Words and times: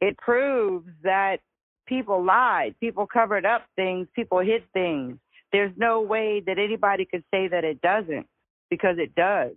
It 0.00 0.16
proves 0.16 0.88
that 1.02 1.40
people 1.86 2.24
lied, 2.24 2.74
people 2.80 3.06
covered 3.06 3.44
up 3.44 3.66
things, 3.76 4.08
people 4.14 4.38
hid 4.38 4.62
things. 4.72 5.18
There's 5.52 5.72
no 5.76 6.00
way 6.00 6.40
that 6.46 6.58
anybody 6.58 7.04
could 7.04 7.24
say 7.30 7.48
that 7.48 7.64
it 7.64 7.82
doesn't 7.82 8.26
because 8.70 8.96
it 8.98 9.14
does. 9.14 9.52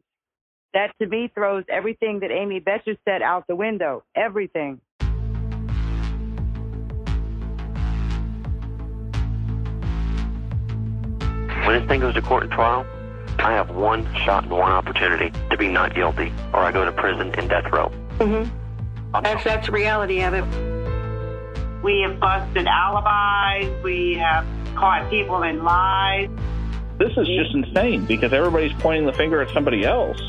That 0.73 0.91
to 0.99 1.07
me 1.07 1.31
throws 1.33 1.63
everything 1.69 2.19
that 2.21 2.31
Amy 2.31 2.59
Boettcher 2.59 2.97
said 3.05 3.21
out 3.21 3.45
the 3.47 3.55
window. 3.55 4.03
Everything. 4.15 4.81
When 11.65 11.79
this 11.79 11.87
thing 11.87 12.01
goes 12.01 12.15
to 12.15 12.21
court 12.21 12.43
and 12.43 12.51
trial, 12.51 12.85
I 13.39 13.53
have 13.53 13.69
one 13.69 14.03
shot 14.25 14.43
and 14.43 14.51
one 14.51 14.71
opportunity 14.71 15.31
to 15.51 15.57
be 15.57 15.69
not 15.69 15.95
guilty, 15.95 16.33
or 16.51 16.59
I 16.59 16.73
go 16.73 16.83
to 16.83 16.91
prison 16.91 17.33
and 17.35 17.49
death 17.49 17.71
row. 17.71 17.89
Mm-hmm. 18.17 18.62
That's, 19.21 19.43
that's 19.43 19.65
the 19.67 19.71
reality 19.71 20.21
of 20.21 20.33
it. 20.33 20.43
We 21.83 22.01
have 22.07 22.19
busted 22.19 22.65
alibis. 22.65 23.83
We 23.83 24.15
have 24.15 24.45
caught 24.75 25.09
people 25.09 25.43
in 25.43 25.63
lies. 25.63 26.29
This 26.97 27.11
is 27.17 27.27
just 27.27 27.53
insane 27.53 28.05
because 28.05 28.33
everybody's 28.33 28.73
pointing 28.73 29.05
the 29.05 29.13
finger 29.13 29.41
at 29.41 29.53
somebody 29.53 29.85
else. 29.85 30.19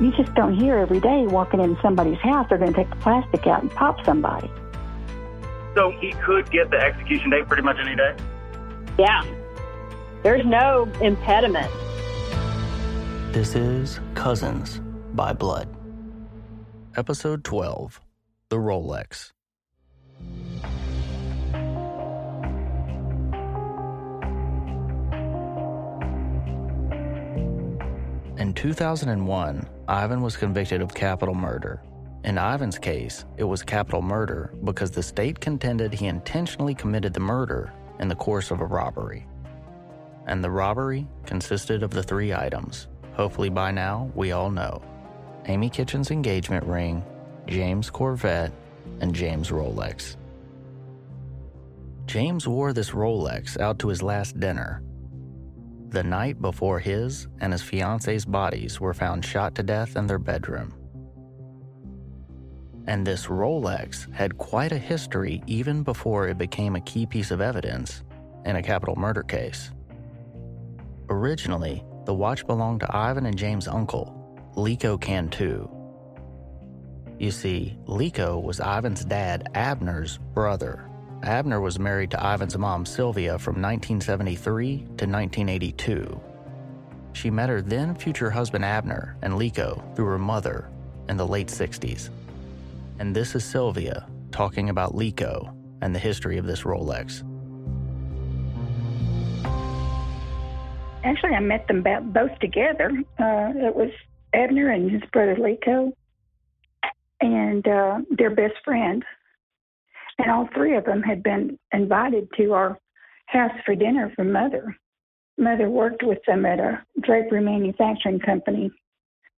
You 0.00 0.12
just 0.16 0.34
don't 0.34 0.54
hear 0.58 0.76
every 0.76 1.00
day 1.00 1.26
walking 1.26 1.60
in 1.60 1.76
somebody's 1.82 2.18
house, 2.18 2.46
they're 2.48 2.58
going 2.58 2.72
to 2.72 2.76
take 2.76 2.90
the 2.90 2.96
plastic 2.96 3.46
out 3.46 3.62
and 3.62 3.70
pop 3.70 4.04
somebody. 4.04 4.50
So 5.74 5.90
he 6.00 6.12
could 6.24 6.50
get 6.50 6.70
the 6.70 6.78
execution 6.78 7.30
date 7.30 7.46
pretty 7.46 7.62
much 7.62 7.76
any 7.80 7.94
day? 7.94 8.16
Yeah. 8.98 9.24
There's 10.22 10.44
no 10.46 10.90
impediment. 11.00 11.70
This 13.32 13.54
is 13.54 14.00
Cousins 14.14 14.80
by 15.12 15.32
Blood. 15.32 15.73
Episode 16.96 17.42
12 17.42 18.00
The 18.50 18.56
Rolex. 18.56 19.32
In 28.38 28.52
2001, 28.54 29.68
Ivan 29.88 30.22
was 30.22 30.36
convicted 30.36 30.80
of 30.80 30.94
capital 30.94 31.34
murder. 31.34 31.82
In 32.22 32.38
Ivan's 32.38 32.78
case, 32.78 33.24
it 33.38 33.44
was 33.44 33.64
capital 33.64 34.00
murder 34.00 34.54
because 34.62 34.92
the 34.92 35.02
state 35.02 35.40
contended 35.40 35.92
he 35.92 36.06
intentionally 36.06 36.76
committed 36.76 37.12
the 37.12 37.18
murder 37.18 37.72
in 37.98 38.06
the 38.06 38.14
course 38.14 38.52
of 38.52 38.60
a 38.60 38.66
robbery. 38.66 39.26
And 40.28 40.44
the 40.44 40.50
robbery 40.50 41.08
consisted 41.26 41.82
of 41.82 41.90
the 41.90 42.04
three 42.04 42.32
items. 42.32 42.86
Hopefully, 43.14 43.48
by 43.48 43.72
now, 43.72 44.12
we 44.14 44.30
all 44.30 44.48
know 44.48 44.80
Amy 45.46 45.70
Kitchen's 45.70 46.10
engagement 46.10 46.64
ring, 46.64 47.04
James' 47.46 47.90
Corvette, 47.90 48.52
and 49.00 49.14
James' 49.14 49.50
Rolex. 49.50 50.16
James 52.06 52.46
wore 52.46 52.72
this 52.72 52.90
Rolex 52.90 53.58
out 53.58 53.78
to 53.78 53.88
his 53.88 54.02
last 54.02 54.38
dinner 54.38 54.82
the 55.94 56.02
night 56.02 56.42
before 56.42 56.80
his 56.80 57.28
and 57.40 57.52
his 57.52 57.62
fiance's 57.62 58.24
bodies 58.24 58.80
were 58.80 58.92
found 58.92 59.24
shot 59.24 59.54
to 59.54 59.62
death 59.62 59.94
in 59.94 60.08
their 60.08 60.18
bedroom. 60.18 60.74
And 62.88 63.06
this 63.06 63.26
Rolex 63.26 64.12
had 64.12 64.36
quite 64.36 64.72
a 64.72 64.76
history 64.76 65.40
even 65.46 65.84
before 65.84 66.26
it 66.26 66.36
became 66.36 66.74
a 66.74 66.80
key 66.80 67.06
piece 67.06 67.30
of 67.30 67.40
evidence 67.40 68.02
in 68.44 68.56
a 68.56 68.62
capital 68.62 68.96
murder 68.96 69.22
case. 69.22 69.70
Originally, 71.08 71.84
the 72.06 72.14
watch 72.14 72.44
belonged 72.44 72.80
to 72.80 72.94
Ivan 72.94 73.26
and 73.26 73.38
James' 73.38 73.68
uncle, 73.68 74.12
Liko 74.56 75.00
Cantu. 75.00 75.68
You 77.18 77.30
see, 77.30 77.76
Liko 77.86 78.42
was 78.42 78.60
Ivan's 78.60 79.04
dad, 79.04 79.48
Abner's 79.54 80.18
brother, 80.34 80.88
Abner 81.24 81.60
was 81.60 81.78
married 81.78 82.10
to 82.10 82.18
Ivan's 82.18 82.58
mom, 82.58 82.84
Sylvia, 82.84 83.38
from 83.38 83.54
1973 83.54 84.76
to 84.76 84.84
1982. 84.84 86.20
She 87.14 87.30
met 87.30 87.48
her 87.48 87.62
then 87.62 87.94
future 87.94 88.30
husband, 88.30 88.64
Abner, 88.64 89.16
and 89.22 89.34
Liko 89.34 89.82
through 89.96 90.06
her 90.06 90.18
mother 90.18 90.68
in 91.08 91.16
the 91.16 91.26
late 91.26 91.48
60s. 91.48 92.10
And 92.98 93.16
this 93.16 93.34
is 93.34 93.42
Sylvia 93.42 94.06
talking 94.32 94.68
about 94.68 94.94
Liko 94.94 95.54
and 95.80 95.94
the 95.94 95.98
history 95.98 96.36
of 96.36 96.44
this 96.44 96.62
Rolex. 96.62 97.22
Actually, 101.04 101.34
I 101.34 101.40
met 101.40 101.66
them 101.68 101.82
both 102.12 102.38
together. 102.38 102.90
Uh, 103.18 103.52
it 103.56 103.74
was 103.74 103.90
Abner 104.34 104.70
and 104.70 104.90
his 104.90 105.02
brother 105.12 105.36
Liko, 105.36 105.92
and 107.20 107.66
uh, 107.66 107.98
their 108.10 108.34
best 108.34 108.54
friend, 108.64 109.04
and 110.18 110.30
all 110.30 110.48
three 110.54 110.76
of 110.76 110.84
them 110.84 111.02
had 111.02 111.22
been 111.22 111.58
invited 111.72 112.28
to 112.36 112.52
our 112.52 112.78
house 113.26 113.52
for 113.64 113.74
dinner 113.74 114.12
from 114.14 114.32
Mother. 114.32 114.76
Mother 115.38 115.68
worked 115.68 116.02
with 116.02 116.18
them 116.26 116.46
at 116.46 116.60
a 116.60 116.82
drapery 117.00 117.40
manufacturing 117.40 118.20
company 118.20 118.70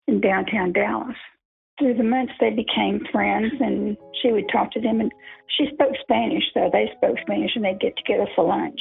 in 0.07 0.21
downtown 0.21 0.73
Dallas. 0.73 1.17
Through 1.79 1.95
the 1.95 2.05
months, 2.05 2.33
they 2.41 2.51
became 2.51 3.07
friends, 3.13 3.53
and 3.61 3.97
she 4.23 4.33
would 4.33 4.49
talk 4.51 4.73
to 4.73 4.81
them. 4.81 5.01
And 5.01 5.13
she 5.57 5.69
spoke 5.75 5.93
Spanish, 6.01 6.45
so 6.55 6.71
they 6.73 6.91
spoke 6.97 7.17
Spanish, 7.21 7.51
and 7.55 7.65
they'd 7.65 7.81
get 7.81 7.97
together 7.97 8.27
for 8.35 8.45
lunch. 8.45 8.81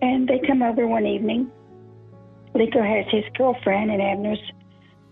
And 0.00 0.28
they 0.28 0.40
come 0.46 0.62
over 0.62 0.86
one 0.86 1.06
evening. 1.06 1.50
Liko 2.54 2.84
has 2.84 3.06
his 3.10 3.24
girlfriend, 3.36 3.90
and 3.90 4.00
Abner's 4.00 4.38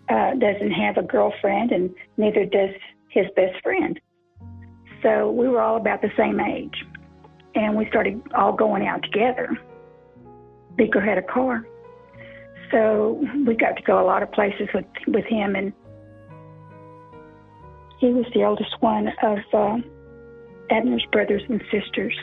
uh, 0.09 0.35
doesn't 0.35 0.71
have 0.71 0.97
a 0.97 1.03
girlfriend, 1.03 1.73
and 1.73 1.95
neither 2.17 2.45
does 2.45 2.71
his 3.09 3.27
best 3.37 3.61
friend. 3.63 4.01
So 5.03 5.31
we 5.31 5.49
were 5.49 5.61
all 5.61 5.77
about 5.77 6.03
the 6.03 6.11
same 6.17 6.41
age. 6.41 6.85
And 7.55 7.77
we 7.77 7.87
started 7.89 8.23
all 8.35 8.53
going 8.53 8.87
out 8.87 9.03
together. 9.03 9.51
Liko 10.79 11.05
had 11.05 11.19
a 11.19 11.23
car. 11.23 11.67
So 12.71 13.23
we 13.47 13.55
got 13.55 13.77
to 13.77 13.83
go 13.83 14.03
a 14.03 14.07
lot 14.07 14.23
of 14.23 14.33
places 14.33 14.69
with, 14.73 14.87
with 15.07 15.27
him. 15.27 15.55
And 15.57 15.73
he 17.99 18.09
was 18.09 18.25
the 18.35 18.45
oldest 18.45 18.75
one 18.81 19.09
of 19.23 19.39
uh, 19.53 19.77
Abner's 20.71 21.05
brothers 21.13 21.43
and 21.49 21.63
sisters. 21.71 22.17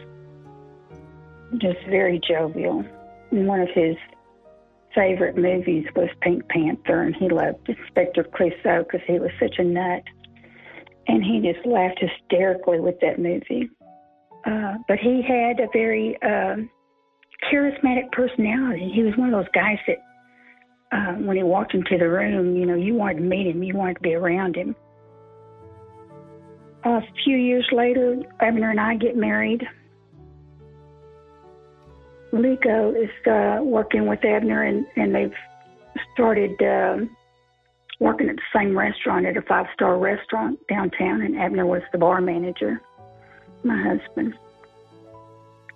Just 1.57 1.80
very 1.88 2.19
jovial. 2.28 2.84
And 3.31 3.47
one 3.47 3.59
of 3.59 3.69
his 3.75 3.96
favorite 4.96 5.38
movies 5.38 5.86
was 5.96 6.10
Pink 6.22 6.48
Panther, 6.50 7.02
and 7.04 7.16
he 7.16 7.30
loved 7.30 7.68
Inspector 7.68 8.24
Clouseau 8.36 8.84
because 8.84 9.02
he 9.08 9.20
was 9.20 9.32
such 9.40 9.56
a 9.60 9.64
nut 9.64 10.04
and 11.10 11.24
he 11.24 11.42
just 11.42 11.66
laughed 11.66 12.00
hysterically 12.00 12.80
with 12.80 13.00
that 13.02 13.18
movie. 13.18 13.70
Uh, 14.46 14.76
but 14.88 15.00
he 15.00 15.24
had 15.28 15.60
a 15.60 15.68
very 15.74 16.16
uh, 16.22 16.56
charismatic 17.52 18.12
personality. 18.12 18.92
He 18.94 19.02
was 19.02 19.18
one 19.18 19.34
of 19.34 19.44
those 19.44 19.52
guys 19.54 19.78
that, 19.88 19.98
uh, 20.92 21.14
when 21.16 21.36
he 21.36 21.44
walked 21.44 21.74
into 21.74 21.98
the 21.98 22.08
room, 22.08 22.56
you 22.56 22.66
know, 22.66 22.76
you 22.76 22.94
wanted 22.94 23.16
to 23.16 23.22
meet 23.22 23.48
him, 23.48 23.64
you 23.64 23.76
wanted 23.76 23.96
to 23.96 24.02
be 24.02 24.14
around 24.14 24.56
him. 24.56 24.76
A 26.86 27.02
few 27.26 27.36
years 27.36 27.68
later, 27.72 28.18
Abner 28.40 28.70
and 28.70 28.80
I 28.80 28.96
get 28.96 29.18
married. 29.18 29.68
Liko 32.32 32.96
is 32.96 33.10
uh, 33.28 33.64
working 33.64 34.08
with 34.08 34.24
Abner, 34.24 34.64
and, 34.64 34.86
and 34.96 35.16
they've 35.16 35.36
started. 36.14 36.62
Uh, 36.62 37.06
working 38.00 38.30
at 38.30 38.38
the 38.38 38.42
same 38.56 38.78
restaurant 38.78 39.26
at 39.26 39.38
a 39.38 39.42
five 39.42 39.66
star 39.74 39.98
restaurant 39.98 40.58
downtown, 40.68 41.22
and 41.22 41.38
Abner 41.38 41.66
was 41.66 41.82
the 41.92 41.98
bar 41.98 42.22
manager, 42.22 42.82
my 43.64 43.82
husband. 43.82 44.34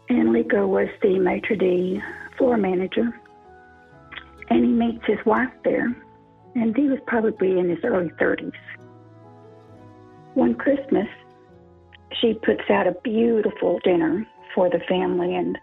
And 0.09 0.29
Liko 0.29 0.67
was 0.67 0.87
the 1.01 1.19
maitre 1.19 1.55
d' 1.55 2.01
floor 2.37 2.57
manager. 2.57 3.13
And 4.49 4.65
he 4.65 4.71
meets 4.71 5.05
his 5.05 5.23
wife 5.25 5.51
there, 5.63 5.95
and 6.55 6.75
he 6.75 6.87
was 6.87 6.99
probably 7.07 7.59
in 7.59 7.69
his 7.69 7.79
early 7.83 8.09
30s. 8.21 8.51
One 10.33 10.55
Christmas, 10.55 11.07
she 12.21 12.33
puts 12.33 12.69
out 12.69 12.87
a 12.87 12.95
beautiful 13.03 13.79
dinner 13.83 14.25
for 14.53 14.69
the 14.69 14.79
family, 14.87 15.35
and 15.35 15.57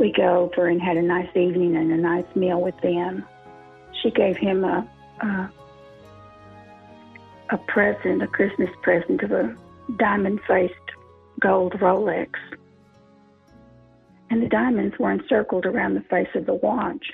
we 0.00 0.10
go 0.10 0.50
over 0.50 0.66
and 0.66 0.80
had 0.80 0.96
a 0.96 1.02
nice 1.02 1.28
evening 1.36 1.76
and 1.76 1.92
a 1.92 1.96
nice 1.96 2.24
meal 2.34 2.60
with 2.60 2.74
them. 2.80 3.24
She 4.02 4.10
gave 4.10 4.36
him 4.36 4.64
a, 4.64 4.88
a 5.20 5.52
a 7.50 7.58
present, 7.58 8.22
a 8.22 8.26
Christmas 8.26 8.70
present 8.82 9.22
of 9.22 9.32
a 9.32 9.54
diamond 9.98 10.40
faced 10.48 10.74
gold 11.40 11.72
Rolex. 11.74 12.30
And 14.30 14.42
the 14.42 14.48
diamonds 14.48 14.94
were 14.98 15.10
encircled 15.10 15.66
around 15.66 15.94
the 15.94 16.02
face 16.02 16.28
of 16.34 16.46
the 16.46 16.54
watch. 16.54 17.04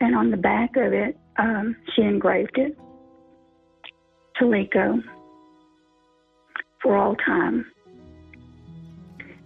And 0.00 0.14
on 0.14 0.30
the 0.30 0.36
back 0.36 0.76
of 0.76 0.92
it, 0.92 1.18
um, 1.36 1.76
she 1.94 2.02
engraved 2.02 2.56
it 2.56 2.78
to 4.36 4.44
Liko 4.44 5.02
for 6.80 6.96
all 6.96 7.16
time. 7.16 7.66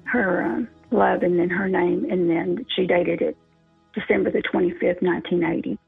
Her 0.04 0.42
uh, 0.42 0.75
love 0.96 1.22
and 1.22 1.38
then 1.38 1.50
her 1.50 1.68
name, 1.68 2.06
and 2.10 2.28
then 2.28 2.64
she 2.74 2.86
dated 2.86 3.22
it 3.22 3.36
December 3.94 4.30
the 4.30 4.42
25th, 4.42 5.02
1980. 5.02 5.78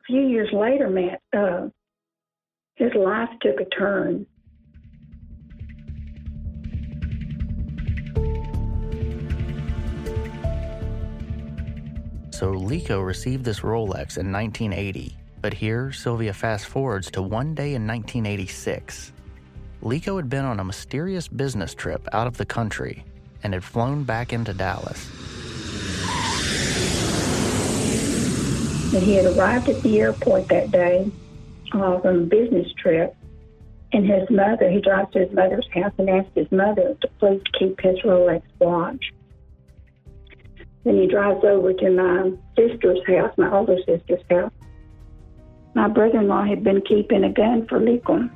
A 0.00 0.04
few 0.06 0.20
years 0.20 0.48
later, 0.52 0.88
Matt, 0.88 1.20
uh, 1.36 1.68
his 2.74 2.92
life 2.94 3.30
took 3.40 3.60
a 3.60 3.64
turn. 3.70 4.26
So 12.30 12.52
Lico 12.52 13.04
received 13.04 13.46
this 13.46 13.60
Rolex 13.60 14.18
in 14.18 14.30
1980, 14.30 15.16
but 15.40 15.54
here 15.54 15.90
Sylvia 15.90 16.34
fast 16.34 16.66
forwards 16.66 17.10
to 17.12 17.22
one 17.22 17.54
day 17.54 17.74
in 17.74 17.86
1986. 17.86 19.12
Lico 19.86 20.16
had 20.16 20.28
been 20.28 20.44
on 20.44 20.58
a 20.58 20.64
mysterious 20.64 21.28
business 21.28 21.72
trip 21.72 22.08
out 22.12 22.26
of 22.26 22.38
the 22.38 22.44
country 22.44 23.04
and 23.44 23.54
had 23.54 23.62
flown 23.62 24.02
back 24.02 24.32
into 24.32 24.52
Dallas. 24.52 25.08
He 28.90 29.14
had 29.14 29.26
arrived 29.26 29.68
at 29.68 29.80
the 29.84 30.00
airport 30.00 30.48
that 30.48 30.72
day 30.72 31.08
uh, 31.70 32.00
from 32.00 32.16
a 32.16 32.24
business 32.24 32.66
trip. 32.72 33.14
And 33.92 34.04
his 34.04 34.28
mother, 34.28 34.68
he 34.68 34.80
drives 34.80 35.12
to 35.12 35.20
his 35.20 35.32
mother's 35.32 35.68
house 35.72 35.92
and 35.98 36.10
asks 36.10 36.32
his 36.34 36.50
mother 36.50 36.96
to 37.00 37.08
please 37.20 37.40
keep 37.56 37.80
his 37.80 37.96
Rolex 38.00 38.42
watch. 38.58 39.12
Then 40.82 40.96
he 40.96 41.06
drives 41.06 41.44
over 41.44 41.72
to 41.72 41.90
my 41.92 42.32
sister's 42.58 42.98
house, 43.06 43.32
my 43.38 43.52
older 43.56 43.76
sister's 43.86 44.24
house. 44.28 44.50
My 45.74 45.86
brother 45.86 46.18
in 46.18 46.26
law 46.26 46.44
had 46.44 46.64
been 46.64 46.80
keeping 46.80 47.22
a 47.22 47.32
gun 47.32 47.68
for 47.68 47.78
Lico. 47.78 48.28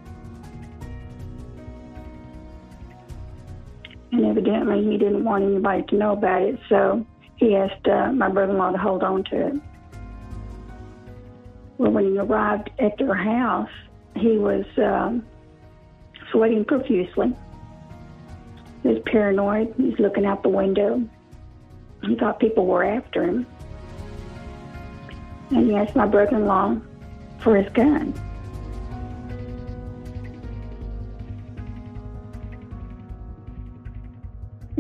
And 4.12 4.27
evidently 4.27 4.85
he 4.85 4.99
didn't 4.99 5.25
want 5.25 5.45
anybody 5.45 5.85
to 5.85 5.95
know 5.97 6.12
about 6.12 6.43
it, 6.43 6.59
so 6.69 7.07
he 7.37 7.57
asked 7.57 7.87
uh, 7.87 8.12
my 8.12 8.29
brother 8.29 8.53
in 8.53 8.59
law 8.59 8.71
to 8.73 8.79
hold 8.79 9.03
on 9.03 9.25
to 9.25 9.47
it. 9.49 9.55
Well, 11.79 11.93
when 11.93 12.12
he 12.12 12.19
arrived 12.19 12.71
at 12.79 12.99
their 12.99 13.15
house, 13.15 13.71
he 14.17 14.37
was 14.37 14.67
um, 14.77 15.25
sweating 16.31 16.65
profusely. 16.65 17.35
He 18.83 18.89
was 18.89 19.03
paranoid. 19.07 19.75
He's 19.77 19.99
looking 19.99 20.27
out 20.27 20.43
the 20.43 20.49
window. 20.49 21.03
He 22.03 22.17
thought 22.17 22.41
people 22.41 22.67
were 22.67 22.85
after 22.85 23.25
him. 23.25 23.47
And 25.51 25.71
he 25.71 25.75
asked 25.75 25.97
my 25.97 26.07
brother 26.07 26.37
in 26.37 26.47
law 26.47 26.77
for 27.39 27.57
his 27.57 27.71
gun. 27.73 28.12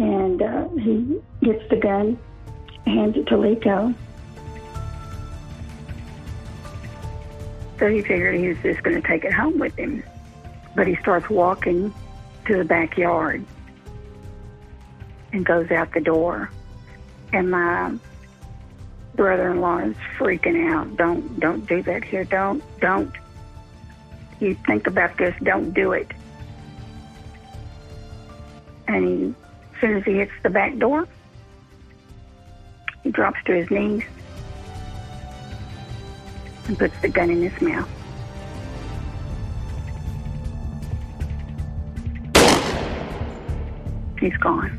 And 0.00 0.40
uh, 0.40 0.66
he 0.70 1.20
gets 1.42 1.68
the 1.68 1.76
gun, 1.76 2.18
hands 2.86 3.18
it 3.18 3.26
to 3.26 3.34
Lico. 3.34 3.94
So 7.78 7.86
he 7.86 8.00
figured 8.00 8.40
he 8.40 8.48
was 8.48 8.56
just 8.62 8.82
going 8.82 9.00
to 9.00 9.06
take 9.06 9.24
it 9.24 9.32
home 9.32 9.58
with 9.58 9.76
him. 9.76 10.02
But 10.74 10.86
he 10.86 10.96
starts 10.96 11.28
walking 11.28 11.92
to 12.46 12.56
the 12.56 12.64
backyard 12.64 13.44
and 15.34 15.44
goes 15.44 15.70
out 15.70 15.92
the 15.92 16.00
door. 16.00 16.50
And 17.34 17.50
my 17.50 17.94
brother-in-law 19.16 19.80
is 19.80 19.96
freaking 20.18 20.70
out. 20.70 20.96
Don't 20.96 21.38
don't 21.38 21.66
do 21.66 21.82
that 21.82 22.04
here. 22.04 22.24
Don't 22.24 22.62
don't. 22.80 23.12
You 24.40 24.56
think 24.66 24.86
about 24.86 25.18
this. 25.18 25.34
Don't 25.42 25.74
do 25.74 25.92
it. 25.92 26.10
And 28.88 29.06
he, 29.06 29.34
as 29.80 29.88
soon 29.88 29.96
as 29.96 30.04
he 30.04 30.16
hits 30.16 30.32
the 30.42 30.50
back 30.50 30.76
door, 30.76 31.08
he 33.02 33.10
drops 33.10 33.38
to 33.46 33.54
his 33.54 33.70
knees 33.70 34.02
and 36.66 36.78
puts 36.78 37.00
the 37.00 37.08
gun 37.08 37.30
in 37.30 37.48
his 37.48 37.62
mouth. 37.62 37.88
He's 44.20 44.36
gone. 44.36 44.76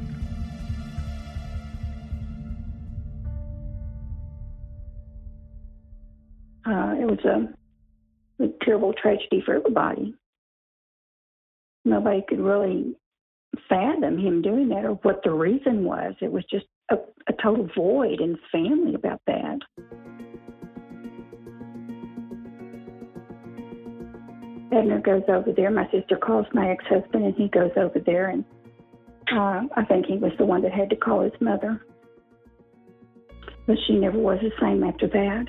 Uh, 6.63 6.95
it 6.99 7.05
was 7.05 7.25
a, 7.25 8.43
a 8.43 8.49
terrible 8.61 8.93
tragedy 8.93 9.41
for 9.43 9.55
everybody. 9.55 10.13
Nobody 11.85 12.21
could 12.29 12.39
really 12.39 12.95
fathom 13.67 14.17
him 14.17 14.41
doing 14.41 14.69
that 14.69 14.85
or 14.85 14.93
what 15.01 15.21
the 15.23 15.31
reason 15.31 15.83
was. 15.83 16.13
It 16.21 16.31
was 16.31 16.43
just 16.49 16.65
a, 16.89 16.95
a 17.27 17.33
total 17.41 17.67
void 17.75 18.21
in 18.21 18.33
the 18.33 18.39
family 18.51 18.95
about 18.95 19.21
that. 19.27 19.59
Edna 24.71 25.01
goes 25.01 25.23
over 25.27 25.51
there. 25.51 25.69
My 25.69 25.89
sister 25.91 26.15
calls 26.15 26.45
my 26.53 26.69
ex 26.71 26.85
husband, 26.87 27.25
and 27.25 27.35
he 27.35 27.49
goes 27.49 27.71
over 27.75 27.99
there. 27.99 28.29
And 28.29 28.45
uh, 29.31 29.63
I 29.75 29.83
think 29.85 30.05
he 30.05 30.17
was 30.17 30.31
the 30.37 30.45
one 30.45 30.61
that 30.61 30.71
had 30.71 30.89
to 30.91 30.95
call 30.95 31.21
his 31.21 31.33
mother. 31.41 31.85
But 33.67 33.75
she 33.85 33.95
never 33.95 34.17
was 34.17 34.39
the 34.41 34.51
same 34.61 34.83
after 34.83 35.07
that. 35.07 35.45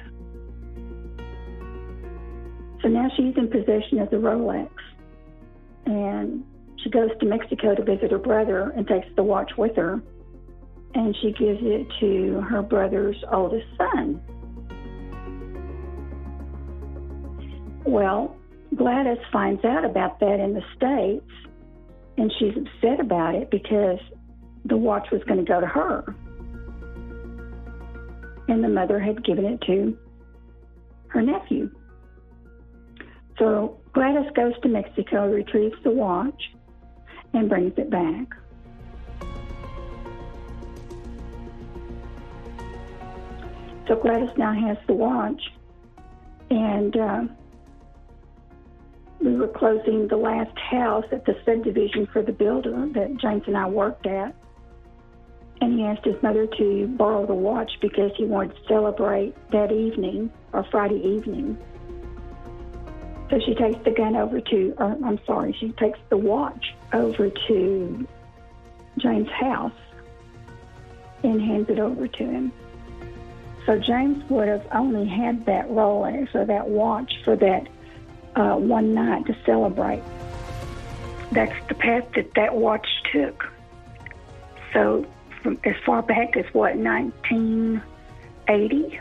So 2.83 2.89
now 2.89 3.09
she's 3.17 3.35
in 3.37 3.49
possession 3.49 4.01
of 4.01 4.11
the 4.11 4.17
Rolex. 4.17 4.71
And 5.87 6.45
she 6.83 6.91
goes 6.91 7.11
to 7.21 7.27
Mexico 7.27 7.75
to 7.75 7.83
visit 7.83 8.11
her 8.11 8.19
brother 8.19 8.73
and 8.77 8.87
takes 8.87 9.07
the 9.17 9.23
watch 9.23 9.53
with 9.57 9.77
her. 9.77 10.03
And 10.95 11.17
she 11.23 11.33
gives 11.33 11.61
it 11.63 11.87
to 12.01 12.41
her 12.43 12.63
brother's 12.63 13.17
oldest 13.33 13.67
son. 13.79 14.21
Well, 17.85 18.37
Gladys 18.77 19.19
finds 19.33 19.65
out 19.65 19.85
about 19.85 20.21
that 20.21 20.39
in 20.39 20.55
the 20.55 20.63
States 20.77 21.31
and 22.17 22.33
she's 22.39 22.55
upset 22.57 23.01
about 23.01 23.35
it 23.35 23.51
because 23.51 23.99
the 24.65 24.77
watch 24.77 25.09
was 25.11 25.23
going 25.25 25.45
to 25.45 25.51
go 25.51 25.61
to 25.61 25.67
her. 25.67 26.05
And 28.49 28.63
the 28.63 28.69
mother 28.69 29.01
had 29.01 29.25
given 29.25 29.45
it 29.45 29.61
to 29.63 29.97
her 31.09 31.23
nephew. 31.23 31.71
So 33.39 33.81
Gladys 33.93 34.31
goes 34.35 34.53
to 34.63 34.69
Mexico, 34.69 35.27
retrieves 35.27 35.75
the 35.85 35.91
watch, 35.91 36.41
and 37.33 37.49
brings 37.49 37.73
it 37.77 37.91
back. 37.91 38.35
So 43.89 43.97
Gladys 43.97 44.31
now 44.37 44.55
has 44.55 44.77
the 44.87 44.95
watch, 44.95 45.43
and 46.51 46.97
uh, 46.97 47.25
we 49.21 49.35
were 49.37 49.49
closing 49.49 50.09
the 50.09 50.17
last 50.17 50.57
house 50.59 51.05
at 51.13 51.25
the 51.25 51.37
subdivision 51.45 52.07
for 52.13 52.23
the 52.23 52.33
builder 52.33 52.89
that 52.95 53.17
James 53.19 53.43
and 53.47 53.57
I 53.57 53.69
worked 53.69 54.07
at. 54.07 54.35
And 55.61 55.79
he 55.79 55.85
asked 55.85 56.05
his 56.05 56.21
mother 56.23 56.47
to 56.59 56.87
borrow 56.97 57.25
the 57.25 57.35
watch 57.35 57.71
because 57.81 58.11
he 58.17 58.25
wanted 58.25 58.57
to 58.57 58.63
celebrate 58.67 59.35
that 59.53 59.71
evening 59.71 60.33
or 60.53 60.65
Friday 60.71 61.01
evening. 61.07 61.57
So 63.33 63.41
she 63.41 63.55
takes 63.55 63.83
the 63.83 63.91
gun 63.91 64.15
over 64.15 64.41
to, 64.43 64.75
or 64.77 64.95
I'm 65.03 65.19
sorry, 65.25 65.57
she 65.59 65.71
takes 65.71 65.99
the 66.11 66.19
watch 66.19 66.75
over 66.93 67.31
to 67.31 68.07
James' 68.99 69.31
house 69.31 69.73
and 71.23 71.41
hands 71.41 71.71
it 71.71 71.79
over 71.79 72.07
to 72.07 72.25
him. 72.25 72.53
So 73.65 73.79
James 73.79 74.23
would 74.29 74.49
have 74.49 74.67
only 74.73 75.09
had 75.09 75.47
that 75.47 75.71
Rolex 75.71 76.35
or 76.35 76.45
that 76.45 76.69
watch 76.69 77.11
for 77.25 77.35
that 77.37 77.69
uh, 78.37 78.57
one 78.57 78.93
night 78.93 79.25
to 79.25 79.35
celebrate. 79.47 80.03
That's 81.31 81.57
the 81.69 81.75
path 81.75 82.05
that 82.15 82.35
that 82.35 82.55
watch 82.55 82.87
took. 83.11 83.51
So, 84.75 85.07
from 85.43 85.59
as 85.65 85.77
far 85.87 86.03
back 86.03 86.37
as 86.37 86.45
what, 86.53 86.77
1980 86.77 89.01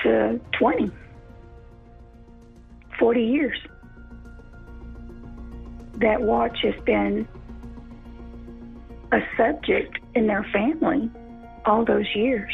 to 0.00 0.40
20, 0.58 0.90
40 2.98 3.22
years. 3.22 3.58
That 6.00 6.20
watch 6.20 6.58
has 6.62 6.74
been 6.84 7.26
a 9.12 9.18
subject 9.36 9.98
in 10.14 10.26
their 10.26 10.44
family 10.52 11.10
all 11.64 11.84
those 11.84 12.06
years. 12.14 12.52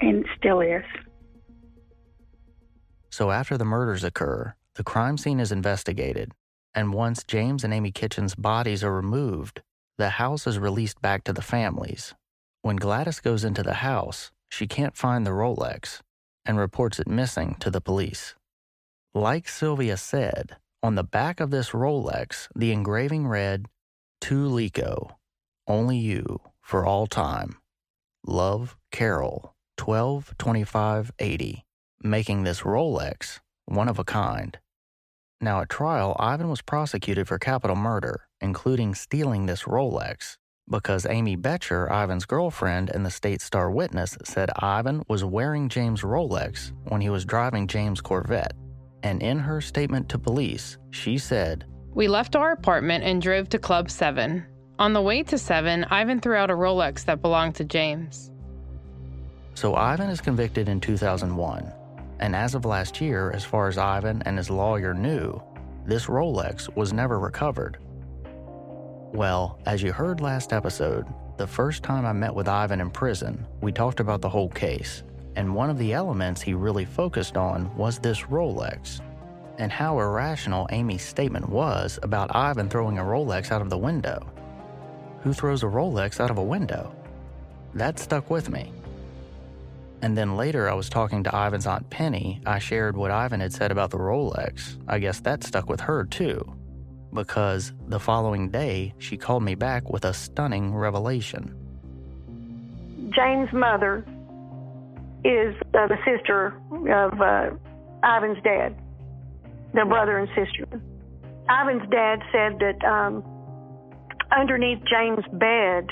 And 0.00 0.24
still 0.36 0.60
is. 0.60 0.84
So 3.10 3.30
after 3.30 3.58
the 3.58 3.64
murders 3.64 4.04
occur, 4.04 4.54
the 4.76 4.84
crime 4.84 5.18
scene 5.18 5.40
is 5.40 5.50
investigated, 5.50 6.30
and 6.74 6.92
once 6.92 7.24
James 7.24 7.64
and 7.64 7.74
Amy 7.74 7.90
Kitchen's 7.90 8.36
bodies 8.36 8.84
are 8.84 8.94
removed, 8.94 9.60
the 9.96 10.10
house 10.10 10.46
is 10.46 10.58
released 10.58 11.02
back 11.02 11.24
to 11.24 11.32
the 11.32 11.42
families. 11.42 12.14
When 12.62 12.76
Gladys 12.76 13.18
goes 13.18 13.42
into 13.42 13.64
the 13.64 13.74
house, 13.74 14.30
she 14.48 14.68
can't 14.68 14.96
find 14.96 15.26
the 15.26 15.32
Rolex 15.32 16.00
and 16.46 16.58
reports 16.58 16.98
it 16.98 17.08
missing 17.08 17.56
to 17.60 17.70
the 17.70 17.80
police. 17.80 18.34
Like 19.14 19.48
Sylvia 19.48 19.96
said, 19.96 20.56
on 20.82 20.94
the 20.94 21.04
back 21.04 21.40
of 21.40 21.50
this 21.50 21.70
Rolex, 21.70 22.48
the 22.54 22.72
engraving 22.72 23.26
read, 23.26 23.66
To 24.22 24.48
Lico, 24.48 25.16
only 25.66 25.98
you 25.98 26.40
for 26.62 26.86
all 26.86 27.06
time. 27.06 27.56
Love, 28.26 28.76
Carol, 28.90 29.54
122580, 29.78 31.64
making 32.02 32.44
this 32.44 32.60
Rolex 32.62 33.40
one 33.66 33.88
of 33.88 33.98
a 33.98 34.04
kind. 34.04 34.58
Now, 35.40 35.60
at 35.60 35.68
trial, 35.68 36.16
Ivan 36.18 36.48
was 36.48 36.62
prosecuted 36.62 37.28
for 37.28 37.38
capital 37.38 37.76
murder, 37.76 38.22
including 38.40 38.94
stealing 38.94 39.46
this 39.46 39.64
Rolex, 39.64 40.37
because 40.70 41.06
Amy 41.06 41.36
Boettcher, 41.36 41.90
Ivan's 41.90 42.24
girlfriend 42.26 42.90
and 42.90 43.04
the 43.04 43.10
state 43.10 43.40
star 43.40 43.70
witness, 43.70 44.16
said 44.24 44.50
Ivan 44.56 45.02
was 45.08 45.24
wearing 45.24 45.68
James' 45.68 46.02
Rolex 46.02 46.72
when 46.84 47.00
he 47.00 47.10
was 47.10 47.24
driving 47.24 47.66
James' 47.66 48.00
Corvette. 48.00 48.52
And 49.02 49.22
in 49.22 49.38
her 49.38 49.60
statement 49.60 50.08
to 50.10 50.18
police, 50.18 50.78
she 50.90 51.18
said, 51.18 51.64
We 51.94 52.08
left 52.08 52.36
our 52.36 52.52
apartment 52.52 53.04
and 53.04 53.22
drove 53.22 53.48
to 53.50 53.58
Club 53.58 53.90
7. 53.90 54.44
On 54.78 54.92
the 54.92 55.02
way 55.02 55.22
to 55.24 55.38
7, 55.38 55.84
Ivan 55.84 56.20
threw 56.20 56.36
out 56.36 56.50
a 56.50 56.54
Rolex 56.54 57.04
that 57.04 57.22
belonged 57.22 57.56
to 57.56 57.64
James. 57.64 58.30
So 59.54 59.74
Ivan 59.74 60.10
is 60.10 60.20
convicted 60.20 60.68
in 60.68 60.80
2001. 60.80 61.72
And 62.20 62.34
as 62.34 62.54
of 62.54 62.64
last 62.64 63.00
year, 63.00 63.30
as 63.32 63.44
far 63.44 63.68
as 63.68 63.78
Ivan 63.78 64.22
and 64.22 64.36
his 64.38 64.50
lawyer 64.50 64.94
knew, 64.94 65.42
this 65.84 66.06
Rolex 66.06 66.74
was 66.76 66.92
never 66.92 67.18
recovered. 67.18 67.78
Well, 69.12 69.58
as 69.64 69.82
you 69.82 69.90
heard 69.90 70.20
last 70.20 70.52
episode, 70.52 71.06
the 71.38 71.46
first 71.46 71.82
time 71.82 72.04
I 72.04 72.12
met 72.12 72.34
with 72.34 72.46
Ivan 72.46 72.80
in 72.80 72.90
prison, 72.90 73.46
we 73.62 73.72
talked 73.72 74.00
about 74.00 74.20
the 74.20 74.28
whole 74.28 74.50
case, 74.50 75.02
and 75.34 75.54
one 75.54 75.70
of 75.70 75.78
the 75.78 75.94
elements 75.94 76.42
he 76.42 76.52
really 76.52 76.84
focused 76.84 77.38
on 77.38 77.74
was 77.74 77.98
this 77.98 78.20
Rolex, 78.24 79.00
and 79.56 79.72
how 79.72 79.98
irrational 79.98 80.68
Amy's 80.70 81.02
statement 81.02 81.48
was 81.48 81.98
about 82.02 82.36
Ivan 82.36 82.68
throwing 82.68 82.98
a 82.98 83.02
Rolex 83.02 83.50
out 83.50 83.62
of 83.62 83.70
the 83.70 83.78
window. 83.78 84.30
Who 85.22 85.32
throws 85.32 85.62
a 85.62 85.66
Rolex 85.66 86.20
out 86.20 86.30
of 86.30 86.36
a 86.36 86.42
window? 86.42 86.94
That 87.72 87.98
stuck 87.98 88.28
with 88.28 88.50
me. 88.50 88.72
And 90.02 90.16
then 90.18 90.36
later, 90.36 90.68
I 90.68 90.74
was 90.74 90.90
talking 90.90 91.24
to 91.24 91.30
Ivan's 91.30 91.66
Aunt 91.66 91.88
Penny. 91.88 92.42
I 92.44 92.58
shared 92.58 92.94
what 92.94 93.10
Ivan 93.10 93.40
had 93.40 93.54
said 93.54 93.72
about 93.72 93.90
the 93.90 93.98
Rolex. 93.98 94.76
I 94.86 94.98
guess 94.98 95.20
that 95.20 95.44
stuck 95.44 95.70
with 95.70 95.80
her 95.80 96.04
too. 96.04 96.57
Because 97.12 97.72
the 97.88 97.98
following 97.98 98.50
day, 98.50 98.94
she 98.98 99.16
called 99.16 99.42
me 99.42 99.54
back 99.54 99.88
with 99.90 100.04
a 100.04 100.12
stunning 100.12 100.74
revelation. 100.74 101.54
James' 103.14 103.52
mother 103.52 104.04
is 105.24 105.54
uh, 105.74 105.86
the 105.88 105.98
sister 106.04 106.54
of 106.90 107.20
uh, 107.20 107.50
Ivan's 108.06 108.42
dad, 108.44 108.76
their 109.72 109.86
brother 109.86 110.18
and 110.18 110.28
sister. 110.28 110.66
Ivan's 111.48 111.88
dad 111.90 112.20
said 112.30 112.58
that 112.60 112.84
um, 112.84 113.24
underneath 114.30 114.78
James' 114.84 115.24
bed, 115.32 115.88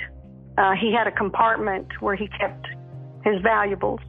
uh, 0.58 0.72
he 0.80 0.92
had 0.92 1.06
a 1.06 1.12
compartment 1.12 1.88
where 2.00 2.14
he 2.14 2.28
kept 2.28 2.66
his 3.24 3.40
valuables. 3.42 4.00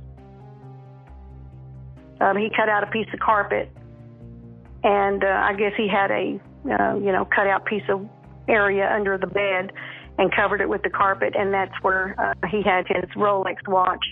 Um, 2.19 2.37
he 2.37 2.49
cut 2.55 2.69
out 2.69 2.83
a 2.83 2.87
piece 2.87 3.07
of 3.13 3.19
carpet, 3.19 3.71
and 4.83 5.23
uh, 5.23 5.27
I 5.27 5.53
guess 5.53 5.73
he 5.77 5.87
had 5.87 6.11
a 6.11 6.39
uh, 6.71 6.95
you 6.95 7.11
know 7.11 7.25
cut 7.25 7.47
out 7.47 7.65
piece 7.65 7.83
of 7.89 8.07
area 8.47 8.89
under 8.93 9.17
the 9.17 9.27
bed 9.27 9.71
and 10.17 10.33
covered 10.35 10.61
it 10.61 10.69
with 10.69 10.81
the 10.83 10.89
carpet, 10.89 11.33
and 11.37 11.53
that's 11.53 11.73
where 11.81 12.15
uh, 12.19 12.47
he 12.47 12.61
had 12.63 12.85
his 12.87 13.09
Rolex 13.15 13.55
watch 13.67 14.03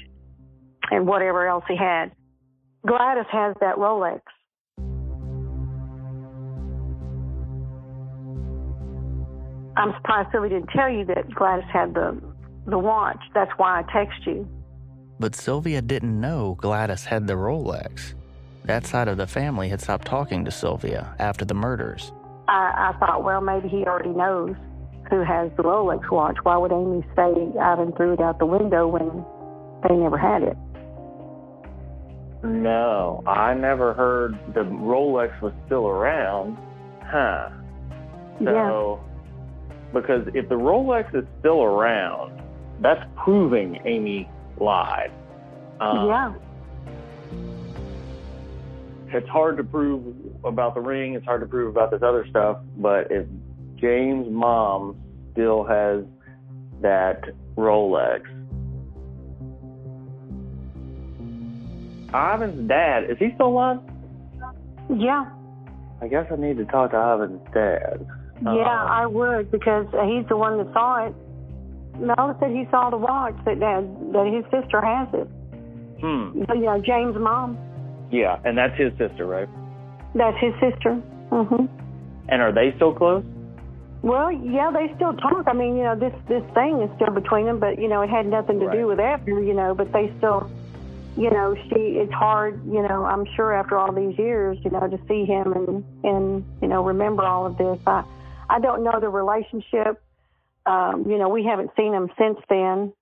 and 0.92 1.08
whatever 1.08 1.48
else 1.48 1.64
he 1.68 1.76
had. 1.76 2.12
Gladys 2.86 3.26
has 3.32 3.56
that 3.62 3.78
Rolex. 3.78 4.22
I'm 9.78 9.94
surprised 9.98 10.30
Sylvia 10.32 10.60
didn't 10.60 10.70
tell 10.70 10.90
you 10.90 11.06
that 11.06 11.34
Gladys 11.34 11.66
had 11.72 11.94
the 11.94 12.22
the 12.68 12.80
watch. 12.80 13.20
That's 13.34 13.52
why 13.58 13.80
I 13.80 13.94
text 13.94 14.26
you. 14.26 14.48
But 15.20 15.36
Sylvia 15.36 15.82
didn't 15.82 16.20
know 16.20 16.56
Gladys 16.60 17.06
had 17.06 17.28
the 17.28 17.34
Rolex. 17.34 18.14
That 18.66 18.86
side 18.86 19.08
of 19.08 19.18
the 19.18 19.28
family 19.28 19.70
had 19.70 19.82
stopped 19.82 20.06
talking 20.08 20.46
to 20.46 20.52
Sylvia 20.52 21.16
after 21.20 21.46
the 21.46 21.54
murders. 21.54 22.12
I, 22.48 22.94
I 22.94 23.00
thought, 23.00 23.24
well, 23.24 23.42
maybe 23.42 23.68
he 23.68 23.84
already 23.86 24.10
knows 24.10 24.56
who 25.10 25.24
has 25.24 25.52
the 25.58 25.64
Rolex 25.64 26.10
watch. 26.12 26.38
Why 26.44 26.58
would 26.58 26.72
Amy 26.72 27.04
say 27.16 27.60
Ivan 27.60 27.92
threw 27.94 28.14
it 28.14 28.22
out 28.22 28.40
the 28.40 28.46
window 28.46 28.88
when 28.88 29.26
they 29.88 29.96
never 29.96 30.18
had 30.18 30.44
it? 30.44 30.58
No, 32.44 33.24
I 33.26 33.54
never 33.54 33.94
heard 33.94 34.38
the 34.54 34.62
Rolex 34.62 35.40
was 35.42 35.54
still 35.66 35.88
around. 35.88 36.58
Huh. 37.04 37.50
So, 38.44 39.00
yeah. 39.02 39.92
because 39.94 40.28
if 40.34 40.50
the 40.50 40.56
Rolex 40.56 41.16
is 41.16 41.26
still 41.40 41.64
around, 41.64 42.42
that's 42.82 43.02
proving 43.24 43.80
Amy 43.86 44.30
lied. 44.60 45.12
Um, 45.80 46.08
yeah. 46.08 46.34
It's 49.08 49.30
hard 49.30 49.58
to 49.58 49.64
prove 49.64 50.04
about 50.46 50.76
the 50.76 50.82
ring. 50.82 51.14
It's 51.14 51.26
hard 51.26 51.42
to 51.42 51.48
prove 51.48 51.70
about 51.70 51.92
this 51.92 52.02
other 52.02 52.26
stuff. 52.30 52.58
But 52.78 53.12
if 53.12 53.28
James' 53.76 54.28
mom 54.30 54.98
still 55.34 55.64
has 55.64 56.04
that 56.82 57.24
Rolex, 57.56 58.22
Ivan's 62.10 62.68
dad 62.68 63.10
is 63.10 63.18
he 63.20 63.32
still 63.36 63.48
alive? 63.48 63.80
Yeah. 64.96 65.26
I 66.02 66.08
guess 66.08 66.26
I 66.32 66.36
need 66.36 66.58
to 66.58 66.66
talk 66.66 66.92
to 66.92 66.98
Ivan's 66.98 67.42
dad. 67.54 68.06
Yeah, 68.42 68.50
um, 68.52 68.88
I 68.90 69.06
would 69.06 69.50
because 69.52 69.86
he's 69.86 70.28
the 70.28 70.38
one 70.38 70.58
that 70.58 70.72
saw 70.74 71.08
it. 71.08 71.16
Mel 72.00 72.38
said 72.40 72.52
he 72.52 72.68
saw 72.70 72.90
the 72.90 72.98
watch 72.98 73.36
that 73.46 73.60
that, 73.60 73.82
that 74.12 74.28
his 74.28 74.44
sister 74.52 74.82
has 74.82 75.08
it. 75.14 75.28
Hmm. 76.02 76.38
You 76.38 76.66
know, 76.66 76.82
James' 76.86 77.16
mom. 77.18 77.58
Yeah, 78.12 78.40
and 78.44 78.58
that's 78.58 78.78
his 78.78 78.92
sister, 78.98 79.26
right? 79.26 79.48
That's 80.16 80.38
his 80.40 80.54
sister. 80.54 81.02
Mm-hmm. 81.32 81.66
And 82.30 82.42
are 82.42 82.52
they 82.52 82.74
still 82.76 82.94
close? 82.94 83.24
Well, 84.02 84.32
yeah, 84.32 84.72
they 84.72 84.94
still 84.96 85.14
talk. 85.14 85.48
I 85.48 85.54
mean, 85.54 85.78
you 85.78 85.84
know, 85.84 85.96
this 85.96 86.14
this 86.28 86.44
thing 86.54 86.82
is 86.82 86.90
still 86.96 87.14
between 87.14 87.46
them, 87.46 87.60
but 87.60 87.80
you 87.80 87.88
know, 87.88 88.02
it 88.02 88.10
had 88.10 88.26
nothing 88.26 88.60
to 88.60 88.68
right. 88.68 88.78
do 88.78 88.88
with 88.88 89.00
Abner, 89.00 89.42
you 89.42 89.54
know. 89.54 89.74
But 89.74 89.92
they 89.92 90.14
still, 90.18 90.50
you 91.18 91.30
know, 91.30 91.56
she. 91.56 91.98
It's 92.00 92.14
hard, 92.14 92.64
you 92.66 92.82
know. 92.82 93.06
I'm 93.06 93.26
sure 93.36 93.54
after 93.54 93.78
all 93.78 93.92
these 93.92 94.18
years, 94.18 94.58
you 94.64 94.72
know, 94.72 94.88
to 94.88 95.00
see 95.08 95.26
him 95.26 95.54
and 95.54 95.84
and 96.04 96.46
you 96.62 96.68
know 96.68 96.84
remember 96.84 97.24
all 97.24 97.46
of 97.46 97.58
this. 97.58 97.80
I 97.88 98.04
I 98.50 98.60
don't 98.60 98.84
know 98.84 99.00
the 99.00 99.10
relationship 99.10 100.02
um, 100.66 101.06
you 101.08 101.18
know, 101.18 101.30
we 101.30 101.44
haven't 101.44 101.72
seen 101.78 101.92
them 101.92 102.10
since 102.18 102.40
then, 102.50 102.94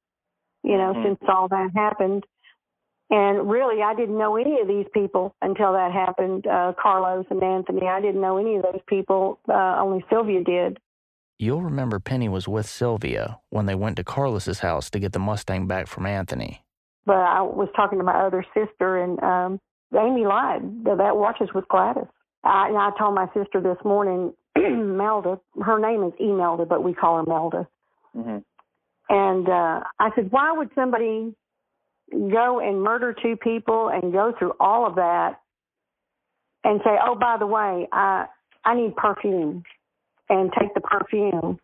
you 0.64 0.78
know, 0.78 0.94
mm-hmm. 0.94 1.04
since 1.04 1.20
all 1.28 1.48
that 1.48 1.72
happened. 1.76 2.26
And 3.14 3.48
really, 3.48 3.84
I 3.84 3.94
didn't 3.94 4.18
know 4.18 4.38
any 4.38 4.60
of 4.60 4.68
these 4.68 4.88
people 4.92 5.36
until 5.44 5.74
that 5.74 5.92
happened. 5.92 6.48
Uh, 6.48 6.74
Carlos 6.82 7.28
and 7.30 7.44
Anthony, 7.44 7.86
I 7.86 8.02
didn't 8.02 8.20
know 8.20 8.38
any 8.38 8.56
of 8.56 8.64
those 8.64 8.82
people. 8.88 9.40
Uh, 9.48 9.78
only 9.80 10.04
Sylvia 10.10 10.44
did. 10.44 10.80
You'll 11.38 11.62
remember 11.62 12.00
Penny 12.00 12.28
was 12.28 12.48
with 12.48 12.66
Sylvia 12.66 13.40
when 13.52 13.68
they 13.68 13.76
went 13.76 13.98
to 13.98 14.04
Carlos's 14.04 14.60
house 14.60 14.90
to 14.90 15.00
get 15.00 15.12
the 15.12 15.20
Mustang 15.20 15.68
back 15.68 15.86
from 15.86 16.08
Anthony. 16.08 16.64
But 17.06 17.18
I 17.18 17.44
was 17.44 17.70
talking 17.76 18.00
to 18.00 18.04
my 18.04 18.26
other 18.26 18.44
sister, 18.52 18.98
and 18.98 19.22
um, 19.22 19.60
Amy 19.96 20.26
lied. 20.26 20.64
That 20.86 21.16
watch 21.16 21.38
is 21.40 21.54
with 21.54 21.68
Gladys. 21.68 22.08
I, 22.44 22.70
and 22.70 22.78
I 22.78 22.90
told 22.98 23.14
my 23.14 23.28
sister 23.28 23.62
this 23.62 23.78
morning, 23.86 24.34
Melda. 24.58 25.40
Her 25.64 25.78
name 25.80 26.04
is 26.04 26.14
Emelda, 26.20 26.66
but 26.66 26.84
we 26.84 26.96
call 26.96 27.18
her 27.18 27.26
Melda. 27.28 27.68
Mm-hmm. 28.18 28.38
And 29.10 29.48
uh, 29.48 29.82
I 30.00 30.10
said, 30.16 30.32
why 30.32 30.52
would 30.58 30.72
somebody 30.74 31.36
go 32.12 32.60
and 32.60 32.82
murder 32.82 33.16
two 33.22 33.36
people 33.38 33.90
and 33.90 34.12
go 34.12 34.34
through 34.38 34.54
all 34.60 34.86
of 34.86 34.96
that 34.96 35.40
and 36.64 36.80
say, 36.84 36.92
oh, 37.06 37.16
by 37.16 37.38
the 37.38 37.48
way, 37.48 37.88
I 37.92 38.26
I 38.66 38.76
need 38.76 38.96
perfume, 38.96 39.64
and 40.30 40.52
take 40.58 40.74
the 40.74 40.82
perfume. 40.82 41.60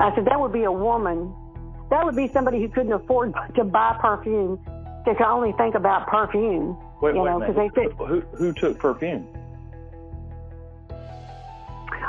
I 0.00 0.12
said 0.16 0.24
that 0.24 0.40
would 0.40 0.52
be 0.52 0.64
a 0.64 0.72
woman. 0.72 1.32
That 1.90 2.04
would 2.04 2.16
be 2.16 2.28
somebody 2.32 2.60
who 2.60 2.68
couldn't 2.68 2.92
afford 2.92 3.34
to 3.54 3.64
buy 3.64 3.96
perfume. 4.00 4.58
They 5.06 5.14
could 5.14 5.26
only 5.26 5.52
think 5.52 5.74
about 5.74 6.08
perfume. 6.08 6.76
Wait, 7.00 7.14
you 7.14 7.22
wait 7.22 7.30
know, 7.30 7.40
because 7.40 7.56
they 7.56 7.68
fit. 7.68 7.92
Who 7.92 8.20
who 8.36 8.52
took 8.52 8.78
perfume? 8.78 9.28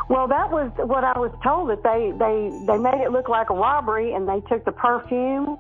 Well, 0.10 0.28
that 0.28 0.52
was 0.52 0.72
what 0.76 1.04
I 1.04 1.18
was 1.18 1.32
told 1.44 1.70
that 1.70 1.84
they 1.84 2.12
they 2.18 2.66
they 2.66 2.78
made 2.78 3.02
it 3.02 3.12
look 3.12 3.30
like 3.30 3.50
a 3.50 3.54
robbery 3.54 4.14
and 4.14 4.28
they 4.28 4.42
took 4.48 4.66
the 4.66 4.72
perfume. 4.72 5.58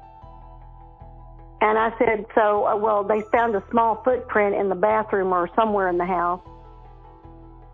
And 1.62 1.80
I 1.80 1.98
said, 1.98 2.26
so 2.36 2.68
uh, 2.68 2.76
well, 2.76 3.04
they 3.04 3.22
found 3.32 3.56
a 3.56 3.64
small 3.72 4.02
footprint 4.04 4.56
in 4.56 4.68
the 4.68 4.76
bathroom 4.76 5.34
or 5.34 5.50
somewhere 5.56 5.88
in 5.88 5.98
the 5.98 6.06
house. 6.06 6.42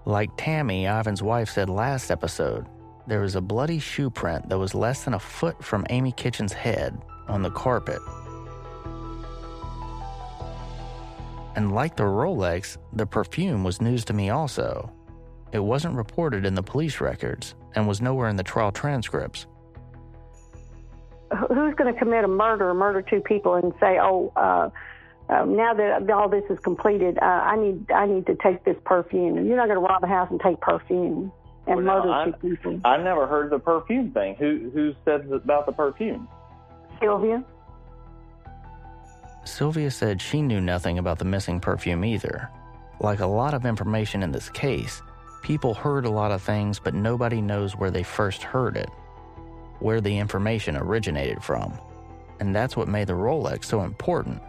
Like 0.05 0.29
Tammy, 0.37 0.85
Ivan's 0.85 1.23
wife 1.23 1.49
said 1.49 1.69
last 1.69 2.11
episode, 2.11 2.67
there 3.07 3.21
was 3.21 3.35
a 3.35 3.41
bloody 3.41 3.79
shoe 3.79 4.09
print 4.09 4.49
that 4.49 4.59
was 4.59 4.75
less 4.75 5.05
than 5.05 5.15
a 5.15 5.19
foot 5.19 5.63
from 5.63 5.85
Amy 5.89 6.11
Kitchen's 6.11 6.53
head 6.53 7.01
on 7.27 7.41
the 7.41 7.51
carpet 7.51 7.99
And 11.59 11.73
like 11.73 11.97
the 11.97 12.03
Rolex, 12.03 12.77
the 12.93 13.05
perfume 13.05 13.65
was 13.65 13.81
news 13.81 14.05
to 14.05 14.13
me 14.13 14.29
also. 14.29 14.93
It 15.51 15.59
wasn't 15.59 15.95
reported 15.95 16.45
in 16.45 16.53
the 16.53 16.63
police 16.63 17.01
records 17.01 17.55
and 17.75 17.87
was 17.87 18.01
nowhere 18.01 18.29
in 18.29 18.35
the 18.35 18.43
trial 18.43 18.71
transcripts. 18.71 19.47
who's 21.31 21.75
going 21.75 21.93
to 21.93 21.99
commit 21.99 22.23
a 22.23 22.27
murder, 22.27 22.73
murder 22.73 23.01
two 23.01 23.21
people, 23.21 23.55
and 23.55 23.73
say, 23.79 23.97
oh. 24.01 24.31
Uh, 24.35 24.69
uh, 25.31 25.45
now 25.45 25.75
that 25.75 26.09
all 26.09 26.27
this 26.27 26.43
is 26.49 26.57
completed, 26.59 27.19
uh, 27.21 27.25
I 27.25 27.55
need 27.55 27.91
I 27.91 28.07
need 28.07 28.25
to 28.25 28.35
take 28.41 28.63
this 28.63 28.75
perfume. 28.83 29.45
You're 29.45 29.57
not 29.57 29.67
going 29.67 29.77
to 29.79 29.85
rob 29.85 30.03
a 30.03 30.07
house 30.07 30.27
and 30.31 30.39
take 30.41 30.59
perfume 30.59 31.31
and 31.67 31.75
Well, 31.75 31.85
no, 31.85 31.99
murder 31.99 32.11
I- 32.11 32.25
two 32.31 32.55
people. 32.55 32.81
I 32.83 32.97
never 32.97 33.27
heard 33.27 33.51
the 33.51 33.59
perfume 33.59 34.09
thing. 34.11 34.33
Who 34.39 34.71
who 34.73 34.95
said 35.05 35.29
about 35.31 35.67
the 35.67 35.71
perfume? 35.71 36.27
Sylvia. 36.99 37.43
Sylvia 39.45 39.91
said 39.91 40.19
she 40.19 40.41
knew 40.41 40.59
nothing 40.61 40.97
about 40.97 41.19
the 41.19 41.25
missing 41.25 41.59
perfume 41.59 42.03
either. 42.05 42.49
Like 42.99 43.19
a 43.19 43.27
lot 43.27 43.53
of 43.53 43.67
information 43.67 44.23
in 44.23 44.31
this 44.31 44.49
case, 44.49 45.01
people 45.41 45.73
heard 45.73 46.05
a 46.05 46.09
lot 46.09 46.31
of 46.31 46.41
things, 46.41 46.79
but 46.79 46.93
nobody 46.93 47.41
knows 47.41 47.75
where 47.75 47.91
they 47.91 48.03
first 48.03 48.43
heard 48.43 48.77
it, 48.77 48.89
where 49.79 50.01
the 50.01 50.17
information 50.17 50.75
originated 50.75 51.43
from. 51.43 51.77
And 52.39 52.55
that's 52.55 52.77
what 52.77 52.87
made 52.87 53.07
the 53.07 53.13
Rolex 53.13 53.65
so 53.65 53.81
important, 53.81 54.41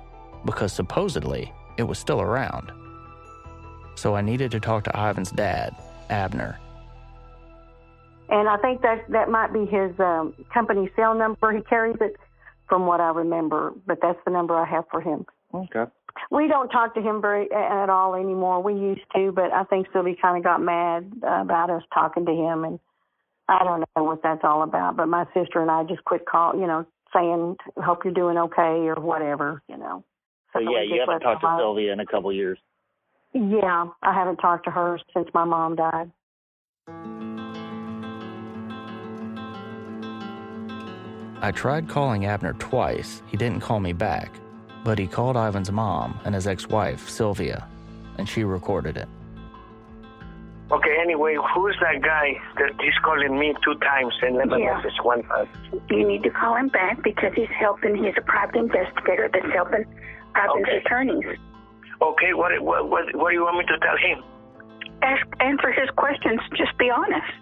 because 0.44 0.72
supposedly 0.72 1.52
it 1.76 1.84
was 1.84 1.98
still 1.98 2.20
around. 2.20 2.72
So 3.96 4.14
I 4.14 4.20
needed 4.20 4.50
to 4.52 4.60
talk 4.60 4.84
to 4.84 4.90
Ivan's 4.90 5.30
dad, 5.30 5.74
Abner. 6.08 6.58
And 8.28 8.48
I 8.48 8.56
think 8.58 8.82
that 8.82 9.10
that 9.10 9.28
might 9.28 9.52
be 9.52 9.66
his 9.66 9.90
um, 9.98 10.34
company 10.54 10.88
cell 10.94 11.14
number. 11.14 11.52
He 11.52 11.62
carries 11.62 11.96
it, 12.00 12.16
from 12.68 12.86
what 12.86 13.00
I 13.00 13.10
remember. 13.10 13.74
But 13.86 13.98
that's 14.00 14.18
the 14.24 14.30
number 14.30 14.54
I 14.56 14.64
have 14.64 14.84
for 14.90 15.00
him. 15.00 15.26
Okay. 15.52 15.84
We 16.30 16.48
don't 16.48 16.68
talk 16.68 16.94
to 16.94 17.00
him 17.00 17.20
very 17.20 17.50
at 17.52 17.88
all 17.88 18.14
anymore. 18.14 18.62
We 18.62 18.74
used 18.74 19.04
to, 19.16 19.32
but 19.32 19.52
I 19.52 19.64
think 19.64 19.86
Sylvie 19.92 20.16
kind 20.20 20.36
of 20.36 20.44
got 20.44 20.60
mad 20.60 21.12
uh, 21.22 21.42
about 21.42 21.70
us 21.70 21.82
talking 21.92 22.26
to 22.26 22.32
him, 22.32 22.64
and 22.64 22.78
I 23.48 23.64
don't 23.64 23.84
know 23.96 24.04
what 24.04 24.22
that's 24.22 24.42
all 24.44 24.62
about. 24.62 24.96
But 24.96 25.06
my 25.06 25.24
sister 25.34 25.60
and 25.60 25.70
I 25.70 25.84
just 25.84 26.04
quit 26.04 26.26
call, 26.26 26.54
you 26.54 26.66
know, 26.66 26.86
saying 27.14 27.56
"Hope 27.76 28.04
you're 28.04 28.14
doing 28.14 28.38
okay" 28.38 28.86
or 28.88 28.94
whatever, 28.96 29.62
you 29.68 29.76
know. 29.76 30.04
So 30.52 30.60
yeah, 30.60 30.80
we 30.80 30.94
you 30.94 31.00
haven't 31.00 31.20
talked 31.20 31.40
to 31.42 31.46
them 31.46 31.54
out. 31.54 31.60
Sylvia 31.60 31.92
in 31.92 32.00
a 32.00 32.06
couple 32.06 32.32
years. 32.32 32.58
Yeah, 33.32 33.86
I 34.02 34.12
haven't 34.12 34.36
talked 34.36 34.64
to 34.64 34.70
her 34.70 34.98
since 35.14 35.28
my 35.32 35.44
mom 35.44 35.76
died. 35.76 36.10
I 41.42 41.52
tried 41.52 41.88
calling 41.88 42.26
Abner 42.26 42.52
twice. 42.54 43.22
He 43.26 43.36
didn't 43.36 43.60
call 43.60 43.80
me 43.80 43.92
back, 43.92 44.32
but 44.84 44.98
he 44.98 45.06
called 45.06 45.36
Ivan's 45.36 45.70
mom 45.70 46.18
and 46.24 46.34
his 46.34 46.46
ex 46.46 46.68
wife, 46.68 47.08
Sylvia, 47.08 47.66
and 48.18 48.28
she 48.28 48.44
recorded 48.44 48.96
it. 48.96 49.08
Okay, 50.70 50.96
anyway, 51.02 51.34
who's 51.54 51.76
that 51.82 52.00
guy 52.00 52.34
that 52.56 52.70
he's 52.80 52.94
calling 53.04 53.36
me 53.38 53.52
two 53.64 53.74
times 53.80 54.14
and 54.22 54.36
left 54.36 54.52
a 54.52 54.58
Yeah. 54.60 54.76
message 54.76 54.98
one 55.02 55.22
time? 55.24 55.48
You 55.90 56.06
need 56.06 56.22
to 56.22 56.30
call 56.30 56.54
him 56.54 56.68
back 56.68 57.02
because 57.02 57.32
he's 57.34 57.48
helping. 57.58 57.96
He's 57.96 58.14
a 58.16 58.20
private 58.22 58.54
investigator 58.56 59.28
that's 59.32 59.52
helping 59.52 59.84
Ivan's 60.36 60.68
Okay. 60.68 60.76
attorneys. 60.78 61.26
Okay, 62.00 62.34
what, 62.34 62.52
what, 62.62 62.88
what, 62.88 63.14
what 63.16 63.30
do 63.30 63.34
you 63.36 63.42
want 63.42 63.58
me 63.58 63.64
to 63.66 63.78
tell 63.80 63.96
him? 63.96 64.22
Ask, 65.02 65.26
answer 65.40 65.72
his 65.72 65.90
questions. 65.96 66.40
Just 66.54 66.76
be 66.78 66.88
honest. 66.88 67.40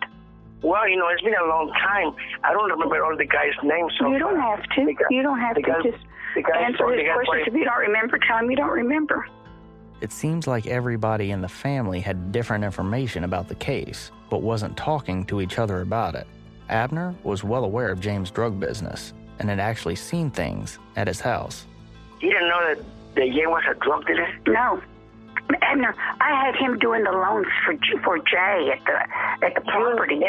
Well, 0.62 0.88
you 0.88 0.96
know, 0.96 1.06
it's 1.08 1.22
been 1.22 1.34
a 1.34 1.46
long 1.46 1.70
time. 1.74 2.14
I 2.42 2.52
don't 2.52 2.70
remember 2.70 3.04
all 3.04 3.16
the 3.16 3.26
guys' 3.26 3.52
names. 3.62 3.92
So 4.00 4.08
you 4.10 4.18
don't 4.18 4.40
have 4.40 4.62
to. 4.74 4.94
You 5.10 5.22
don't 5.22 5.38
have 5.38 5.54
to 5.54 5.62
guy- 5.62 5.82
just 5.82 5.84
the 5.84 5.90
guy- 5.92 6.07
answer 6.36 6.86
the 6.86 6.96
his 6.96 7.06
guy 7.06 7.14
questions. 7.24 7.48
If 7.48 7.54
you 7.54 7.64
don't 7.64 7.78
remember, 7.78 8.18
tell 8.18 8.38
him 8.38 8.50
you 8.50 8.56
don't 8.56 8.70
remember. 8.70 9.26
It 10.00 10.12
seems 10.12 10.46
like 10.46 10.66
everybody 10.66 11.32
in 11.32 11.40
the 11.40 11.48
family 11.48 12.00
had 12.00 12.30
different 12.30 12.64
information 12.64 13.24
about 13.24 13.48
the 13.48 13.56
case, 13.56 14.12
but 14.30 14.42
wasn't 14.42 14.76
talking 14.76 15.24
to 15.26 15.40
each 15.40 15.58
other 15.58 15.80
about 15.80 16.14
it. 16.14 16.26
Abner 16.68 17.14
was 17.24 17.42
well 17.42 17.64
aware 17.64 17.90
of 17.90 18.00
James' 18.00 18.30
drug 18.30 18.60
business 18.60 19.12
and 19.38 19.48
had 19.48 19.58
actually 19.58 19.96
seen 19.96 20.30
things 20.30 20.78
at 20.96 21.08
his 21.08 21.20
house. 21.20 21.66
You 22.20 22.30
didn't 22.30 22.48
know 22.48 22.74
that 22.74 22.84
the 23.14 23.26
Jay 23.30 23.46
was 23.46 23.62
a 23.68 23.74
drug 23.74 24.06
dealer? 24.06 24.28
No. 24.46 24.80
Abner, 25.62 25.94
I 26.20 26.44
had 26.44 26.54
him 26.56 26.78
doing 26.78 27.04
the 27.04 27.10
loans 27.10 27.46
for 27.64 27.74
J- 27.74 27.98
for 28.04 28.18
Jay 28.18 28.70
at 28.72 28.84
the 28.84 29.46
at 29.46 29.54
the 29.54 29.60
property. 29.62 30.20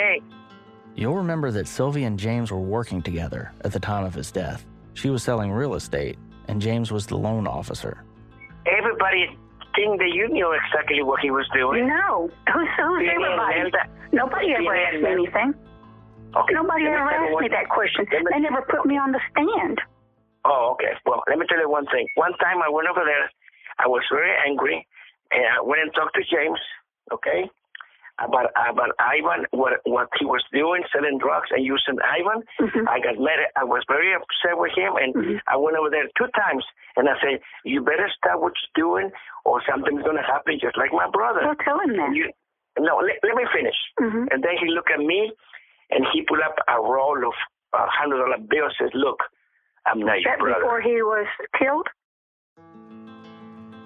You'll 0.96 1.16
remember 1.16 1.52
that 1.52 1.68
Sylvia 1.68 2.08
and 2.08 2.18
James 2.18 2.52
were 2.52 2.60
working 2.60 3.02
together 3.02 3.52
at 3.62 3.72
the 3.72 3.80
time 3.80 4.06
of 4.06 4.14
his 4.14 4.32
death. 4.32 4.66
She 5.00 5.10
was 5.10 5.24
selling 5.24 5.50
real 5.50 5.76
estate, 5.76 6.18
and 6.50 6.60
James 6.62 6.92
was 6.92 7.08
the 7.08 7.16
loan 7.16 7.48
officer. 7.48 8.04
Everybody 8.68 9.32
think 9.74 9.96
that 10.04 10.12
you 10.12 10.28
knew 10.28 10.52
exactly 10.52 11.02
what 11.04 11.22
he 11.22 11.32
was 11.32 11.48
doing. 11.56 11.88
No. 11.88 12.28
Who's 12.52 12.68
who's 12.76 13.00
Being 13.00 13.16
everybody? 13.16 13.60
in 13.64 13.72
nobody 14.12 14.52
ever 14.60 14.76
asked 14.76 15.00
me 15.00 15.08
anything. 15.24 15.56
Okay. 16.36 16.52
Nobody 16.54 16.84
let 16.84 17.00
ever 17.00 17.10
tell 17.16 17.32
asked 17.32 17.40
me 17.40 17.48
that 17.48 17.70
question. 17.72 18.04
me- 18.12 18.28
They 18.28 18.40
never 18.44 18.62
put 18.68 18.86
me 18.86 18.98
on 19.00 19.14
the 19.16 19.22
stand. 19.32 19.80
Oh, 20.44 20.76
okay. 20.76 20.92
Well, 21.06 21.24
let 21.30 21.40
me 21.40 21.46
tell 21.48 21.60
you 21.64 21.70
one 21.70 21.86
thing. 21.88 22.06
One 22.16 22.34
time 22.44 22.60
I 22.62 22.68
went 22.68 22.90
over 22.92 23.06
there, 23.08 23.32
I 23.80 23.88
was 23.88 24.04
very 24.12 24.36
angry, 24.46 24.86
and 25.32 25.46
I 25.48 25.62
went 25.64 25.80
and 25.82 25.94
talked 25.96 26.16
to 26.20 26.24
James, 26.28 26.60
okay, 27.14 27.48
about 28.20 28.52
about 28.56 28.92
Ivan, 29.00 29.46
what 29.52 29.80
what 29.86 30.10
he 30.20 30.26
was 30.26 30.44
doing, 30.52 30.84
selling 30.92 31.18
drugs 31.18 31.50
and 31.52 31.64
using 31.64 31.98
Ivan. 32.04 32.44
I 32.88 33.00
got 33.00 33.16
mad. 33.18 33.40
I 33.56 33.64
was 33.64 33.84
very 33.88 34.14
upset 34.14 34.60
with 34.60 34.72
him, 34.76 34.96
and 35.00 35.42
I 35.48 35.56
went 35.58 35.78
over 35.78 35.90
there 35.90 36.08
two 36.18 36.28
times, 36.36 36.64
and 36.98 37.08
I 37.08 37.16
said, 37.22 37.40
"You 37.64 37.82
better 37.82 38.10
stop 38.18 38.42
what 38.42 38.54
you're 38.60 38.76
doing, 38.76 39.12
or 39.46 39.62
something's 39.70 40.04
gonna 40.04 40.26
happen, 40.26 40.60
just 40.60 40.78
like 40.78 40.92
my 40.92 41.10
brother." 41.10 41.42
Well, 41.44 41.60
tell 41.64 41.80
him 41.80 41.96
that. 41.96 42.12
You, 42.14 42.32
no, 42.78 42.98
let, 43.00 43.18
let 43.24 43.36
me 43.36 43.46
finish. 43.54 43.76
And 43.98 44.44
then 44.44 44.56
he 44.60 44.68
looked 44.72 44.92
at 44.92 45.00
me, 45.00 45.32
and 45.90 46.06
he 46.14 46.24
put 46.24 46.42
up 46.44 46.56
a 46.68 46.80
roll 46.80 47.18
of 47.18 47.34
uh, 47.74 47.88
hundred 47.88 48.20
dollar 48.20 48.38
bills. 48.38 48.76
Says, 48.80 48.92
"Look, 48.94 49.20
I'm 49.86 50.00
not 50.00 50.22
your 50.22 50.38
brother." 50.38 50.62
before 50.62 50.82
he 50.82 51.02
was 51.02 51.28
killed? 51.58 51.88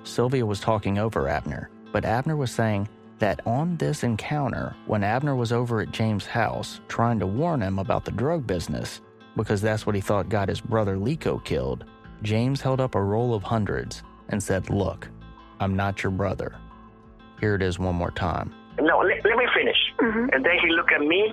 Sylvia 0.03 0.45
was 0.45 0.59
talking 0.59 0.97
over 0.97 1.29
Abner, 1.29 1.69
but 1.91 2.03
Abner 2.03 2.35
was 2.35 2.51
saying 2.51 2.89
that 3.23 3.39
on 3.47 3.77
this 3.77 4.03
encounter, 4.03 4.75
when 4.85 5.01
Abner 5.01 5.33
was 5.33 5.53
over 5.53 5.79
at 5.79 5.91
James' 5.93 6.25
house 6.25 6.81
trying 6.89 7.19
to 7.21 7.25
warn 7.25 7.61
him 7.61 7.79
about 7.79 8.03
the 8.03 8.11
drug 8.11 8.45
business, 8.45 8.99
because 9.37 9.61
that's 9.61 9.85
what 9.85 9.95
he 9.95 10.01
thought 10.01 10.27
got 10.27 10.49
his 10.49 10.59
brother 10.59 10.97
Lico 10.97 11.41
killed, 11.45 11.85
James 12.21 12.59
held 12.59 12.81
up 12.81 12.95
a 12.95 13.01
roll 13.01 13.33
of 13.33 13.41
hundreds 13.41 14.03
and 14.27 14.43
said, 14.43 14.69
Look, 14.69 15.07
I'm 15.61 15.73
not 15.73 16.03
your 16.03 16.11
brother. 16.11 16.53
Here 17.39 17.55
it 17.55 17.61
is 17.61 17.79
one 17.79 17.95
more 17.95 18.11
time. 18.11 18.53
No, 18.81 18.97
let, 18.97 19.23
let 19.23 19.37
me 19.37 19.45
finish. 19.55 19.77
And 20.33 20.43
then 20.43 20.57
he 20.61 20.69
looked 20.71 20.91
at 20.91 20.99
me, 20.99 21.31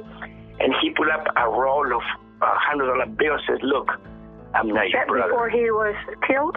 and 0.60 0.72
he 0.80 0.90
put 0.90 1.10
up 1.10 1.26
a 1.36 1.48
roll 1.48 1.92
of 1.92 2.02
uh, 2.40 2.54
hundred 2.54 2.86
dollar 2.86 3.06
bills. 3.06 3.40
and 3.48 3.58
said, 3.58 3.66
"Look, 3.66 3.90
I'm 4.54 4.68
not 4.68 4.88
your 4.90 5.00
That 5.00 5.08
brother." 5.08 5.32
before 5.32 5.50
he 5.50 5.68
was 5.72 5.96
killed? 6.24 6.56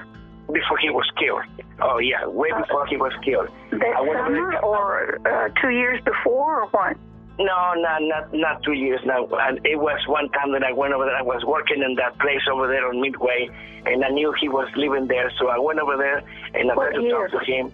Before 0.54 0.78
he 0.78 0.89
was 0.89 1.10
killed. 1.18 1.44
Oh 1.82 1.98
yeah, 1.98 2.26
way 2.28 2.50
before 2.58 2.86
he 2.86 2.96
was 2.98 3.12
killed. 3.26 3.48
That 3.72 3.96
summer 3.98 4.60
or 4.60 5.20
uh, 5.26 5.50
two 5.62 5.70
years 5.70 6.00
before 6.04 6.62
or 6.62 6.68
what? 6.68 6.96
No, 7.39 7.74
not 7.76 8.02
not 8.04 8.34
not 8.34 8.62
two 8.63 8.74
years 8.74 9.02
now. 9.06 9.26
And 9.32 9.60
it 9.66 9.80
was 9.80 10.00
one 10.08 10.30
time 10.30 10.52
that 10.52 10.63
I 10.63 10.72
went 10.72 10.94
over 10.94 11.06
there. 11.06 11.16
I 11.16 11.24
was 11.24 11.44
working 11.44 11.82
in 11.82 11.96
that 11.96 12.20
place 12.20 12.42
over 12.52 12.68
there 12.68 12.88
on 12.88 13.02
Midway, 13.02 13.50
and 13.88 14.06
I 14.06 14.10
knew 14.10 14.32
he 14.39 14.48
was 14.50 14.70
living 14.76 15.08
there, 15.08 15.32
so 15.39 15.48
I 15.48 15.58
went 15.58 15.80
over 15.80 15.98
there 15.98 16.22
and 16.54 16.70
I 16.72 16.76
tried 16.76 16.92
to 16.94 17.02
year? 17.02 17.28
talk 17.30 17.39
to 17.44 17.52
him. 17.52 17.72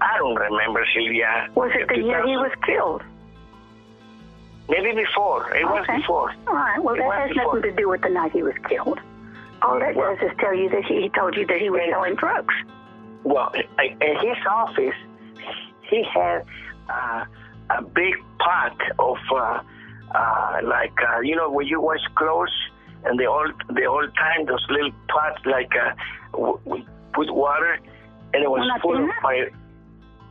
I 0.00 0.16
don't 0.16 0.34
remember, 0.34 0.84
Sylvia. 0.94 1.50
Was 1.54 1.70
it 1.74 1.88
the 1.88 1.98
year 2.02 2.26
he 2.26 2.36
was 2.36 2.52
killed? 2.64 3.02
Maybe 4.68 4.92
before. 4.94 5.54
It 5.54 5.64
was 5.66 5.86
before. 5.94 6.32
All 6.48 6.54
right. 6.54 6.82
Well, 6.82 6.94
It 6.94 6.98
that 6.98 7.28
has 7.28 7.28
before. 7.36 7.56
nothing 7.56 7.70
to 7.70 7.76
do 7.76 7.88
with 7.90 8.00
the 8.00 8.08
night 8.08 8.32
he 8.32 8.42
was 8.42 8.54
killed. 8.68 8.98
All 9.64 9.78
that 9.78 9.94
Well- 9.94 10.16
does 10.16 10.30
is 10.30 10.36
tell 10.38 10.54
you 10.54 10.68
that 10.70 10.84
he, 10.84 11.02
he 11.02 11.08
told 11.10 11.36
you 11.36 11.46
that 11.46 11.58
he 11.60 11.70
was 11.70 11.80
selling 11.90 12.14
drugs. 12.16 12.54
Well, 13.24 13.52
in 13.78 14.16
his 14.20 14.36
office, 14.50 14.94
he 15.88 16.02
had 16.12 16.44
uh, 16.88 17.24
a 17.70 17.82
big 17.82 18.14
pot 18.40 18.76
of, 18.98 19.16
uh, 19.32 19.60
uh, 20.14 20.60
like, 20.64 20.92
uh, 21.08 21.20
you 21.20 21.36
know, 21.36 21.48
when 21.50 21.66
you 21.66 21.80
wash 21.80 22.00
clothes, 22.16 22.50
and 23.04 23.18
the 23.18 23.26
old, 23.26 23.52
the 23.74 23.84
old 23.84 24.10
time, 24.16 24.46
those 24.46 24.64
little 24.70 24.90
pots, 25.08 25.40
like, 25.46 25.70
uh, 25.76 25.92
w- 26.32 26.58
w- 26.64 26.84
put 27.14 27.32
water, 27.32 27.78
and 28.34 28.42
it 28.42 28.50
was 28.50 28.62
full 28.82 28.96
of 28.96 29.08
my, 29.22 29.46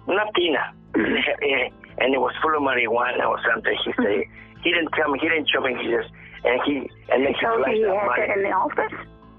not 0.08 0.34
tina, 0.36 0.74
and 0.96 2.13
it 2.13 2.20
was 2.20 2.34
full 2.41 2.56
of 2.56 2.62
marijuana 2.62 3.26
or 3.28 3.39
something. 3.50 3.76
He 3.86 3.94
said 3.96 4.24
he 4.63 4.72
didn't 4.72 4.91
tell 4.94 5.10
me, 5.12 5.20
he 5.20 5.30
didn't 5.30 5.50
show 5.50 5.62
me. 5.62 5.76
He 5.82 5.89
just, 5.91 6.10
and 6.44 6.60
he, 6.65 6.76
and 7.10 7.26
then 7.26 7.34
he 7.34 7.39
So 7.41 7.58
flashed 7.58 7.76
he 7.78 7.86
up 7.86 7.96
had 7.96 8.30
that 8.30 8.38
in 8.38 8.44
the 8.44 8.52
office? 8.52 8.94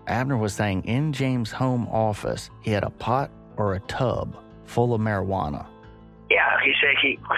Abner 0.06 0.36
was 0.36 0.54
saying 0.54 0.84
in 0.84 1.12
James' 1.12 1.50
home 1.52 1.86
office, 1.88 2.50
he 2.62 2.70
had 2.70 2.84
a 2.84 2.90
pot 2.90 3.30
or 3.56 3.74
a 3.74 3.80
tub 3.80 4.36
full 4.64 4.94
of 4.94 5.00
marijuana. 5.00 5.66
Yeah, 6.30 6.48
he 6.64 6.72
said 6.80 6.94
he 7.02 7.18
uh, 7.30 7.36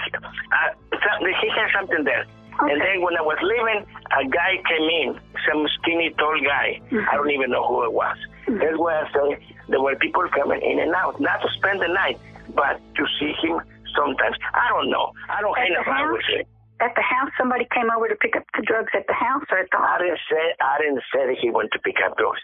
something, 0.91 1.33
he 1.41 1.49
had 1.49 1.67
something 1.77 2.03
there. 2.03 2.25
And 2.61 2.79
then 2.79 3.01
when 3.01 3.17
I 3.17 3.21
was 3.21 3.37
leaving, 3.43 3.83
a 4.15 4.23
guy 4.31 4.55
came 4.63 4.87
in, 4.87 5.19
some 5.43 5.67
skinny, 5.79 6.15
tall 6.17 6.39
guy. 6.39 6.79
Mm-hmm. 6.87 7.03
I 7.11 7.15
don't 7.15 7.29
even 7.29 7.51
know 7.51 7.67
who 7.67 7.83
it 7.83 7.91
was. 7.91 8.15
That's 8.47 8.77
why 8.79 9.01
I 9.03 9.11
say 9.11 9.43
there 9.67 9.81
were 9.81 9.95
people 9.97 10.23
coming 10.31 10.61
in 10.61 10.79
and 10.79 10.93
out, 10.95 11.19
not 11.19 11.41
to 11.41 11.49
spend 11.59 11.81
the 11.81 11.89
night, 11.89 12.17
but 12.55 12.79
to 12.95 13.03
see 13.19 13.33
him 13.43 13.59
sometimes. 13.91 14.37
I 14.53 14.69
don't 14.71 14.89
know. 14.89 15.11
I 15.27 15.41
don't 15.41 15.57
At 15.57 15.67
hang 15.67 15.75
around 15.83 16.13
with 16.13 16.23
him. 16.31 16.45
at 16.79 16.95
the 16.95 17.01
house? 17.03 17.29
Somebody 17.37 17.67
came 17.75 17.91
over 17.91 18.07
to 18.07 18.15
pick 18.15 18.37
up 18.37 18.43
the 18.55 18.63
drugs 18.63 18.91
at 18.95 19.03
the 19.07 19.13
house 19.19 19.43
or 19.51 19.59
at 19.59 19.67
the 19.71 19.77
I 19.77 19.97
didn't 19.99 20.23
say 20.31 20.43
I 20.63 20.77
didn't 20.79 21.03
say 21.11 21.27
that 21.27 21.37
he 21.41 21.49
went 21.51 21.71
to 21.73 21.79
pick 21.79 21.99
up 22.07 22.15
drugs. 22.17 22.39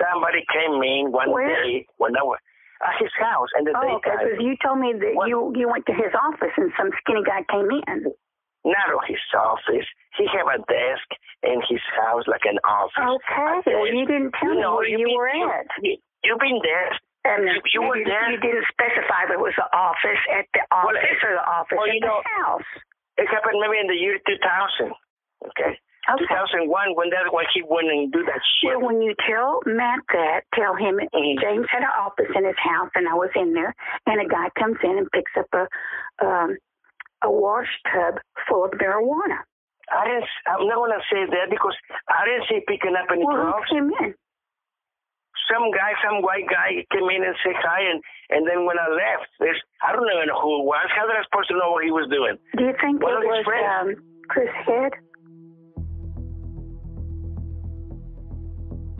Somebody 0.00 0.44
came 0.52 0.82
in 0.82 1.12
one 1.12 1.30
Where? 1.30 1.46
day 1.48 1.86
when 1.98 2.16
I 2.16 2.22
was 2.22 2.38
at 2.82 2.88
uh, 2.88 2.92
his 2.98 3.12
house 3.18 3.48
and 3.54 3.66
the 3.66 3.72
Oh, 3.76 3.96
okay. 4.02 4.10
daytime. 4.10 4.18
Because 4.26 4.38
you 4.44 4.52
told 4.62 4.78
me 4.82 4.90
that 4.98 5.14
you 5.30 5.52
you 5.54 5.68
went 5.70 5.86
to 5.86 5.94
his 5.94 6.10
office 6.14 6.52
and 6.56 6.72
some 6.76 6.90
skinny 7.02 7.22
guy 7.22 7.46
came 7.50 7.70
in. 7.70 8.10
Not 8.64 8.88
on 8.96 9.04
his 9.06 9.20
office. 9.36 9.86
He 10.16 10.24
have 10.32 10.48
a 10.48 10.58
desk 10.64 11.08
in 11.44 11.60
his 11.68 11.84
house 12.00 12.24
like 12.26 12.48
an 12.48 12.56
office. 12.64 13.20
Okay. 13.20 13.76
Well, 13.76 13.86
you 13.92 14.06
didn't 14.08 14.32
tell 14.40 14.50
me 14.56 14.60
No, 14.60 14.80
where 14.80 14.88
you 14.88 14.98
you 15.04 15.12
were 15.16 15.28
you- 15.28 15.50
at. 15.52 15.68
You, 15.84 15.96
you've 16.24 16.40
been 16.40 16.60
there. 16.64 16.90
And 17.24 17.48
you, 17.48 17.60
you 17.72 17.80
were 17.80 17.96
you, 17.96 18.04
there. 18.04 18.28
you 18.32 18.36
didn't 18.36 18.68
specify 18.68 19.24
if 19.24 19.30
it 19.32 19.40
was 19.40 19.56
the 19.56 19.64
office 19.72 20.20
at 20.28 20.44
the 20.52 20.60
office 20.68 21.16
or 21.24 21.32
the 21.32 21.44
office 21.48 21.72
well, 21.80 21.88
at 21.88 21.94
you 21.96 22.00
the 22.00 22.06
know, 22.12 22.20
house. 22.44 22.68
It 23.16 23.24
happened 23.32 23.56
maybe 23.64 23.80
in 23.80 23.88
the 23.88 23.96
year 23.96 24.20
2000. 24.28 24.92
Okay. 25.48 25.72
Okay. 26.04 26.24
2001 26.28 26.68
when 26.96 27.08
that 27.10 27.32
when 27.32 27.46
he 27.54 27.62
went 27.64 27.88
and 27.88 28.12
do 28.12 28.20
that 28.28 28.40
shit. 28.60 28.76
Well, 28.76 28.92
when 28.92 29.00
you 29.00 29.14
tell 29.24 29.60
Matt 29.64 30.00
that, 30.12 30.44
tell 30.52 30.76
him 30.76 31.00
James 31.40 31.64
had 31.72 31.80
an 31.80 31.94
office 31.96 32.28
in 32.36 32.44
his 32.44 32.58
house, 32.60 32.90
and 32.94 33.08
I 33.08 33.14
was 33.14 33.30
in 33.34 33.54
there, 33.54 33.74
and 34.06 34.20
a 34.20 34.28
guy 34.28 34.52
comes 34.58 34.76
in 34.84 34.98
and 35.00 35.08
picks 35.12 35.32
up 35.38 35.48
a 35.56 35.64
um, 36.24 36.56
a 37.24 37.30
wash 37.32 37.72
tub 37.88 38.20
full 38.48 38.64
of 38.68 38.72
marijuana. 38.76 39.40
I 39.88 40.04
didn't. 40.04 40.28
I'm 40.44 40.68
not 40.68 40.76
gonna 40.76 41.00
say 41.12 41.24
that 41.24 41.48
because 41.48 41.76
I 42.08 42.24
didn't 42.28 42.48
see 42.52 42.60
picking 42.68 42.96
up 42.96 43.08
any 43.12 43.24
Well, 43.24 43.36
who 43.36 43.50
drugs. 43.52 43.70
came 43.72 43.88
in? 44.04 44.14
Some 45.52 45.68
guy, 45.72 45.92
some 46.00 46.20
white 46.24 46.48
guy 46.48 46.84
came 46.92 47.04
in 47.12 47.20
and 47.24 47.36
said 47.44 47.56
hi, 47.60 47.80
and 47.80 48.00
and 48.30 48.48
then 48.48 48.64
when 48.64 48.76
I 48.78 48.88
left, 48.88 49.28
there's 49.40 49.60
I 49.84 49.92
don't 49.92 50.04
even 50.08 50.28
know 50.28 50.40
who 50.40 50.60
it 50.60 50.64
was. 50.64 50.88
How 50.92 51.04
did 51.08 51.16
I 51.16 51.24
supposed 51.28 51.48
to 51.48 51.56
know 51.56 51.72
what 51.72 51.84
he 51.84 51.92
was 51.92 52.08
doing? 52.08 52.36
Do 52.56 52.64
you 52.64 52.72
think 52.80 53.00
One 53.02 53.20
it 53.20 53.28
was 53.28 53.44
um, 53.48 53.88
Chris 54.28 54.48
Head? 54.64 54.92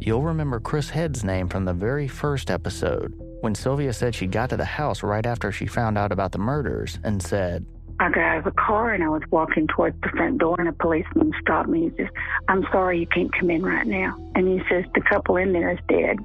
You'll 0.04 0.22
remember 0.22 0.60
Chris 0.60 0.90
Head's 0.90 1.24
name 1.24 1.48
from 1.48 1.64
the 1.64 1.72
very 1.72 2.08
first 2.08 2.50
episode 2.50 3.14
when 3.40 3.54
Sylvia 3.54 3.90
said 3.94 4.14
she 4.14 4.26
got 4.26 4.50
to 4.50 4.56
the 4.58 4.64
house 4.66 5.02
right 5.02 5.24
after 5.24 5.50
she 5.50 5.64
found 5.64 5.96
out 5.96 6.12
about 6.12 6.32
the 6.32 6.38
murders 6.38 6.98
and 7.02 7.22
said, 7.22 7.64
I 7.98 8.10
got 8.10 8.18
out 8.18 8.38
of 8.38 8.44
the 8.44 8.50
car 8.50 8.92
and 8.92 9.02
I 9.02 9.08
was 9.08 9.22
walking 9.30 9.66
towards 9.66 9.98
the 10.02 10.10
front 10.10 10.38
door, 10.38 10.56
and 10.58 10.68
a 10.68 10.72
policeman 10.72 11.32
stopped 11.40 11.70
me. 11.70 11.88
He 11.88 11.96
says, 11.96 12.08
"I'm 12.48 12.64
sorry, 12.70 13.00
you 13.00 13.06
can't 13.06 13.32
come 13.32 13.48
in 13.50 13.62
right 13.62 13.86
now." 13.86 14.14
And 14.34 14.46
he 14.46 14.60
says, 14.68 14.84
"The 14.94 15.00
couple 15.00 15.36
in 15.36 15.54
there 15.54 15.70
is 15.70 15.78
dead." 15.88 16.18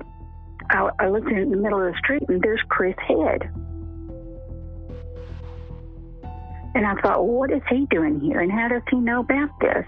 I, 0.71 0.89
I 0.99 1.07
looked 1.07 1.29
in 1.29 1.49
the 1.49 1.55
middle 1.55 1.79
of 1.79 1.93
the 1.93 1.97
street, 1.99 2.23
and 2.27 2.41
there's 2.41 2.61
Chris 2.67 2.95
Head. 3.07 3.49
And 6.75 6.85
I 6.85 6.95
thought, 7.01 7.23
well, 7.23 7.27
what 7.27 7.51
is 7.51 7.61
he 7.69 7.85
doing 7.89 8.19
here, 8.19 8.41
and 8.41 8.51
how 8.51 8.67
does 8.67 8.83
he 8.89 8.97
know 8.97 9.21
about 9.21 9.49
this? 9.61 9.85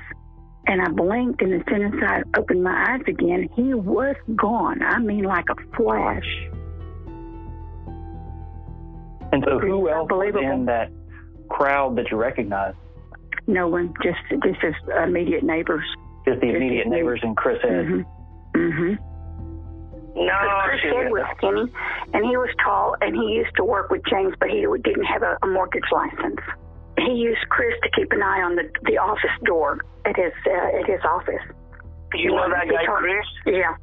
And 0.67 0.81
I 0.81 0.89
blinked, 0.89 1.41
and 1.41 1.53
as 1.53 1.61
soon 1.67 1.83
as 1.83 1.93
I 2.03 2.21
opened 2.37 2.63
my 2.63 2.93
eyes 2.93 3.01
again, 3.07 3.49
he 3.55 3.73
was 3.73 4.15
gone. 4.35 4.81
I 4.81 4.99
mean, 4.99 5.23
like 5.23 5.45
a 5.49 5.55
flash. 5.75 6.27
And 9.31 9.43
so, 9.45 9.59
who 9.59 9.89
else 9.89 10.09
was 10.11 10.35
in 10.39 10.65
that 10.65 10.91
crowd 11.49 11.95
that 11.97 12.11
you 12.11 12.17
recognized? 12.17 12.77
No 13.47 13.67
one, 13.67 13.93
just 14.03 14.19
just 14.43 14.61
his 14.61 14.75
immediate 15.03 15.43
neighbors. 15.43 15.85
Just 16.27 16.41
the 16.41 16.49
immediate 16.49 16.87
neighbors 16.87 17.21
and 17.23 17.35
Chris 17.35 17.57
Head. 17.63 17.71
Mm-hmm. 17.71 18.59
Mm-hmm. 18.59 19.11
No, 20.13 20.33
Chris 20.65 20.81
Head 20.83 21.11
was 21.11 21.25
skinny, 21.37 21.71
and 22.13 22.25
he 22.25 22.37
was 22.37 22.49
tall, 22.63 22.95
and 23.01 23.15
he 23.15 23.33
used 23.33 23.55
to 23.55 23.63
work 23.63 23.89
with 23.89 24.01
James, 24.09 24.35
but 24.39 24.49
he 24.49 24.65
didn't 24.83 25.05
have 25.05 25.23
a, 25.23 25.37
a 25.41 25.47
mortgage 25.47 25.89
license. 25.91 26.39
He 27.05 27.13
used 27.13 27.41
Chris 27.49 27.73
to 27.83 27.89
keep 27.95 28.11
an 28.11 28.21
eye 28.21 28.41
on 28.41 28.55
the 28.55 28.69
the 28.83 28.97
office 28.97 29.37
door 29.45 29.79
at 30.05 30.15
his 30.15 30.33
uh, 30.47 30.79
at 30.79 30.85
his 30.87 30.99
office. 31.03 31.41
You 32.13 32.31
know 32.31 32.49
that 32.49 32.67
guy, 32.67 32.85
Chris? 32.85 33.25
Yeah. 33.45 33.75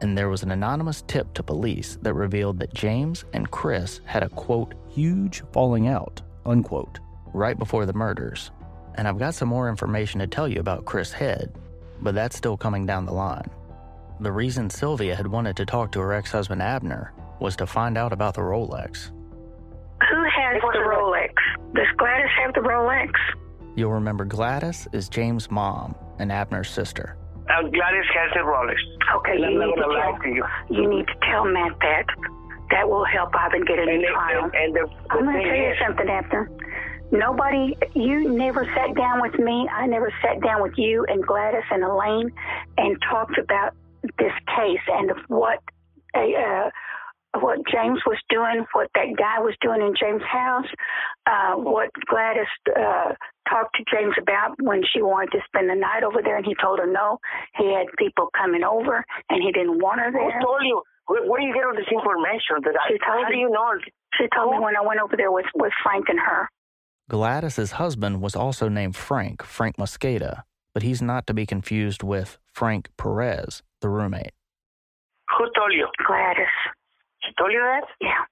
and 0.00 0.18
there 0.18 0.28
was 0.28 0.42
an 0.42 0.50
anonymous 0.50 1.02
tip 1.06 1.32
to 1.34 1.42
police 1.44 1.96
that 2.02 2.14
revealed 2.14 2.58
that 2.58 2.74
James 2.74 3.24
and 3.32 3.50
Chris 3.50 4.00
had 4.04 4.24
a 4.24 4.28
quote, 4.28 4.74
huge 4.90 5.42
falling 5.52 5.86
out, 5.86 6.20
unquote, 6.44 6.98
right 7.32 7.56
before 7.56 7.86
the 7.86 7.92
murders. 7.92 8.50
And 8.96 9.06
I've 9.06 9.18
got 9.20 9.34
some 9.34 9.48
more 9.48 9.68
information 9.68 10.18
to 10.20 10.26
tell 10.26 10.48
you 10.48 10.58
about 10.58 10.84
Chris 10.84 11.12
Head, 11.12 11.54
but 12.00 12.14
that's 12.16 12.36
still 12.36 12.56
coming 12.56 12.84
down 12.84 13.06
the 13.06 13.12
line. 13.12 13.48
The 14.20 14.32
reason 14.32 14.68
Sylvia 14.70 15.14
had 15.14 15.28
wanted 15.28 15.56
to 15.58 15.64
talk 15.66 15.92
to 15.92 16.00
her 16.00 16.12
ex 16.12 16.32
husband 16.32 16.62
Abner 16.62 17.12
was 17.40 17.54
to 17.56 17.66
find 17.66 17.96
out 17.96 18.12
about 18.12 18.34
the 18.34 18.40
Rolex. 18.40 19.10
Who 20.10 20.22
has 20.24 20.60
the 20.60 20.78
Rolex? 20.80 20.91
Does 21.74 21.86
Gladys 21.96 22.30
have 22.42 22.54
the 22.54 22.60
Rolex? 22.60 23.10
You'll 23.76 23.92
remember 23.92 24.24
Gladys 24.24 24.86
is 24.92 25.08
James' 25.08 25.50
mom 25.50 25.94
and 26.18 26.30
Abner's 26.30 26.68
sister. 26.70 27.16
Uh, 27.48 27.62
Gladys 27.62 28.04
has 28.14 28.30
the 28.34 28.40
Rolex. 28.40 28.76
Okay, 29.16 29.38
you 29.38 29.48
need 29.58 29.74
to 29.74 29.82
tell 29.82 30.18
to 30.22 30.28
you. 30.28 30.44
you 30.70 30.88
need 30.88 31.06
to 31.06 31.14
tell 31.30 31.44
Matt 31.44 31.72
that. 31.80 32.06
That 32.70 32.88
will 32.88 33.04
help 33.04 33.34
Ivan 33.34 33.64
get 33.66 33.78
a 33.78 33.84
new 33.84 33.92
And, 33.92 34.04
trial. 34.06 34.44
and, 34.44 34.54
and 34.54 34.74
the, 34.74 34.86
the 34.86 35.12
I'm 35.12 35.24
going 35.24 35.36
to 35.36 35.42
thing 35.42 35.46
tell 35.48 35.56
you 35.56 35.70
is, 35.72 35.76
something, 35.86 36.08
Abner. 36.08 36.50
Nobody, 37.10 37.76
you 37.94 38.30
never 38.30 38.64
sat 38.74 38.94
down 38.96 39.20
with 39.20 39.34
me. 39.38 39.68
I 39.70 39.86
never 39.86 40.10
sat 40.22 40.40
down 40.40 40.62
with 40.62 40.72
you 40.78 41.04
and 41.08 41.22
Gladys 41.22 41.64
and 41.70 41.84
Elaine 41.84 42.30
and 42.78 42.96
talked 43.10 43.36
about 43.36 43.74
this 44.18 44.32
case 44.56 44.80
and 44.88 45.10
what 45.28 45.58
a, 46.16 46.34
uh, 46.34 46.70
what 47.40 47.58
James 47.70 48.00
was 48.06 48.18
doing, 48.28 48.66
what 48.74 48.88
that 48.94 49.16
guy 49.16 49.40
was 49.40 49.54
doing 49.60 49.80
in 49.80 49.94
James' 49.98 50.22
house, 50.28 50.68
uh, 51.26 51.54
what 51.56 51.88
Gladys 52.08 52.46
uh, 52.68 53.14
talked 53.48 53.76
to 53.76 53.84
James 53.88 54.14
about 54.20 54.56
when 54.60 54.82
she 54.84 55.00
wanted 55.00 55.32
to 55.32 55.40
spend 55.46 55.70
the 55.70 55.74
night 55.74 56.04
over 56.04 56.20
there, 56.22 56.36
and 56.36 56.44
he 56.44 56.54
told 56.60 56.78
her 56.78 56.86
no. 56.86 57.18
He 57.56 57.72
had 57.72 57.86
people 57.96 58.28
coming 58.36 58.62
over, 58.64 59.04
and 59.30 59.42
he 59.42 59.50
didn't 59.52 59.80
want 59.80 60.00
her 60.00 60.12
there. 60.12 60.22
who 60.22 60.30
there. 60.30 60.40
told 60.40 60.60
you? 60.62 60.82
Where, 61.06 61.24
where 61.28 61.40
do 61.40 61.46
you 61.46 61.54
get 61.54 61.64
all 61.64 61.74
this 61.74 61.88
information? 61.90 62.60
That 62.64 62.76
I, 62.76 62.88
She 62.92 62.98
told 63.00 63.24
how 63.24 63.28
do 63.28 63.34
me. 63.34 63.40
you 63.40 63.50
know? 63.50 63.72
She 64.20 64.28
told 64.36 64.52
me 64.52 64.60
when 64.60 64.76
I 64.76 64.84
went 64.86 65.00
over 65.00 65.16
there 65.16 65.32
with 65.32 65.46
with 65.54 65.72
Frank 65.82 66.06
and 66.08 66.20
her. 66.20 66.48
Gladys's 67.08 67.72
husband 67.72 68.20
was 68.20 68.36
also 68.36 68.68
named 68.68 68.94
Frank, 68.94 69.42
Frank 69.42 69.76
Mosqueda, 69.76 70.42
but 70.74 70.82
he's 70.82 71.02
not 71.02 71.26
to 71.26 71.34
be 71.34 71.44
confused 71.46 72.02
with 72.02 72.38
Frank 72.52 72.88
Perez, 72.96 73.62
the 73.80 73.88
roommate. 73.88 74.32
Who 75.36 75.44
told 75.56 75.72
you? 75.72 75.88
Gladys. 76.06 76.46
She 77.24 77.32
told 77.38 77.52
you 77.52 77.60
that? 77.60 77.86
Yeah. 78.00 78.24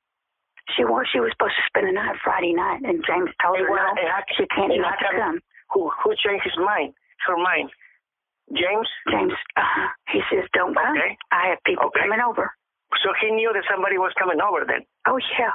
She 0.77 0.85
was 0.85 1.07
she 1.13 1.19
was 1.19 1.33
supposed 1.35 1.55
to 1.59 1.65
spend 1.67 1.89
the 1.89 1.93
night 1.93 2.15
Friday 2.23 2.53
night, 2.55 2.83
and 2.87 3.03
James 3.07 3.31
told 3.43 3.59
And 3.59 3.67
her 3.67 3.71
what- 3.71 3.95
no, 3.97 4.07
how- 4.11 4.25
she 4.37 4.47
can't 4.55 4.71
how 4.83 4.95
come-. 5.11 5.41
Who 5.75 5.91
who 6.03 6.15
changed 6.17 6.45
his 6.45 6.57
mind? 6.59 6.95
Her 7.27 7.37
mind? 7.37 7.71
James? 8.55 8.89
James, 9.11 9.33
uh, 9.57 9.63
he 10.11 10.21
says 10.31 10.45
don't 10.53 10.75
come. 10.75 10.97
Okay. 10.97 11.17
I 11.31 11.49
have 11.55 11.59
people 11.65 11.87
Okay. 11.87 12.01
coming 12.01 12.21
over. 12.21 12.51
So 13.03 13.13
he 13.21 13.31
knew 13.31 13.53
that 13.53 13.63
somebody 13.71 13.99
was 13.99 14.13
coming 14.19 14.41
over 14.41 14.65
then. 14.67 14.83
Oh 15.07 15.19
yeah. 15.39 15.55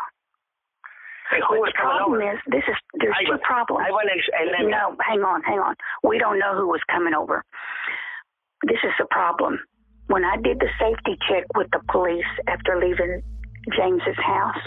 Who 1.50 1.60
was 1.60 1.74
coming 1.76 1.98
problem 1.98 2.22
over? 2.22 2.34
is 2.34 2.40
this 2.48 2.64
is 2.68 2.76
there's 3.02 3.16
Ivan. 3.20 3.38
two 3.38 3.44
problems. 3.44 3.84
Ivan 3.88 4.08
and, 4.10 4.22
and 4.40 4.48
then 4.54 4.70
No, 4.72 4.96
hang 5.02 5.24
on, 5.24 5.42
hang 5.44 5.60
on. 5.60 5.76
We 6.04 6.18
don't 6.20 6.40
know 6.40 6.56
who 6.56 6.68
was 6.68 6.82
coming 6.90 7.14
over. 7.14 7.44
This 8.64 8.80
is 8.84 8.94
the 9.00 9.06
problem. 9.10 9.60
When 10.08 10.24
I 10.24 10.38
did 10.38 10.60
the 10.60 10.70
safety 10.80 11.18
check 11.30 11.46
with 11.56 11.68
the 11.72 11.80
police 11.92 12.26
after 12.48 12.80
leaving 12.80 13.22
James's 13.76 14.18
house, 14.18 14.62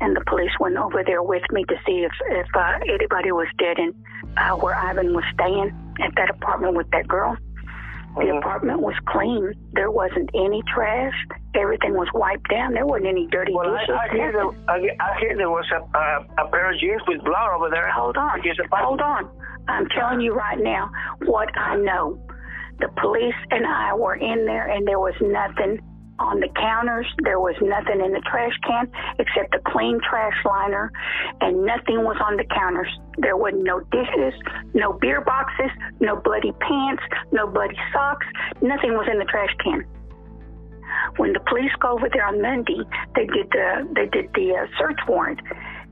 and 0.00 0.16
the 0.16 0.22
police 0.26 0.52
went 0.60 0.76
over 0.76 1.02
there 1.04 1.22
with 1.22 1.42
me 1.50 1.64
to 1.64 1.74
see 1.86 2.04
if 2.06 2.12
if 2.30 2.46
uh, 2.56 2.78
anybody 2.88 3.32
was 3.32 3.48
dead 3.58 3.78
in 3.78 3.92
uh, 4.36 4.54
where 4.56 4.74
Ivan 4.76 5.12
was 5.12 5.24
staying 5.34 5.72
at 6.00 6.14
that 6.16 6.30
apartment 6.30 6.76
with 6.76 6.88
that 6.92 7.08
girl. 7.08 7.36
The 8.16 8.22
Mhm. 8.24 8.38
apartment 8.38 8.80
was 8.80 8.94
clean. 9.06 9.52
There 9.72 9.90
wasn't 9.90 10.30
any 10.34 10.62
trash. 10.74 11.14
Everything 11.54 11.94
was 11.94 12.08
wiped 12.12 12.48
down. 12.50 12.74
There 12.74 12.84
wasn't 12.86 13.06
any 13.06 13.26
dirty 13.28 13.54
Well, 13.54 13.70
dishes. 13.76 13.90
I, 13.94 14.06
I, 14.06 14.08
hear 14.12 14.32
there, 14.32 14.48
I, 14.68 14.96
I 14.98 15.18
hear 15.20 15.36
there 15.36 15.50
was 15.50 15.64
a, 15.70 15.78
a, 15.96 16.44
a 16.44 16.48
pair 16.50 16.72
of 16.72 16.78
jeans 16.80 17.02
with 17.06 17.22
blood 17.24 17.50
over 17.54 17.70
there. 17.70 17.88
Hold 17.92 18.16
on. 18.16 18.40
Against 18.40 18.60
the 18.62 18.68
pipe. 18.68 18.82
Hold 18.84 19.00
on. 19.00 19.28
I'm 19.68 19.86
telling 19.90 20.20
you 20.20 20.32
right 20.32 20.58
now 20.58 20.90
what 21.26 21.56
I 21.56 21.76
know. 21.76 22.18
The 22.80 22.88
police 23.00 23.34
and 23.50 23.66
I 23.66 23.94
were 23.94 24.14
in 24.14 24.46
there, 24.46 24.68
and 24.68 24.86
there 24.86 24.98
was 24.98 25.14
nothing 25.20 25.80
on 26.20 26.38
the 26.40 26.48
counters. 26.54 27.06
There 27.24 27.40
was 27.40 27.56
nothing 27.60 28.04
in 28.04 28.12
the 28.12 28.20
trash 28.20 28.52
can 28.66 28.90
except 29.18 29.54
a 29.54 29.60
clean 29.72 29.98
trash 30.08 30.36
liner, 30.44 30.92
and 31.40 31.64
nothing 31.64 32.04
was 32.04 32.16
on 32.24 32.36
the 32.36 32.44
counters. 32.44 32.92
There 33.18 33.36
was 33.36 33.54
no 33.56 33.80
dishes, 33.92 34.34
no 34.74 34.92
beer 34.92 35.20
boxes, 35.22 35.70
no 36.00 36.16
bloody 36.16 36.52
pants, 36.60 37.02
no 37.32 37.46
bloody 37.46 37.76
socks. 37.92 38.26
Nothing 38.60 38.94
was 38.94 39.08
in 39.10 39.18
the 39.18 39.24
trash 39.24 39.54
can. 39.64 39.84
When 41.16 41.32
the 41.32 41.40
police 41.40 41.72
go 41.80 41.92
over 41.92 42.08
there 42.12 42.26
on 42.26 42.42
Monday, 42.42 42.80
they 43.14 43.26
did 43.26 43.48
the 43.50 43.88
they 43.94 44.06
did 44.06 44.30
the 44.34 44.56
uh, 44.56 44.66
search 44.78 44.98
warrant, 45.08 45.40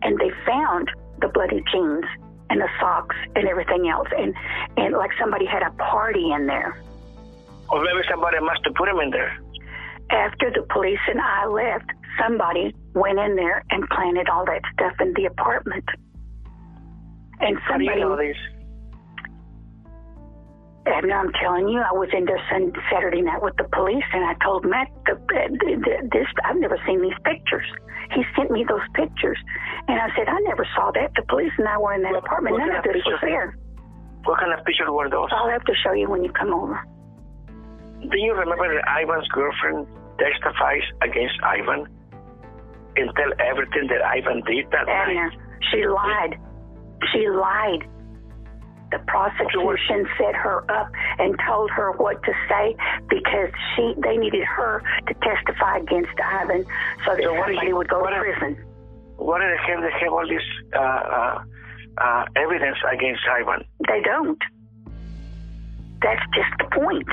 and 0.02 0.18
they 0.18 0.30
found 0.46 0.90
the 1.20 1.28
bloody 1.28 1.62
jeans 1.72 2.04
and 2.50 2.60
the 2.60 2.68
socks 2.80 3.16
and 3.34 3.46
everything 3.48 3.88
else, 3.88 4.08
and 4.16 4.34
and 4.76 4.94
like 4.94 5.10
somebody 5.20 5.46
had 5.46 5.62
a 5.62 5.70
party 5.72 6.32
in 6.32 6.46
there. 6.46 6.80
Or 7.68 7.82
maybe 7.82 8.00
somebody 8.08 8.40
must 8.40 8.60
have 8.64 8.74
put 8.74 8.88
him 8.88 8.98
in 9.00 9.10
there. 9.10 9.36
After 10.10 10.50
the 10.50 10.62
police 10.70 11.00
and 11.06 11.20
I 11.20 11.46
left, 11.46 11.90
somebody 12.18 12.74
went 12.94 13.18
in 13.18 13.36
there 13.36 13.62
and 13.70 13.88
planted 13.90 14.28
all 14.28 14.46
that 14.46 14.62
stuff 14.72 14.94
in 15.00 15.12
the 15.14 15.26
apartment. 15.26 15.84
And 17.40 17.58
How 17.58 17.76
do 17.76 17.84
you 17.84 17.90
somebody, 17.90 18.00
know 18.00 18.16
this? 18.16 18.36
Abner, 20.88 21.14
I'm 21.14 21.32
telling 21.40 21.68
you, 21.68 21.80
I 21.80 21.92
was 21.92 22.08
in 22.16 22.24
there 22.24 22.40
Saturday 22.90 23.20
night 23.22 23.42
with 23.42 23.56
the 23.56 23.64
police, 23.72 24.04
and 24.12 24.24
I 24.24 24.34
told 24.42 24.64
Matt, 24.64 24.88
the, 25.06 25.14
the, 25.28 25.76
the, 25.84 26.08
this 26.10 26.26
I've 26.44 26.56
never 26.56 26.78
seen 26.86 27.02
these 27.02 27.16
pictures. 27.24 27.66
He 28.14 28.24
sent 28.36 28.50
me 28.50 28.64
those 28.68 28.84
pictures, 28.94 29.36
and 29.86 30.00
I 30.00 30.08
said 30.16 30.28
I 30.28 30.40
never 30.48 30.66
saw 30.74 30.90
that. 30.92 31.12
The 31.14 31.22
police 31.28 31.52
and 31.58 31.68
I 31.68 31.76
were 31.78 31.92
in 31.94 32.02
that 32.02 32.12
What- 32.12 32.24
apartment. 32.24 32.54
what 32.56 32.60
None 32.64 32.72
kind 32.72 32.78
of 32.80 32.92
this 32.92 33.04
was 33.04 33.20
pictures? 33.20 33.28
there. 33.28 33.58
What 34.24 34.40
kind 34.40 34.52
of 34.52 34.64
pictures 34.64 34.88
were 34.90 35.08
those? 35.08 35.28
I'll 35.32 35.48
have 35.52 35.64
to 35.64 35.74
show 35.84 35.92
you 35.92 36.08
when 36.08 36.24
you 36.24 36.32
come 36.32 36.52
over. 36.52 36.80
Do 38.00 38.16
you 38.18 38.32
remember 38.34 38.66
that 38.74 38.84
Ivan's 38.88 39.28
girlfriend 39.28 39.86
testifies 40.18 40.82
against 41.02 41.36
Ivan 41.42 41.86
and 42.96 43.10
tell 43.16 43.32
everything 43.38 43.86
that 43.88 44.02
Ivan 44.02 44.42
did 44.46 44.70
that 44.72 44.86
night? 44.86 45.32
She 45.70 45.86
lied. 45.86 46.38
She 47.12 47.28
lied. 47.28 47.84
The 48.90 48.98
prosecution 49.06 50.06
set 50.16 50.34
her 50.34 50.64
up 50.70 50.90
and 51.18 51.38
told 51.46 51.70
her 51.72 51.92
what 51.92 52.22
to 52.24 52.32
say 52.48 52.74
because 53.08 53.50
she 53.76 53.94
they 54.02 54.16
needed 54.16 54.44
her 54.44 54.82
to 55.06 55.14
testify 55.14 55.76
against 55.78 56.08
Ivan 56.24 56.64
so 57.04 57.14
that 57.14 57.22
So 57.22 57.34
somebody 57.36 57.58
he- 57.66 57.72
would 57.72 57.88
go 57.88 58.00
to 58.06 58.16
prison. 58.18 58.56
What 59.16 59.40
did 59.40 59.50
they 59.50 59.72
have? 59.72 59.82
They 59.82 59.90
have 60.00 60.12
all 60.12 60.26
this 60.26 60.42
uh, 60.72 60.78
uh, 60.78 61.44
uh, 61.98 62.24
evidence 62.36 62.78
against 62.90 63.20
Ivan. 63.28 63.64
They 63.88 64.00
don't. 64.00 64.38
That's 66.00 66.22
just 66.32 66.52
the 66.58 66.64
point. 66.72 67.08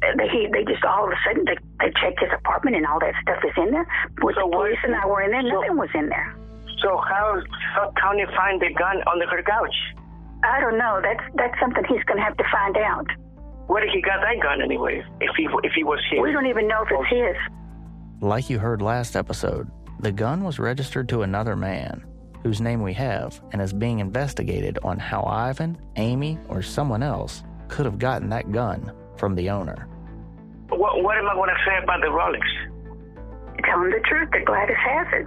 They, 0.00 0.46
they 0.52 0.62
just 0.70 0.84
all 0.84 1.04
of 1.06 1.10
a 1.10 1.16
sudden 1.26 1.44
they, 1.46 1.56
they 1.80 1.90
checked 2.00 2.20
his 2.20 2.30
apartment 2.32 2.76
and 2.76 2.86
all 2.86 3.00
that 3.00 3.14
stuff 3.22 3.42
is 3.42 3.50
in 3.56 3.72
there. 3.72 3.86
With 4.22 4.36
So 4.36 4.42
the 4.42 4.46
what- 4.46 4.68
police 4.70 4.78
and 4.84 4.94
I 4.94 5.06
were 5.06 5.22
in 5.22 5.32
there, 5.32 5.42
so- 5.42 5.60
nothing 5.60 5.76
was 5.76 5.90
in 5.94 6.08
there. 6.08 6.34
So 6.78 6.96
how 6.98 7.42
how 7.74 7.90
can 7.98 8.18
you 8.18 8.28
find 8.36 8.60
the 8.62 8.70
gun 8.78 9.02
under 9.10 9.26
her 9.26 9.42
couch? 9.42 9.74
I 10.44 10.60
don't 10.60 10.78
know. 10.78 11.00
That's 11.02 11.24
that's 11.34 11.58
something 11.60 11.82
he's 11.88 12.02
going 12.04 12.18
to 12.18 12.24
have 12.24 12.36
to 12.36 12.44
find 12.50 12.76
out. 12.76 13.06
Where 13.66 13.84
did 13.84 13.92
he 13.92 14.00
got 14.00 14.20
that 14.20 14.42
gun 14.42 14.62
anyway? 14.62 15.04
If 15.20 15.36
he 15.36 15.46
if 15.62 15.72
he 15.74 15.84
was 15.84 16.00
here, 16.10 16.22
We 16.22 16.32
don't 16.32 16.46
even 16.46 16.68
know 16.68 16.82
if 16.82 16.88
it's 16.90 17.10
his. 17.10 17.36
Like 18.20 18.48
you 18.50 18.58
heard 18.58 18.80
last 18.82 19.14
episode, 19.16 19.70
the 20.00 20.12
gun 20.12 20.42
was 20.44 20.58
registered 20.58 21.08
to 21.10 21.22
another 21.22 21.54
man, 21.54 22.04
whose 22.42 22.60
name 22.60 22.82
we 22.82 22.92
have, 22.94 23.40
and 23.52 23.60
is 23.60 23.72
being 23.72 23.98
investigated 23.98 24.78
on 24.82 24.98
how 24.98 25.22
Ivan, 25.24 25.78
Amy, 25.96 26.38
or 26.48 26.62
someone 26.62 27.02
else 27.02 27.42
could 27.68 27.84
have 27.84 27.98
gotten 27.98 28.28
that 28.30 28.50
gun 28.50 28.92
from 29.16 29.34
the 29.34 29.50
owner. 29.50 29.86
What, 30.68 31.02
what 31.02 31.16
am 31.18 31.28
I 31.28 31.34
going 31.34 31.50
to 31.50 31.56
say 31.66 31.82
about 31.82 32.00
the 32.00 32.08
Rolex? 32.08 32.42
Tell 33.64 33.82
him 33.82 33.90
the 33.90 34.00
truth 34.08 34.28
that 34.32 34.44
Gladys 34.44 34.76
has 34.76 35.06
it. 35.12 35.26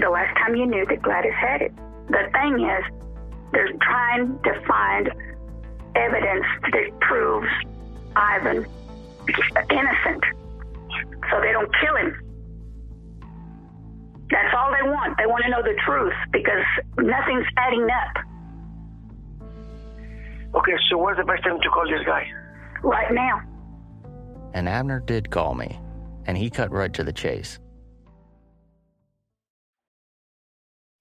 The 0.00 0.10
last 0.10 0.36
time 0.38 0.56
you 0.56 0.66
knew 0.66 0.84
that 0.86 1.02
Gladys 1.02 1.32
had 1.38 1.62
it. 1.62 1.72
The 2.08 2.28
thing 2.32 2.60
is, 2.64 2.84
they're 3.54 3.72
trying 3.80 4.38
to 4.42 4.66
find 4.66 5.10
evidence 5.94 6.46
that 6.72 7.00
proves 7.00 7.48
Ivan 8.16 8.66
innocent 9.70 10.24
so 11.30 11.40
they 11.40 11.52
don't 11.52 11.70
kill 11.80 11.96
him. 11.96 12.20
That's 14.30 14.54
all 14.56 14.72
they 14.72 14.88
want. 14.88 15.16
They 15.16 15.26
want 15.26 15.44
to 15.44 15.50
know 15.50 15.62
the 15.62 15.78
truth 15.86 16.14
because 16.32 16.64
nothing's 16.98 17.46
adding 17.56 17.84
up 17.88 18.24
Okay, 20.54 20.72
so 20.88 20.98
what's 20.98 21.18
the 21.18 21.24
best 21.24 21.42
time 21.42 21.60
to 21.60 21.68
call 21.70 21.84
this 21.88 22.06
guy? 22.06 22.26
right 22.82 23.12
now. 23.12 23.40
And 24.52 24.68
Abner 24.68 25.00
did 25.00 25.30
call 25.30 25.54
me, 25.54 25.80
and 26.26 26.36
he 26.36 26.50
cut 26.50 26.70
right 26.70 26.92
to 26.92 27.02
the 27.02 27.12
chase. 27.12 27.58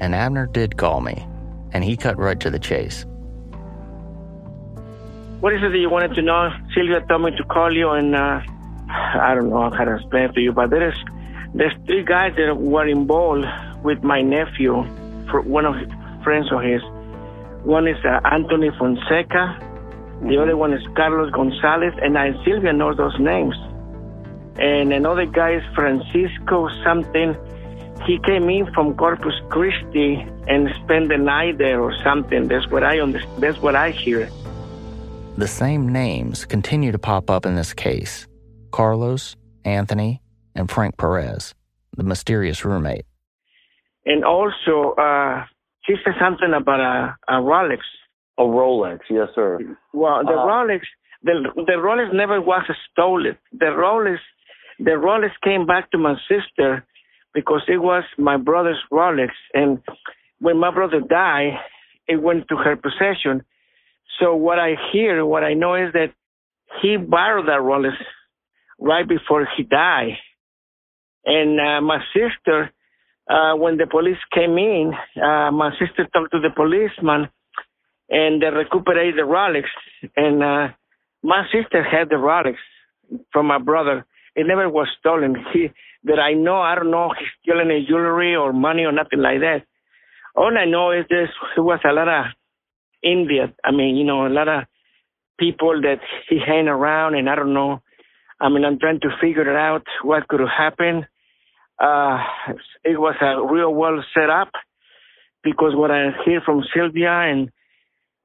And 0.00 0.14
Abner 0.14 0.46
did 0.46 0.76
call 0.76 1.00
me, 1.00 1.26
and 1.72 1.84
he 1.84 1.96
cut 1.96 2.18
right 2.18 2.40
to 2.40 2.50
the 2.50 2.58
chase. 2.58 3.04
What 5.40 5.54
is 5.54 5.62
it 5.62 5.70
that 5.70 5.78
you 5.78 5.88
wanted 5.88 6.14
to 6.14 6.22
know? 6.22 6.50
Sylvia 6.74 7.00
told 7.08 7.22
me 7.22 7.30
to 7.36 7.44
call 7.44 7.72
you, 7.74 7.90
and 7.90 8.16
uh, 8.16 8.40
I 8.88 9.34
don't 9.34 9.50
know 9.50 9.70
how 9.70 9.84
to 9.84 9.94
explain 9.94 10.24
it 10.24 10.34
to 10.34 10.40
you, 10.40 10.52
but 10.52 10.70
there's 10.70 10.98
there's 11.54 11.72
three 11.86 12.04
guys 12.04 12.34
that 12.36 12.56
were 12.56 12.86
involved 12.86 13.46
with 13.82 14.02
my 14.02 14.22
nephew, 14.22 14.84
for 15.30 15.40
one 15.42 15.64
of 15.64 15.76
his 15.76 15.88
friends 16.24 16.50
of 16.52 16.62
his. 16.62 16.82
One 17.64 17.86
is 17.86 17.96
uh, 18.04 18.20
Anthony 18.24 18.70
Fonseca, 18.78 19.70
the 20.22 20.36
other 20.36 20.54
one 20.54 20.74
is 20.74 20.86
Carlos 20.94 21.30
Gonzalez, 21.32 21.94
and 22.02 22.18
I 22.18 22.32
Sylvia 22.44 22.74
knows 22.74 22.98
those 22.98 23.18
names. 23.18 23.54
And 24.58 24.92
another 24.92 25.24
guy 25.24 25.54
is 25.54 25.62
Francisco 25.74 26.68
something. 26.84 27.34
He 28.10 28.18
came 28.18 28.50
in 28.50 28.66
from 28.74 28.96
Corpus 28.96 29.34
Christi 29.50 30.16
and 30.48 30.68
spent 30.82 31.10
the 31.10 31.16
night 31.16 31.58
there 31.58 31.80
or 31.80 31.94
something. 32.02 32.48
That's 32.48 32.68
what 32.68 32.82
I 32.82 32.98
understand. 32.98 33.40
That's 33.40 33.58
what 33.58 33.76
I 33.76 33.92
hear. 33.92 34.28
The 35.36 35.46
same 35.46 35.88
names 35.88 36.44
continue 36.44 36.90
to 36.90 36.98
pop 36.98 37.30
up 37.30 37.46
in 37.46 37.54
this 37.54 37.72
case 37.72 38.26
Carlos, 38.72 39.36
Anthony, 39.64 40.20
and 40.56 40.68
Frank 40.68 40.96
Perez, 40.96 41.54
the 41.96 42.02
mysterious 42.02 42.64
roommate. 42.64 43.04
And 44.04 44.24
also, 44.24 44.94
uh, 44.98 45.44
she 45.84 45.94
said 46.02 46.14
something 46.20 46.52
about 46.52 46.80
a, 46.80 47.16
a 47.28 47.40
Rolex. 47.40 47.78
A 48.38 48.42
Rolex, 48.42 48.98
yes, 49.08 49.28
sir. 49.36 49.60
Well, 49.92 50.24
the 50.24 50.32
Uh, 50.32 50.46
Rolex, 50.46 50.80
the 51.22 51.34
the 51.54 51.78
Rolex 51.78 52.12
never 52.12 52.40
was 52.40 52.64
stolen. 52.90 53.38
The 53.52 53.66
Rolex, 53.66 54.18
the 54.80 54.96
Rolex 55.06 55.30
came 55.44 55.64
back 55.64 55.92
to 55.92 55.98
my 55.98 56.16
sister 56.28 56.84
because 57.34 57.62
it 57.68 57.78
was 57.78 58.04
my 58.18 58.36
brother's 58.36 58.82
Rolex, 58.92 59.30
and 59.54 59.78
when 60.40 60.58
my 60.58 60.72
brother 60.72 61.00
died, 61.00 61.58
it 62.08 62.20
went 62.20 62.48
to 62.48 62.56
her 62.56 62.76
possession. 62.76 63.44
So 64.18 64.34
what 64.34 64.58
I 64.58 64.74
hear, 64.92 65.24
what 65.24 65.44
I 65.44 65.54
know 65.54 65.74
is 65.74 65.92
that 65.92 66.12
he 66.82 66.96
borrowed 66.96 67.46
that 67.46 67.60
Rolex 67.60 67.94
right 68.78 69.08
before 69.08 69.46
he 69.56 69.62
died, 69.62 70.16
and 71.24 71.60
uh, 71.60 71.80
my 71.80 71.98
sister, 72.14 72.70
uh, 73.28 73.54
when 73.56 73.76
the 73.76 73.86
police 73.86 74.18
came 74.34 74.56
in, 74.58 74.92
uh, 75.16 75.50
my 75.50 75.70
sister 75.78 76.06
talked 76.12 76.32
to 76.32 76.40
the 76.40 76.50
policeman 76.54 77.28
and 78.08 78.42
they 78.42 78.46
recuperated 78.46 79.16
the 79.16 79.22
Rolex. 79.22 79.64
And 80.16 80.42
uh, 80.42 80.74
my 81.22 81.44
sister 81.52 81.82
had 81.82 82.08
the 82.08 82.16
Rolex 82.16 82.56
from 83.32 83.46
my 83.46 83.58
brother. 83.58 84.06
It 84.34 84.46
never 84.46 84.68
was 84.68 84.88
stolen. 84.98 85.36
He, 85.52 85.68
that 86.04 86.18
I 86.18 86.32
know, 86.32 86.60
I 86.60 86.74
don't 86.76 86.90
know, 86.90 87.12
he 87.18 87.26
stole 87.42 87.60
any 87.60 87.86
jewelry 87.86 88.34
or 88.34 88.52
money 88.52 88.84
or 88.84 88.92
nothing 88.92 89.20
like 89.20 89.40
that. 89.40 89.62
All 90.34 90.56
I 90.56 90.64
know 90.64 90.92
is 90.92 91.04
this, 91.10 91.28
there 91.54 91.64
was 91.64 91.80
a 91.84 91.92
lot 91.92 92.08
of 92.08 92.24
India. 93.02 93.52
I 93.64 93.70
mean, 93.70 93.96
you 93.96 94.04
know, 94.04 94.26
a 94.26 94.28
lot 94.28 94.48
of 94.48 94.64
people 95.38 95.80
that 95.82 96.00
he 96.28 96.38
hang 96.38 96.68
around, 96.68 97.16
and 97.16 97.28
I 97.28 97.34
don't 97.34 97.54
know. 97.54 97.82
I 98.40 98.48
mean, 98.48 98.64
I'm 98.64 98.78
trying 98.78 99.00
to 99.00 99.10
figure 99.20 99.50
it 99.50 99.56
out 99.56 99.84
what 100.02 100.28
could 100.28 100.40
happen. 100.40 101.06
Uh, 101.78 102.18
it 102.84 102.98
was 102.98 103.16
a 103.20 103.52
real 103.52 103.74
well 103.74 104.02
set 104.14 104.30
up 104.30 104.52
because 105.42 105.72
what 105.74 105.90
I 105.90 106.10
hear 106.24 106.40
from 106.44 106.62
Sylvia 106.74 107.10
and 107.10 107.50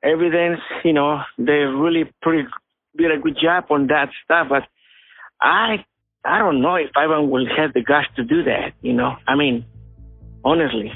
evidence, 0.04 0.60
you 0.84 0.94
know, 0.94 1.22
they 1.38 1.64
really 1.64 2.04
pretty 2.22 2.48
did 2.98 3.12
a 3.12 3.20
good 3.20 3.38
job 3.42 3.66
on 3.70 3.88
that 3.88 4.10
stuff. 4.24 4.48
But 4.50 4.64
I, 5.42 5.86
I 6.26 6.40
don't 6.40 6.62
know 6.62 6.76
if 6.76 6.90
Ivan 6.96 7.30
will 7.30 7.46
have 7.56 7.74
the 7.74 7.82
guts 7.82 8.08
to 8.16 8.24
do 8.24 8.44
that. 8.44 8.74
You 8.82 8.94
know, 8.94 9.16
I 9.28 9.36
mean, 9.36 9.66
honestly. 10.44 10.92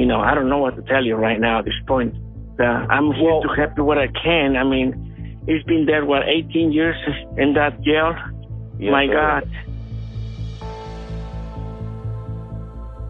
you 0.00 0.06
know, 0.06 0.20
I 0.20 0.34
don't 0.34 0.48
know 0.48 0.58
what 0.58 0.76
to 0.76 0.82
tell 0.82 1.04
you 1.04 1.14
right 1.16 1.38
now 1.38 1.58
at 1.58 1.66
this 1.66 1.74
point. 1.86 2.14
Uh, 2.58 2.64
I'm 2.64 3.12
here 3.12 3.24
well, 3.24 3.42
to 3.42 3.48
help 3.54 3.76
you 3.76 3.84
what 3.84 3.98
I 3.98 4.06
can. 4.06 4.56
I 4.56 4.64
mean, 4.64 5.42
he's 5.46 5.62
been 5.64 5.84
there, 5.84 6.06
what, 6.06 6.22
18 6.26 6.72
years 6.72 6.96
in 7.36 7.52
that 7.54 7.82
jail? 7.82 8.14
Yes, 8.78 8.92
My 8.92 9.06
sir. 9.06 9.12
God. 9.12 9.50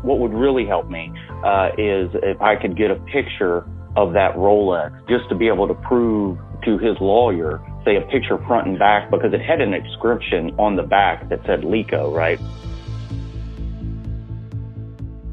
What 0.02 0.18
would 0.18 0.32
really 0.32 0.66
help 0.66 0.88
me 0.88 1.12
uh, 1.44 1.68
is 1.78 2.10
if 2.22 2.40
I 2.40 2.56
could 2.56 2.76
get 2.76 2.90
a 2.90 2.96
picture 2.96 3.64
of 3.96 4.12
that 4.12 4.34
Rolex 4.36 4.92
just 5.08 5.28
to 5.28 5.34
be 5.34 5.48
able 5.48 5.66
to 5.68 5.74
prove 5.74 6.38
to 6.64 6.78
his 6.78 6.96
lawyer, 7.00 7.60
say 7.84 7.96
a 7.96 8.02
picture 8.02 8.38
front 8.46 8.68
and 8.68 8.78
back, 8.78 9.10
because 9.10 9.32
it 9.32 9.40
had 9.40 9.60
an 9.60 9.74
inscription 9.74 10.54
on 10.58 10.76
the 10.76 10.82
back 10.82 11.28
that 11.28 11.40
said 11.46 11.60
Lico, 11.60 12.14
right? 12.14 12.38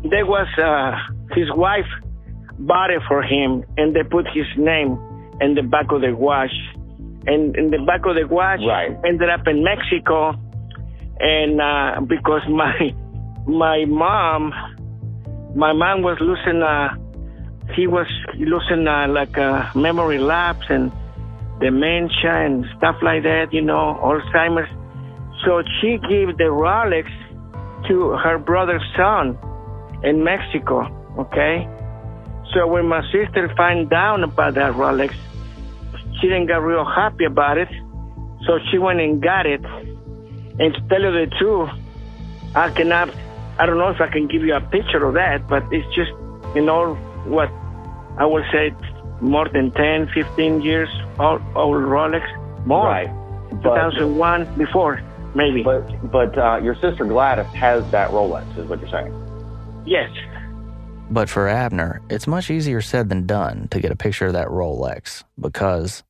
There 0.10 0.26
was 0.26 0.48
uh, 0.58 1.36
his 1.36 1.48
wife 1.52 1.86
bought 2.60 2.90
it 2.90 3.02
for 3.08 3.22
him, 3.22 3.64
and 3.78 3.96
they 3.96 4.04
put 4.04 4.26
his 4.28 4.46
name 4.58 4.98
in 5.42 5.56
the 5.56 5.64
back 5.64 5.92
of 5.92 6.02
the 6.02 6.16
watch. 6.16 6.54
And 7.26 7.56
in 7.58 7.72
the 7.72 7.84
back 7.86 8.06
of 8.06 8.16
the 8.16 8.26
watch 8.26 8.62
right. 8.66 8.98
ended 9.06 9.30
up 9.30 9.46
in 9.48 9.64
Mexico, 9.64 10.34
and 11.20 11.60
uh, 11.60 12.02
because 12.08 12.42
my 12.50 12.94
my 13.46 13.86
mom, 13.86 14.54
my 15.56 15.74
mom 15.74 16.04
was 16.04 16.18
losing 16.22 16.62
uh, 16.62 16.96
he 17.74 17.88
was 17.88 18.08
losing 18.36 18.88
uh, 18.88 19.08
like 19.08 19.38
a 19.38 19.72
memory 19.76 20.20
lapse 20.20 20.66
and 20.70 20.92
dementia 21.60 22.46
and 22.46 22.66
stuff 22.78 22.96
like 23.02 23.24
that, 23.24 23.52
you 23.52 23.62
know, 23.62 24.00
Alzheimer's. 24.02 24.70
So 25.46 25.64
she 25.80 25.98
gave 26.10 26.38
the 26.38 26.50
Rolex 26.50 27.08
to 27.88 28.12
her 28.12 28.38
brother's 28.38 28.84
son 28.96 29.38
in 30.04 30.24
Mexico, 30.24 30.88
okay? 31.18 31.68
So 32.54 32.68
when 32.68 32.86
my 32.88 33.02
sister 33.12 33.52
found 33.56 33.92
out 33.94 34.24
about 34.24 34.56
that 34.56 34.74
Rolex, 34.74 35.14
she 36.20 36.28
didn't 36.28 36.48
get 36.48 36.62
real 36.62 36.86
happy 36.86 37.26
about 37.26 37.58
it. 37.58 37.70
So 38.46 38.60
she 38.72 38.78
went 38.78 39.00
and 39.00 39.22
got 39.22 39.46
it. 39.46 39.64
And 40.60 40.74
to 40.74 40.82
tell 40.90 41.02
you 41.02 41.12
the 41.12 41.32
truth, 41.38 41.70
I 42.56 42.70
cannot, 42.72 43.14
I 43.60 43.66
don't 43.66 43.78
know 43.78 43.90
if 43.90 44.02
I 44.02 44.08
can 44.08 44.28
give 44.28 44.44
you 44.44 44.56
a 44.56 44.62
picture 44.62 45.04
of 45.04 45.14
that, 45.16 45.48
but 45.48 45.64
it's 45.72 45.86
just, 45.96 46.12
you 46.56 46.62
know, 46.62 46.98
what 47.28 47.50
I 48.18 48.26
would 48.26 48.44
say 48.52 48.74
more 49.22 49.48
than 49.50 49.72
10, 49.72 50.10
15 50.14 50.62
years 50.62 50.90
old, 51.20 51.42
old 51.56 51.78
Rolex. 51.78 52.26
More. 52.66 52.86
Right. 52.86 53.10
2001 53.64 54.58
before, 54.58 55.02
maybe. 55.34 55.64
But 55.64 56.12
but 56.12 56.38
uh, 56.38 56.60
your 56.62 56.76
sister 56.76 57.06
Gladys 57.06 57.46
has 57.54 57.90
that 57.92 58.12
Rolex, 58.12 58.46
is 58.58 58.68
what 58.68 58.80
you're 58.82 58.90
saying? 58.90 59.14
Yes. 59.86 60.10
But 61.10 61.30
for 61.30 61.48
Abner, 61.48 62.02
it's 62.10 62.28
much 62.28 62.52
easier 62.52 62.82
said 62.82 63.08
than 63.08 63.26
done 63.26 63.70
to 63.70 63.80
get 63.80 63.92
a 63.92 63.96
picture 63.96 64.28
of 64.28 64.34
that 64.34 64.48
Rolex 64.48 65.24
because. 65.40 66.04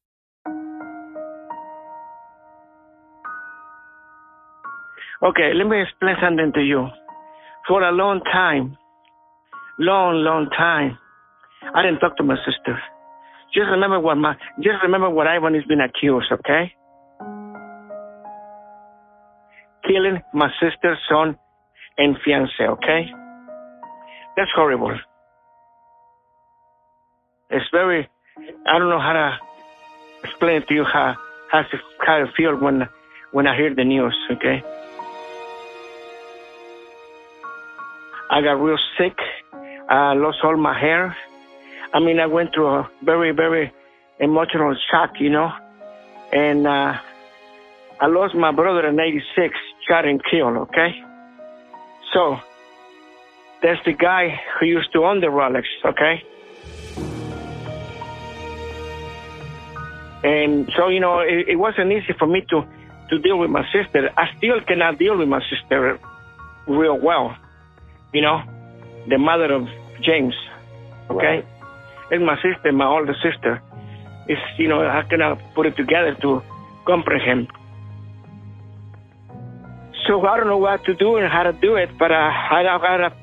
Okay, 5.24 5.52
let 5.54 5.68
me 5.68 5.82
explain 5.82 6.16
something 6.22 6.52
to 6.54 6.62
you. 6.62 6.88
For 7.68 7.82
a 7.82 7.92
long 7.92 8.22
time, 8.22 8.78
long, 9.80 10.24
long 10.24 10.48
time, 10.56 10.98
I 11.64 11.82
didn't 11.82 12.00
talk 12.00 12.18
to 12.18 12.24
my 12.24 12.36
sister. 12.46 12.80
Just 13.54 13.70
remember 13.70 14.00
what 14.00 14.16
my 14.16 14.36
just 14.62 14.84
remember 14.84 15.10
what 15.10 15.28
Ivan 15.28 15.54
has 15.56 15.64
been 15.66 15.82
accused, 15.82 16.32
okay? 16.32 16.74
Killing 19.88 20.22
my 20.34 20.50
sister's 20.60 21.00
son 21.10 21.38
and 21.98 22.18
fiance, 22.24 22.62
okay? 22.62 23.08
That's 24.36 24.52
horrible. 24.56 24.98
It's 27.50 27.66
very 27.72 28.08
I 28.68 28.78
don't 28.78 28.90
know 28.90 29.00
how 29.00 29.14
to 29.14 29.38
explain 30.24 30.64
to 30.68 30.74
you 30.74 30.84
how 30.84 31.16
how 31.52 31.64
how 32.06 32.18
to 32.20 32.32
feel 32.36 32.56
when 32.56 32.88
when 33.32 33.48
I 33.48 33.56
hear 33.56 33.74
the 33.74 33.84
news, 33.84 34.16
okay? 34.32 34.62
I 38.30 38.42
got 38.42 38.62
real 38.62 38.78
sick. 38.98 39.18
I 39.90 40.14
lost 40.14 40.40
all 40.44 40.58
my 40.58 40.78
hair. 40.78 41.16
I 41.94 42.00
mean, 42.00 42.20
I 42.20 42.26
went 42.26 42.54
through 42.54 42.68
a 42.68 42.90
very, 43.04 43.32
very 43.32 43.72
emotional 44.20 44.76
shock, 44.92 45.20
you 45.20 45.30
know, 45.30 45.52
and 46.34 46.68
uh, 46.68 46.94
I 48.00 48.08
lost 48.08 48.36
my 48.36 48.52
brother 48.52 48.88
in 48.88 49.00
'86, 49.00 49.56
shot 49.88 50.06
and 50.06 50.22
killed. 50.24 50.58
Okay, 50.58 51.02
so 52.14 52.38
that's 53.62 53.84
the 53.86 53.94
guy 53.94 54.40
who 54.60 54.66
used 54.66 54.92
to 54.94 55.06
own 55.06 55.22
the 55.22 55.28
Rolex. 55.28 55.64
Okay. 55.86 56.24
And 60.24 60.70
so, 60.76 60.90
you 60.90 61.00
know, 61.00 61.20
it, 61.20 61.48
it 61.48 61.56
wasn't 61.56 61.92
easy 61.92 62.12
for 62.18 62.26
me 62.26 62.42
to, 62.50 62.66
to 63.10 63.20
deal 63.20 63.38
with 63.38 63.52
my 63.52 63.64
sister. 63.72 64.10
I 64.18 64.36
still 64.36 64.60
cannot 64.62 64.98
deal 64.98 65.16
with 65.16 65.30
my 65.30 65.42
sister 65.48 66.00
real 66.68 67.00
well. 67.00 67.38
You 68.14 68.22
know, 68.22 68.42
the 69.08 69.20
mother 69.20 69.54
of 69.54 69.68
James. 70.02 70.34
Okay. 71.10 71.46
Right 71.46 71.57
is 72.12 72.22
my 72.22 72.36
sister, 72.36 72.72
my 72.72 72.86
older 72.86 73.16
sister. 73.22 73.62
It's, 74.28 74.42
you 74.58 74.68
know, 74.68 74.80
how 74.90 75.04
can 75.10 75.22
I 75.22 75.36
put 75.56 75.66
it 75.66 75.76
together 75.76 76.16
to 76.22 76.42
comprehend? 76.86 77.48
So 80.08 80.26
I 80.26 80.38
don't 80.38 80.48
know 80.48 80.58
what 80.58 80.86
to 80.86 80.94
do 80.94 81.18
and 81.18 81.32
how 81.32 81.44
to 81.44 81.54
do 81.54 81.76
it, 81.76 81.98
but 81.98 82.12
uh, 82.12 82.16
I, 82.16 82.64
I, 82.64 83.14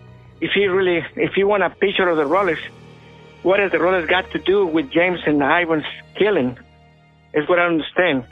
if 0.40 0.50
you 0.54 0.72
really, 0.72 1.02
if 1.16 1.36
you 1.36 1.46
want 1.46 1.62
a 1.62 1.70
picture 1.70 2.08
of 2.08 2.16
the 2.16 2.24
Rolex, 2.24 2.58
what 3.42 3.60
has 3.60 3.72
the 3.72 3.78
Rolex 3.78 4.08
got 4.08 4.30
to 4.32 4.38
do 4.38 4.66
with 4.66 4.90
James 4.90 5.20
and 5.26 5.42
Ivan's 5.42 5.84
killing? 6.18 6.58
Is 7.32 7.48
what 7.48 7.58
I 7.58 7.66
understand. 7.66 8.24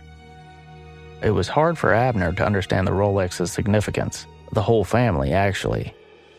It 1.22 1.30
was 1.30 1.48
hard 1.48 1.76
for 1.76 1.92
Abner 1.92 2.32
to 2.32 2.44
understand 2.44 2.86
the 2.86 2.92
Rolex's 2.92 3.50
significance, 3.50 4.26
the 4.52 4.62
whole 4.62 4.84
family, 4.84 5.32
actually. 5.32 5.94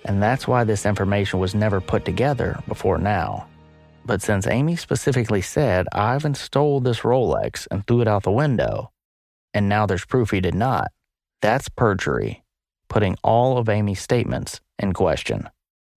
And 0.06 0.22
that's 0.22 0.48
why 0.48 0.64
this 0.64 0.86
information 0.86 1.40
was 1.40 1.56
never 1.56 1.82
put 1.82 2.06
together 2.06 2.62
before 2.68 2.98
now. 2.98 3.48
But 4.06 4.22
since 4.22 4.48
Amy 4.48 4.76
specifically 4.76 5.42
said 5.42 5.88
Ivan 5.94 6.36
stole 6.36 6.82
this 6.82 7.02
Rolex 7.02 7.68
and 7.72 7.86
threw 7.86 8.02
it 8.02 8.08
out 8.08 8.24
the 8.24 8.32
window, 8.32 8.92
and 9.54 9.70
now 9.70 9.86
there's 9.86 10.06
proof 10.06 10.32
he 10.32 10.42
did 10.42 10.56
not, 10.56 10.92
that's 11.42 11.70
perjury, 11.70 12.44
putting 12.90 13.16
all 13.24 13.58
of 13.58 13.70
Amy's 13.70 14.02
statements 14.02 14.60
in 14.78 14.94
question. 14.94 15.50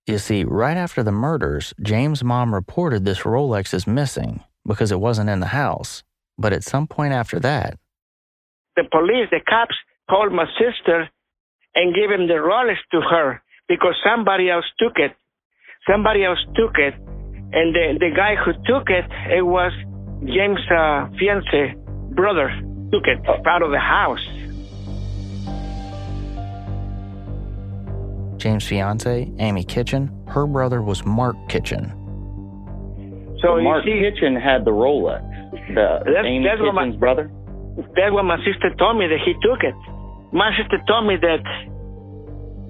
You 0.06 0.20
see, 0.20 0.44
right 0.44 0.78
after 0.78 1.02
the 1.02 1.12
murders, 1.12 1.74
James' 1.82 2.24
mom 2.24 2.54
reported 2.54 3.06
this 3.06 3.22
Rolex 3.22 3.74
is 3.74 3.88
missing 3.88 4.44
because 4.68 4.91
it 4.91 5.00
wasn't 5.00 5.32
in 5.32 5.39
the 5.39 5.48
house. 5.48 6.04
But 6.38 6.54
at 6.54 6.63
some 6.63 6.86
point 6.86 7.13
after 7.13 7.39
that, 7.39 7.80
the 8.76 8.84
police, 8.91 9.30
the 9.32 9.39
cops, 9.48 9.76
called 10.10 10.32
my 10.32 10.46
sister 10.60 11.10
and 11.74 11.96
gave 11.96 12.12
him 12.12 12.28
the 12.28 12.36
Rolex 12.36 12.76
to 12.91 13.02
her 13.02 13.41
because 13.68 13.96
somebody 14.06 14.50
else 14.50 14.65
took 14.78 14.98
it. 14.98 15.15
Somebody 15.89 16.24
else 16.24 16.39
took 16.56 16.78
it 16.78 16.94
and 17.53 17.75
the, 17.75 17.97
the 17.99 18.12
guy 18.15 18.36
who 18.36 18.53
took 18.65 18.89
it, 18.89 19.05
it 19.29 19.45
was 19.45 19.71
James' 20.25 20.60
uh, 20.71 21.08
fiance 21.17 21.75
brother 22.15 22.49
took 22.91 23.03
it 23.08 23.19
out 23.45 23.62
of 23.62 23.71
the 23.71 23.79
house. 23.79 24.25
James' 28.38 28.65
fiance, 28.65 29.31
Amy 29.39 29.63
Kitchen, 29.63 30.12
her 30.27 30.45
brother 30.45 30.81
was 30.81 31.05
Mark 31.05 31.36
Kitchen. 31.49 31.91
So, 33.41 33.62
Mark 33.62 33.84
see, 33.86 33.99
Kitchen 33.99 34.36
had 34.36 34.65
the 34.65 34.71
Rolex. 34.71 35.21
The 35.73 36.01
that's, 36.05 36.25
Amy 36.25 36.45
that's 36.45 36.60
Kitchen's 36.62 36.75
my, 36.75 36.97
brother. 36.97 37.31
That's 37.95 38.13
what 38.13 38.23
my 38.23 38.38
sister 38.45 38.73
told 38.77 38.97
me 38.97 39.08
that 39.08 39.19
he 39.23 39.34
took 39.41 39.63
it. 39.63 39.75
My 40.31 40.55
sister 40.58 40.79
told 40.88 41.08
me 41.08 41.15
that 41.17 41.43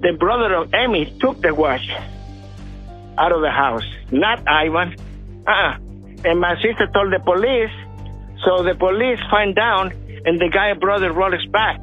the 0.02 0.16
brother 0.18 0.54
of 0.54 0.72
Amy 0.74 1.16
took 1.20 1.40
the 1.40 1.54
watch 1.54 1.88
out 3.18 3.32
of 3.32 3.40
the 3.40 3.50
house, 3.50 3.84
not 4.10 4.46
Ivan. 4.48 4.94
Uh-uh. 5.46 5.78
And 6.24 6.40
my 6.40 6.54
sister 6.56 6.86
told 6.92 7.12
the 7.12 7.20
police, 7.20 7.70
so 8.44 8.62
the 8.62 8.74
police 8.74 9.18
find 9.30 9.58
out, 9.58 9.92
and 10.24 10.40
the 10.40 10.48
guy 10.48 10.72
brought 10.74 11.00
the 11.00 11.06
Rolex 11.06 11.50
back. 11.50 11.80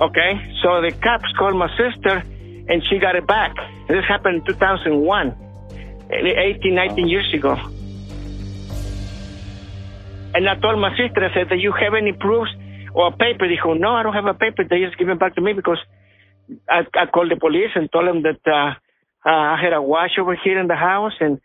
Okay, 0.00 0.54
so 0.62 0.80
the 0.80 0.92
cops 1.02 1.30
called 1.38 1.56
my 1.56 1.68
sister, 1.76 2.22
and 2.68 2.82
she 2.88 2.98
got 2.98 3.16
it 3.16 3.26
back. 3.26 3.54
This 3.88 4.04
happened 4.04 4.36
in 4.36 4.44
2001, 4.46 5.36
18, 6.10 6.74
19 6.74 7.08
years 7.08 7.32
ago. 7.34 7.56
And 10.34 10.48
I 10.48 10.54
told 10.56 10.78
my 10.78 10.90
sister, 10.96 11.24
I 11.24 11.34
said, 11.34 11.48
do 11.48 11.56
you 11.56 11.72
have 11.72 11.94
any 11.94 12.12
proofs 12.12 12.50
or 12.94 13.08
a 13.08 13.10
paper? 13.10 13.48
They 13.48 13.58
go, 13.62 13.74
no, 13.74 13.90
I 13.90 14.02
don't 14.02 14.12
have 14.12 14.26
a 14.26 14.34
paper. 14.34 14.62
They 14.62 14.84
just 14.84 14.98
give 14.98 15.08
it 15.08 15.18
back 15.18 15.34
to 15.34 15.40
me 15.40 15.52
because 15.52 15.78
I, 16.68 16.86
I 16.94 17.06
called 17.06 17.30
the 17.30 17.36
police 17.36 17.70
and 17.74 17.90
told 17.90 18.06
them 18.06 18.22
that 18.22 18.40
uh, 18.46 18.74
uh, 19.24 19.30
I 19.30 19.58
had 19.62 19.72
a 19.72 19.82
watch 19.82 20.12
over 20.18 20.36
here 20.36 20.58
in 20.58 20.68
the 20.68 20.76
house 20.76 21.14
and 21.20 21.40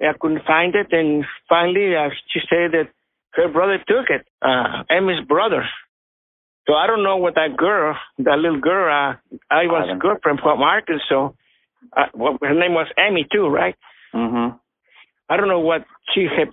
I 0.00 0.12
couldn't 0.18 0.44
find 0.46 0.74
it. 0.74 0.92
And 0.92 1.24
finally, 1.48 1.94
uh, 1.94 2.10
she 2.32 2.40
said 2.48 2.72
that 2.72 2.88
her 3.32 3.48
brother 3.48 3.78
took 3.78 4.10
it, 4.10 4.26
uh, 4.42 4.84
Emmy's 4.90 5.24
brother. 5.26 5.64
So 6.66 6.74
I 6.74 6.86
don't 6.86 7.02
know 7.02 7.16
what 7.16 7.34
that 7.34 7.56
girl, 7.56 7.96
that 8.18 8.38
little 8.38 8.60
girl, 8.60 8.86
uh, 8.86 9.36
I 9.50 9.66
was 9.66 9.88
a 9.92 9.98
girlfriend 9.98 10.40
from 10.40 10.62
Arkansas. 10.62 11.30
Uh, 11.96 12.06
well, 12.14 12.38
her 12.40 12.54
name 12.54 12.74
was 12.74 12.86
Emmy 12.96 13.26
too, 13.32 13.48
right? 13.48 13.74
Mm-hmm. 14.14 14.56
I 15.28 15.36
don't 15.36 15.48
know 15.48 15.60
what 15.60 15.84
she 16.14 16.22
had 16.22 16.50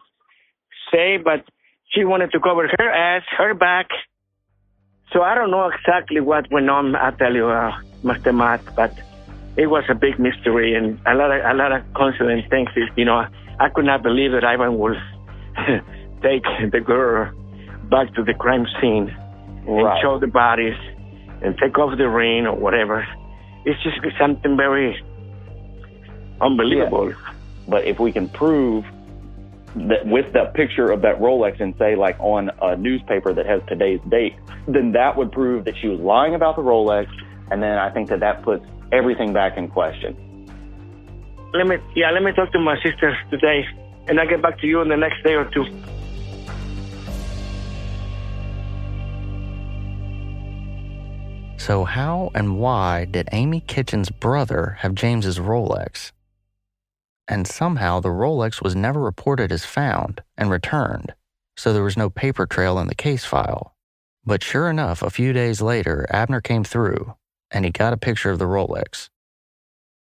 say, 0.92 1.18
but 1.18 1.46
she 1.90 2.04
wanted 2.06 2.32
to 2.32 2.40
cover 2.40 2.68
her 2.68 2.90
ass, 2.90 3.24
her 3.38 3.54
back. 3.54 3.88
So 5.12 5.22
I 5.22 5.36
don't 5.36 5.52
know 5.52 5.70
exactly 5.70 6.22
what 6.22 6.52
went 6.52 6.70
on. 6.70 6.96
I 6.96 7.12
tell 7.12 7.34
you, 7.34 7.48
uh, 7.48 7.72
Master 8.04 8.34
Matt, 8.34 8.62
but 8.76 8.94
it 9.60 9.68
was 9.70 9.84
a 9.90 9.96
big 9.96 10.18
mystery 10.20 10.74
and 10.74 10.98
a 11.06 11.14
lot 11.14 11.30
of 11.36 11.40
a 11.44 11.54
lot 11.54 11.72
of 11.76 11.82
coincident 11.94 12.50
things. 12.50 12.70
You 12.96 13.04
know, 13.06 13.26
I 13.60 13.68
could 13.74 13.86
not 13.86 14.02
believe 14.04 14.32
that 14.32 14.44
Ivan 14.46 14.80
would 14.80 14.98
take 16.24 16.44
the 16.72 16.80
girl 16.80 17.32
back 17.90 18.14
to 18.16 18.24
the 18.24 18.34
crime 18.34 18.66
scene 18.80 19.08
Right. 19.68 19.92
and 19.92 20.02
show 20.02 20.18
the 20.18 20.28
bodies 20.28 20.78
and 21.44 21.56
take 21.62 21.78
off 21.78 21.98
the 21.98 22.08
ring 22.10 22.48
or 22.48 22.56
whatever. 22.56 23.06
It's 23.66 23.82
just 23.84 23.98
something 24.18 24.56
very 24.58 24.96
unbelievable. 26.42 27.14
But 27.68 27.86
if 27.86 28.00
we 28.00 28.12
can 28.12 28.30
prove 28.30 28.86
that 29.76 30.06
with 30.06 30.34
that 30.34 30.54
picture 30.56 30.90
of 30.92 31.02
that 31.02 31.20
Rolex 31.20 31.60
and 31.62 31.76
say 31.78 31.96
like 31.96 32.18
on 32.20 32.50
a 32.62 32.76
newspaper 32.78 33.34
that 33.34 33.46
has 33.46 33.62
today's 33.68 34.00
date, 34.10 34.36
then 34.68 34.94
that 34.94 35.18
would 35.18 35.32
prove 35.32 35.66
that 35.66 35.76
she 35.82 35.88
was 35.88 36.00
lying 36.00 36.34
about 36.34 36.56
the 36.56 36.64
Rolex. 36.64 37.08
And 37.52 37.62
then 37.62 37.78
I 37.78 37.90
think 37.92 38.10
that 38.10 38.22
that 38.22 38.42
puts 38.42 38.66
everything 38.92 39.34
back 39.34 39.58
in 39.58 39.70
question. 39.70 40.16
Let 41.54 41.68
me, 41.68 41.78
yeah, 41.96 42.12
let 42.12 42.24
me 42.24 42.32
talk 42.32 42.52
to 42.52 42.60
my 42.60 42.76
sister 42.82 43.18
today, 43.32 43.66
and 44.08 44.20
I'll 44.20 44.28
get 44.28 44.42
back 44.42 44.60
to 44.60 44.68
you 44.68 44.82
in 44.82 44.90
the 44.90 44.98
next 44.98 45.24
day 45.24 45.34
or 45.34 45.46
two. 45.46 45.66
So, 51.58 51.84
how 51.84 52.32
and 52.34 52.58
why 52.58 53.06
did 53.06 53.30
Amy 53.32 53.62
Kitchen's 53.62 54.10
brother 54.10 54.78
have 54.80 54.96
James's 54.96 55.40
Rolex? 55.40 56.12
And 57.28 57.46
somehow 57.46 58.00
the 58.00 58.10
Rolex 58.10 58.62
was 58.62 58.76
never 58.76 59.00
reported 59.00 59.52
as 59.52 59.66
found 59.66 60.24
and 60.38 60.50
returned, 60.50 61.14
so 61.58 61.74
there 61.74 61.84
was 61.84 61.98
no 61.98 62.10
paper 62.10 62.48
trail 62.48 62.80
in 62.80 62.88
the 62.88 62.96
case 62.96 63.24
file. 63.24 63.76
But 64.26 64.44
sure 64.44 64.70
enough, 64.70 65.02
a 65.04 65.12
few 65.12 65.34
days 65.34 65.62
later, 65.62 66.08
Abner 66.10 66.42
came 66.42 66.64
through 66.64 67.14
and 67.52 67.66
he 67.66 67.72
got 67.72 67.94
a 67.94 67.98
picture 67.98 68.32
of 68.32 68.40
the 68.40 68.46
Rolex. 68.46 69.10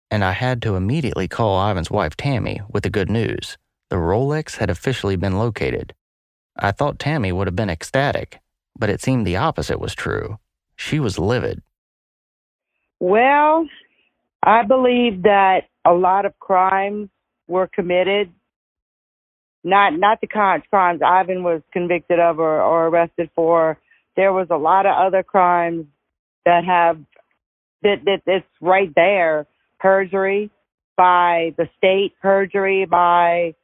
And 0.09 0.23
I 0.23 0.33
had 0.33 0.61
to 0.63 0.75
immediately 0.75 1.27
call 1.27 1.69
Ivan's 1.69 1.89
wife, 1.89 2.17
Tammy, 2.17 2.61
with 2.69 2.83
the 2.83 2.89
good 2.89 3.09
news. 3.09 3.57
The 3.89 3.95
Rolex 3.95 4.57
had 4.57 4.69
officially 4.69 5.15
been 5.15 5.37
located. 5.37 5.93
I 6.57 6.71
thought 6.71 6.99
Tammy 6.99 7.31
would 7.31 7.47
have 7.47 7.55
been 7.55 7.69
ecstatic, 7.69 8.39
but 8.77 8.89
it 8.89 9.01
seemed 9.01 9.25
the 9.25 9.37
opposite 9.37 9.79
was 9.79 9.95
true. 9.95 10.37
She 10.75 10.99
was 10.99 11.17
livid. 11.17 11.61
Well, 12.99 13.67
I 14.43 14.63
believe 14.63 15.23
that 15.23 15.69
a 15.85 15.93
lot 15.93 16.25
of 16.25 16.37
crimes 16.39 17.09
were 17.47 17.67
committed. 17.67 18.31
Not 19.63 19.97
not 19.97 20.21
the 20.21 20.27
crimes 20.27 21.01
Ivan 21.03 21.43
was 21.43 21.61
convicted 21.71 22.19
of 22.19 22.39
or, 22.39 22.61
or 22.61 22.87
arrested 22.87 23.29
for. 23.35 23.77
There 24.15 24.33
was 24.33 24.47
a 24.49 24.57
lot 24.57 24.85
of 24.85 24.95
other 24.95 25.23
crimes 25.23 25.85
that 26.45 26.65
have 26.65 26.99
that 27.83 28.03
that 28.05 28.21
it's 28.25 28.45
right 28.61 28.91
there. 28.95 29.47
Perjury 29.79 30.51
by 30.97 31.53
the 31.57 31.67
state, 31.77 32.13
perjury 32.21 32.85
by 32.85 33.55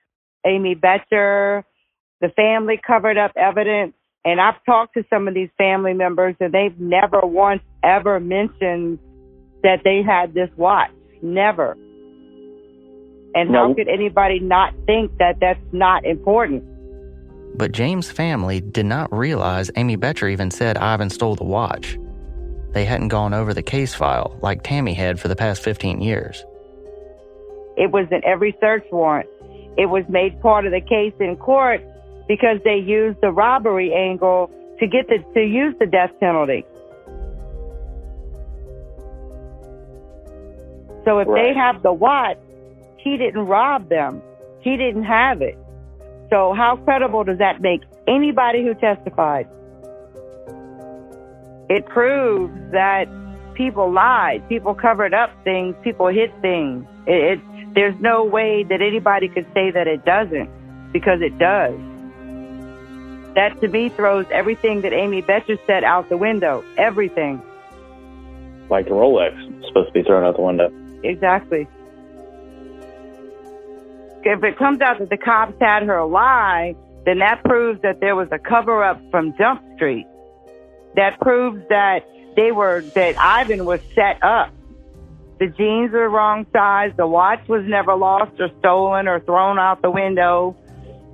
Amy 0.45 0.75
Boettcher. 0.75 1.63
The 2.21 2.29
family 2.29 2.79
covered 2.85 3.17
up 3.17 3.31
evidence. 3.35 3.93
And 4.25 4.41
I've 4.41 4.63
talked 4.65 4.95
to 4.95 5.05
some 5.09 5.27
of 5.27 5.33
these 5.33 5.49
family 5.57 5.93
members 5.93 6.35
and 6.39 6.53
they've 6.53 6.77
never 6.79 7.21
once 7.21 7.61
ever 7.83 8.19
mentioned 8.19 8.99
that 9.63 9.81
they 9.83 10.01
had 10.01 10.33
this 10.33 10.49
watch. 10.57 10.91
Never. 11.21 11.77
And 13.35 13.53
how 13.53 13.73
could 13.73 13.87
anybody 13.87 14.39
not 14.39 14.73
think 14.85 15.15
that 15.19 15.39
that's 15.39 15.59
not 15.71 16.05
important? 16.05 16.63
But 17.57 17.71
James' 17.71 18.09
family 18.09 18.61
did 18.61 18.85
not 18.85 19.13
realize 19.13 19.69
Amy 19.75 19.95
Boettcher 19.95 20.31
even 20.31 20.49
said 20.51 20.77
Ivan 20.77 21.09
stole 21.09 21.35
the 21.35 21.43
watch. 21.43 21.97
They 22.77 22.85
hadn't 22.85 23.07
gone 23.07 23.33
over 23.33 23.55
the 23.55 23.63
case 23.63 23.95
file 23.95 24.37
like 24.39 24.61
Tammy 24.61 24.93
had 24.93 25.19
for 25.19 25.29
the 25.29 25.35
past 25.35 25.63
15 25.63 25.99
years. 25.99 26.45
It 27.75 27.91
was 27.91 28.05
in 28.11 28.23
every 28.23 28.55
search 28.61 28.85
warrant. 28.91 29.27
It 29.79 29.87
was 29.87 30.03
made 30.07 30.39
part 30.43 30.67
of 30.67 30.71
the 30.71 30.81
case 30.81 31.15
in 31.19 31.37
court 31.37 31.81
because 32.27 32.59
they 32.63 32.75
used 32.75 33.19
the 33.19 33.31
robbery 33.31 33.91
angle 33.95 34.51
to 34.79 34.85
get 34.85 35.07
the 35.07 35.17
to 35.33 35.41
use 35.41 35.73
the 35.79 35.87
death 35.87 36.11
penalty. 36.19 36.67
So 41.03 41.17
if 41.17 41.27
they 41.29 41.55
have 41.55 41.81
the 41.81 41.93
watch, 41.93 42.37
he 42.97 43.17
didn't 43.17 43.47
rob 43.47 43.89
them. 43.89 44.21
He 44.61 44.77
didn't 44.77 45.05
have 45.05 45.41
it. 45.41 45.57
So 46.29 46.53
how 46.53 46.75
credible 46.75 47.23
does 47.23 47.39
that 47.39 47.59
make 47.59 47.81
anybody 48.07 48.63
who 48.63 48.75
testified? 48.75 49.47
It 51.69 51.85
proves 51.85 52.53
that 52.71 53.07
people 53.53 53.91
lied, 53.91 54.47
people 54.47 54.73
covered 54.73 55.13
up 55.13 55.31
things, 55.43 55.75
people 55.83 56.07
hid 56.07 56.31
things. 56.41 56.85
It, 57.05 57.39
it 57.39 57.73
there's 57.73 57.99
no 57.99 58.23
way 58.23 58.63
that 58.63 58.81
anybody 58.81 59.27
could 59.27 59.45
say 59.53 59.71
that 59.71 59.87
it 59.87 60.05
doesn't 60.05 60.49
because 60.91 61.21
it 61.21 61.37
does. 61.37 61.75
That 63.35 63.59
to 63.61 63.67
me 63.67 63.89
throws 63.89 64.25
everything 64.31 64.81
that 64.81 64.93
Amy 64.93 65.21
Boettcher 65.21 65.59
said 65.67 65.83
out 65.83 66.09
the 66.09 66.17
window. 66.17 66.63
Everything. 66.77 67.41
Like 68.69 68.85
the 68.85 68.91
Rolex 68.91 69.35
supposed 69.67 69.89
to 69.89 69.93
be 69.93 70.03
thrown 70.03 70.23
out 70.23 70.35
the 70.37 70.41
window. 70.41 70.71
Exactly. 71.03 71.67
If 74.23 74.43
it 74.43 74.57
comes 74.57 74.81
out 74.81 74.99
that 74.99 75.09
the 75.09 75.17
cops 75.17 75.53
had 75.61 75.83
her 75.83 76.03
lie, 76.03 76.75
then 77.05 77.19
that 77.19 77.43
proves 77.43 77.81
that 77.83 77.99
there 77.99 78.15
was 78.15 78.27
a 78.31 78.39
cover 78.39 78.83
up 78.83 78.99
from 79.11 79.35
Jump 79.37 79.61
Street. 79.75 80.07
That 80.97 81.19
proves 81.21 81.61
that 81.69 82.05
they 82.35 82.51
were, 82.51 82.81
that 82.81 83.17
Ivan 83.17 83.63
was 83.63 83.79
set 83.95 84.21
up. 84.23 84.51
The 85.39 85.47
jeans 85.47 85.91
were 85.91 86.09
wrong 86.09 86.45
size. 86.51 86.91
The 86.97 87.07
watch 87.07 87.47
was 87.47 87.63
never 87.65 87.95
lost 87.95 88.39
or 88.39 88.49
stolen 88.59 89.07
or 89.07 89.19
thrown 89.19 89.59
out 89.59 89.81
the 89.81 89.91
window. 89.91 90.57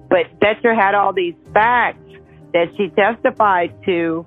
But 0.09 0.39
Boettcher 0.39 0.75
had 0.75 0.95
all 0.95 1.13
these 1.13 1.35
facts 1.53 1.99
that 2.53 2.69
she 2.77 2.89
testified 2.89 3.75
to 3.85 4.25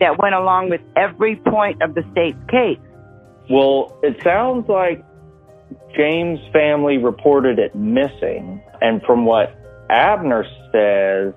that 0.00 0.18
went 0.18 0.34
along 0.34 0.68
with 0.68 0.80
every 0.96 1.36
point 1.36 1.80
of 1.80 1.94
the 1.94 2.02
state's 2.12 2.38
case. 2.50 2.78
Well, 3.48 3.98
it 4.02 4.22
sounds 4.22 4.68
like 4.68 5.02
James' 5.96 6.40
family 6.52 6.98
reported 6.98 7.58
it 7.58 7.74
missing. 7.74 8.62
And 8.80 9.00
from 9.02 9.24
what 9.24 9.56
Abner 9.88 10.44
says, 10.72 11.34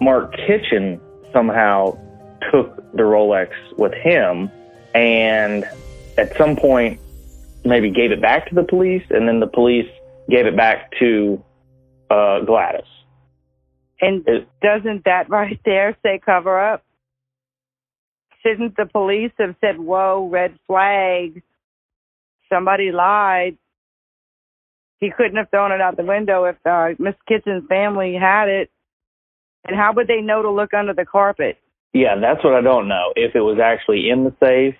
Mark 0.00 0.32
Kitchen 0.46 1.00
somehow 1.32 1.98
took 2.50 2.76
the 2.92 3.02
Rolex 3.02 3.50
with 3.76 3.92
him 3.94 4.50
and 4.94 5.64
at 6.18 6.36
some 6.36 6.56
point 6.56 7.00
maybe 7.64 7.90
gave 7.90 8.10
it 8.12 8.20
back 8.20 8.48
to 8.48 8.54
the 8.54 8.64
police 8.64 9.04
and 9.10 9.28
then 9.28 9.40
the 9.40 9.46
police 9.46 9.88
gave 10.28 10.46
it 10.46 10.56
back 10.56 10.90
to 10.98 11.42
uh, 12.10 12.40
Gladys. 12.40 12.84
And 14.00 14.26
doesn't 14.60 15.04
that 15.04 15.30
right 15.30 15.60
there 15.64 15.96
say 16.02 16.20
cover 16.24 16.58
up? 16.58 16.84
Shouldn't 18.42 18.76
the 18.76 18.86
police 18.86 19.30
have 19.38 19.54
said, 19.60 19.78
whoa, 19.78 20.28
red 20.30 20.58
flag, 20.66 21.42
somebody 22.52 22.90
lied? 22.90 23.56
He 24.98 25.10
couldn't 25.16 25.36
have 25.36 25.50
thrown 25.50 25.70
it 25.72 25.80
out 25.80 25.96
the 25.96 26.04
window 26.04 26.44
if 26.44 26.56
uh, 26.66 26.90
Miss 26.98 27.14
Kitchen's 27.28 27.64
family 27.68 28.14
had 28.14 28.48
it. 28.48 28.70
And 29.64 29.76
how 29.76 29.92
would 29.94 30.08
they 30.08 30.20
know 30.20 30.42
to 30.42 30.50
look 30.50 30.74
under 30.74 30.92
the 30.92 31.04
carpet? 31.04 31.58
Yeah, 31.92 32.16
that's 32.20 32.42
what 32.42 32.54
I 32.54 32.62
don't 32.62 32.88
know. 32.88 33.12
If 33.16 33.34
it 33.34 33.40
was 33.40 33.58
actually 33.62 34.08
in 34.08 34.24
the 34.24 34.34
safe. 34.42 34.74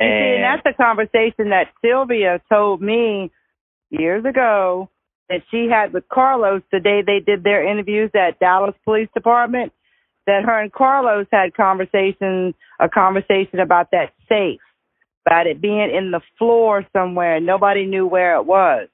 You 0.00 0.06
see, 0.08 0.14
and 0.14 0.42
And 0.42 0.44
that's 0.44 0.66
a 0.66 0.82
conversation 0.82 1.50
that 1.50 1.68
Sylvia 1.84 2.40
told 2.48 2.82
me 2.82 3.30
years 3.90 4.24
ago 4.24 4.88
that 5.28 5.42
she 5.50 5.68
had 5.70 5.92
with 5.92 6.08
Carlos 6.08 6.62
the 6.72 6.80
day 6.80 7.02
they 7.02 7.20
did 7.20 7.44
their 7.44 7.66
interviews 7.66 8.10
at 8.14 8.38
Dallas 8.40 8.74
Police 8.84 9.08
Department. 9.14 9.72
That 10.26 10.44
her 10.44 10.60
and 10.60 10.72
Carlos 10.72 11.26
had 11.32 11.54
conversation, 11.54 12.54
a 12.78 12.88
conversation 12.88 13.58
about 13.58 13.90
that 13.90 14.12
safe, 14.28 14.60
about 15.26 15.48
it 15.48 15.60
being 15.60 15.90
in 15.92 16.12
the 16.12 16.20
floor 16.38 16.86
somewhere. 16.92 17.40
Nobody 17.40 17.86
knew 17.86 18.06
where 18.06 18.36
it 18.36 18.46
was. 18.46 18.88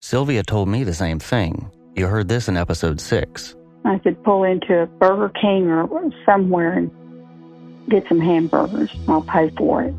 Sylvia 0.00 0.42
told 0.42 0.68
me 0.68 0.82
the 0.82 0.94
same 0.94 1.18
thing. 1.18 1.70
You 1.94 2.06
heard 2.06 2.28
this 2.28 2.48
in 2.48 2.56
episode 2.56 3.00
6. 3.00 3.54
I 3.84 3.98
could 3.98 4.22
pull 4.24 4.44
into 4.44 4.82
a 4.82 4.86
Burger 4.86 5.30
King 5.40 5.68
or 5.68 6.10
somewhere 6.24 6.72
and 6.72 6.90
get 7.88 8.04
some 8.08 8.20
hamburgers. 8.20 8.90
I'll 9.08 9.22
pay 9.22 9.50
for 9.56 9.82
it. 9.82 9.94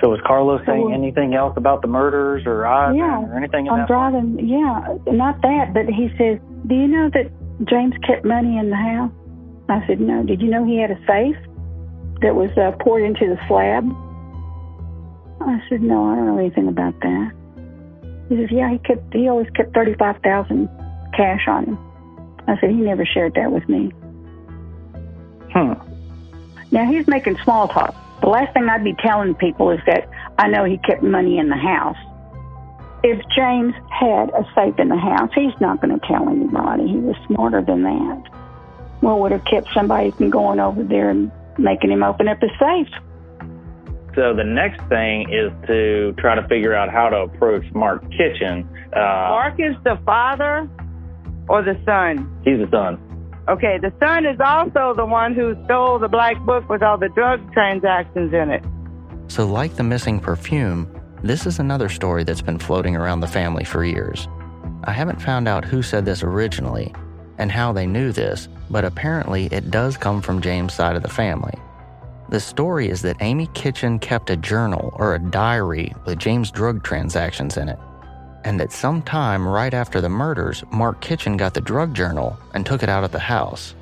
So 0.00 0.08
was 0.08 0.20
Carlos 0.26 0.62
saying 0.66 0.92
anything 0.92 1.34
else 1.34 1.54
about 1.56 1.82
the 1.82 1.88
murders 1.88 2.42
or 2.44 2.66
Ivan 2.66 2.96
Yeah, 2.96 3.22
or 3.22 3.36
anything 3.36 3.66
in 3.66 3.72
I'm 3.72 3.86
driving. 3.86 4.48
Yeah, 4.48 4.96
not 5.06 5.40
that, 5.42 5.72
but 5.72 5.86
he 5.86 6.08
says, 6.18 6.38
"Do 6.66 6.74
you 6.74 6.88
know 6.88 7.08
that 7.10 7.30
James 7.66 7.94
kept 8.04 8.24
money 8.24 8.58
in 8.58 8.70
the 8.70 8.76
house?" 8.76 9.12
I 9.68 9.86
said, 9.86 10.00
"No." 10.00 10.24
Did 10.24 10.42
you 10.42 10.50
know 10.50 10.64
he 10.64 10.78
had 10.78 10.90
a 10.90 10.98
safe 11.06 11.36
that 12.20 12.34
was 12.34 12.50
uh, 12.58 12.72
poured 12.82 13.04
into 13.04 13.28
the 13.28 13.38
slab? 13.46 13.84
I 15.40 15.62
said, 15.68 15.82
"No, 15.82 16.10
I 16.10 16.16
don't 16.16 16.26
know 16.26 16.38
anything 16.38 16.66
about 16.66 16.98
that." 17.00 17.32
He 18.32 18.38
says, 18.38 18.48
yeah, 18.50 18.70
he 18.70 18.78
kept, 18.78 19.12
he 19.12 19.28
always 19.28 19.48
kept 19.54 19.74
35000 19.74 20.68
cash 21.14 21.46
on 21.48 21.66
him. 21.66 21.91
I 22.46 22.58
said, 22.60 22.70
he 22.70 22.76
never 22.76 23.04
shared 23.04 23.34
that 23.34 23.52
with 23.52 23.68
me. 23.68 23.92
Hmm. 25.52 25.74
Now 26.70 26.90
he's 26.90 27.06
making 27.06 27.38
small 27.44 27.68
talk. 27.68 27.94
The 28.20 28.28
last 28.28 28.54
thing 28.54 28.68
I'd 28.68 28.84
be 28.84 28.94
telling 28.94 29.34
people 29.34 29.70
is 29.70 29.80
that 29.86 30.08
I 30.38 30.48
know 30.48 30.64
he 30.64 30.78
kept 30.78 31.02
money 31.02 31.38
in 31.38 31.48
the 31.48 31.56
house. 31.56 31.96
If 33.04 33.20
James 33.34 33.74
had 33.90 34.30
a 34.30 34.46
safe 34.54 34.78
in 34.78 34.88
the 34.88 34.96
house, 34.96 35.30
he's 35.34 35.52
not 35.60 35.80
going 35.80 35.98
to 35.98 36.06
tell 36.06 36.28
anybody. 36.28 36.86
He 36.86 36.98
was 36.98 37.16
smarter 37.26 37.60
than 37.60 37.82
that. 37.82 38.28
What 39.00 39.18
would 39.20 39.32
have 39.32 39.44
kept 39.44 39.72
somebody 39.74 40.12
from 40.12 40.30
going 40.30 40.60
over 40.60 40.84
there 40.84 41.10
and 41.10 41.32
making 41.58 41.90
him 41.90 42.04
open 42.04 42.28
up 42.28 42.40
his 42.40 42.52
safe? 42.60 42.88
So 44.14 44.34
the 44.34 44.44
next 44.44 44.80
thing 44.88 45.28
is 45.32 45.50
to 45.66 46.14
try 46.18 46.36
to 46.36 46.46
figure 46.46 46.74
out 46.74 46.90
how 46.90 47.08
to 47.08 47.22
approach 47.22 47.64
Mark 47.74 48.02
Kitchen. 48.12 48.68
Uh, 48.92 49.00
Mark 49.00 49.58
is 49.58 49.74
the 49.84 49.98
father 50.04 50.70
or 51.48 51.62
the 51.62 51.80
son? 51.84 52.30
He's 52.44 52.58
the 52.58 52.68
son. 52.70 53.00
Okay, 53.48 53.78
the 53.78 53.92
son 53.98 54.24
is 54.24 54.38
also 54.40 54.94
the 54.94 55.04
one 55.04 55.34
who 55.34 55.56
stole 55.64 55.98
the 55.98 56.08
black 56.08 56.38
book 56.44 56.68
with 56.68 56.82
all 56.82 56.96
the 56.96 57.08
drug 57.08 57.52
transactions 57.52 58.32
in 58.32 58.50
it. 58.50 58.64
So, 59.26 59.46
like 59.46 59.74
the 59.74 59.82
missing 59.82 60.20
perfume, 60.20 60.88
this 61.22 61.46
is 61.46 61.58
another 61.58 61.88
story 61.88 62.22
that's 62.22 62.42
been 62.42 62.58
floating 62.58 62.94
around 62.94 63.20
the 63.20 63.26
family 63.26 63.64
for 63.64 63.84
years. 63.84 64.28
I 64.84 64.92
haven't 64.92 65.22
found 65.22 65.48
out 65.48 65.64
who 65.64 65.82
said 65.82 66.04
this 66.04 66.22
originally 66.22 66.94
and 67.38 67.50
how 67.50 67.72
they 67.72 67.86
knew 67.86 68.12
this, 68.12 68.48
but 68.70 68.84
apparently 68.84 69.46
it 69.46 69.70
does 69.70 69.96
come 69.96 70.20
from 70.20 70.40
James' 70.40 70.74
side 70.74 70.96
of 70.96 71.02
the 71.02 71.08
family. 71.08 71.54
The 72.28 72.40
story 72.40 72.88
is 72.88 73.02
that 73.02 73.16
Amy 73.20 73.48
Kitchen 73.54 73.98
kept 73.98 74.30
a 74.30 74.36
journal 74.36 74.94
or 74.96 75.14
a 75.14 75.18
diary 75.18 75.94
with 76.06 76.18
James' 76.18 76.50
drug 76.50 76.82
transactions 76.82 77.56
in 77.56 77.68
it, 77.68 77.78
and 78.44 78.58
that 78.60 78.72
sometime 78.72 79.46
right 79.46 79.72
after 79.74 80.00
the 80.00 80.08
murders, 80.08 80.62
Mark 80.72 81.00
Kitchen 81.00 81.36
got 81.36 81.54
the 81.54 81.60
drug 81.60 81.94
journal 81.94 82.38
and 82.54 82.64
took 82.66 82.82
it 82.82 82.88
out 82.88 83.04
of 83.04 83.12
the 83.12 83.18
house. 83.18 83.74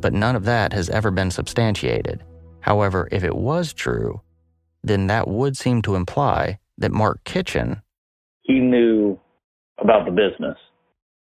But 0.00 0.12
none 0.12 0.36
of 0.36 0.44
that 0.44 0.72
has 0.72 0.90
ever 0.90 1.10
been 1.10 1.30
substantiated. 1.30 2.22
However, 2.60 3.08
if 3.12 3.24
it 3.24 3.34
was 3.34 3.72
true, 3.72 4.20
then 4.82 5.06
that 5.06 5.28
would 5.28 5.56
seem 5.56 5.82
to 5.82 5.94
imply 5.94 6.58
that 6.78 6.92
Mark 6.92 7.22
Kitchen 7.24 7.80
he 8.42 8.58
knew 8.60 9.18
about 9.78 10.04
the 10.04 10.10
business 10.10 10.58